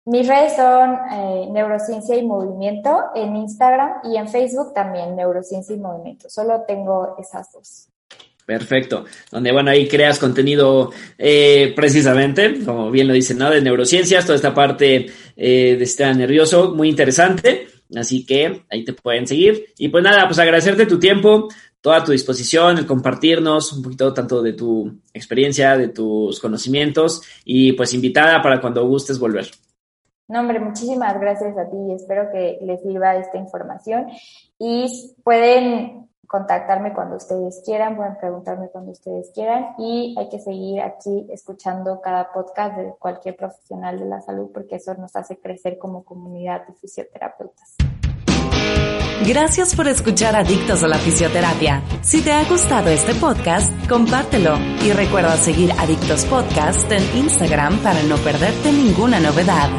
Mis 0.05 0.27
redes 0.27 0.55
son 0.55 0.97
eh, 1.11 1.47
Neurociencia 1.51 2.15
y 2.15 2.25
Movimiento 2.25 3.11
en 3.13 3.35
Instagram 3.35 3.99
y 4.05 4.17
en 4.17 4.27
Facebook 4.27 4.73
también 4.73 5.15
Neurociencia 5.15 5.75
y 5.75 5.79
Movimiento. 5.79 6.29
Solo 6.29 6.63
tengo 6.67 7.15
esas 7.19 7.51
dos. 7.51 7.88
Perfecto. 8.49 9.05
Donde, 9.31 9.51
bueno, 9.51 9.69
ahí 9.69 9.87
creas 9.87 10.17
contenido 10.17 10.91
eh, 11.19 11.71
precisamente, 11.75 12.65
como 12.65 12.89
bien 12.89 13.07
lo 13.07 13.13
dicen, 13.13 13.37
¿no? 13.37 13.51
De 13.51 13.61
neurociencias, 13.61 14.25
toda 14.25 14.37
esta 14.37 14.55
parte 14.55 15.05
eh, 15.37 15.75
de 15.77 15.83
estar 15.83 16.15
nervioso, 16.15 16.73
muy 16.73 16.89
interesante. 16.89 17.67
Así 17.95 18.25
que 18.25 18.63
ahí 18.71 18.83
te 18.83 18.93
pueden 18.93 19.27
seguir. 19.27 19.67
Y 19.77 19.89
pues 19.89 20.03
nada, 20.03 20.25
pues 20.25 20.39
agradecerte 20.39 20.87
tu 20.87 20.97
tiempo, 20.97 21.47
toda 21.79 22.03
tu 22.03 22.11
disposición, 22.11 22.79
el 22.79 22.87
compartirnos 22.87 23.71
un 23.71 23.83
poquito 23.83 24.11
tanto 24.15 24.41
de 24.41 24.53
tu 24.53 24.99
experiencia, 25.13 25.77
de 25.77 25.89
tus 25.89 26.39
conocimientos 26.39 27.21
y 27.45 27.73
pues 27.73 27.93
invitada 27.93 28.41
para 28.41 28.59
cuando 28.59 28.83
gustes 28.87 29.19
volver. 29.19 29.45
No, 30.27 30.39
hombre, 30.39 30.59
muchísimas 30.59 31.19
gracias 31.19 31.55
a 31.55 31.69
ti 31.69 31.77
espero 31.95 32.31
que 32.31 32.57
les 32.63 32.81
sirva 32.81 33.15
esta 33.15 33.37
información. 33.37 34.07
Y 34.57 34.87
pueden 35.23 36.08
contactarme 36.29 36.93
cuando 36.93 37.17
ustedes 37.17 37.61
quieran, 37.65 37.97
pueden 37.97 38.15
preguntarme 38.17 38.69
cuando 38.69 38.91
ustedes 38.91 39.31
quieran 39.33 39.73
y 39.79 40.15
hay 40.17 40.29
que 40.29 40.39
seguir 40.39 40.79
aquí 40.79 41.27
escuchando 41.31 41.99
cada 42.01 42.31
podcast 42.31 42.77
de 42.77 42.93
cualquier 42.99 43.35
profesional 43.35 43.99
de 43.99 44.05
la 44.05 44.21
salud 44.21 44.51
porque 44.53 44.75
eso 44.75 44.93
nos 44.93 45.15
hace 45.15 45.39
crecer 45.39 45.79
como 45.79 46.03
comunidad 46.03 46.67
de 46.67 46.73
fisioterapeutas. 46.75 47.77
Gracias 49.27 49.75
por 49.75 49.87
escuchar 49.87 50.35
Adictos 50.35 50.83
a 50.83 50.87
la 50.87 50.97
Fisioterapia. 50.97 51.83
Si 52.03 52.23
te 52.23 52.31
ha 52.31 52.47
gustado 52.47 52.89
este 52.89 53.15
podcast, 53.15 53.71
compártelo 53.89 54.55
y 54.83 54.93
recuerda 54.93 55.35
seguir 55.35 55.71
Adictos 55.79 56.25
Podcast 56.25 56.89
en 56.91 57.03
Instagram 57.17 57.79
para 57.79 58.01
no 58.03 58.17
perderte 58.17 58.71
ninguna 58.71 59.19
novedad. 59.19 59.69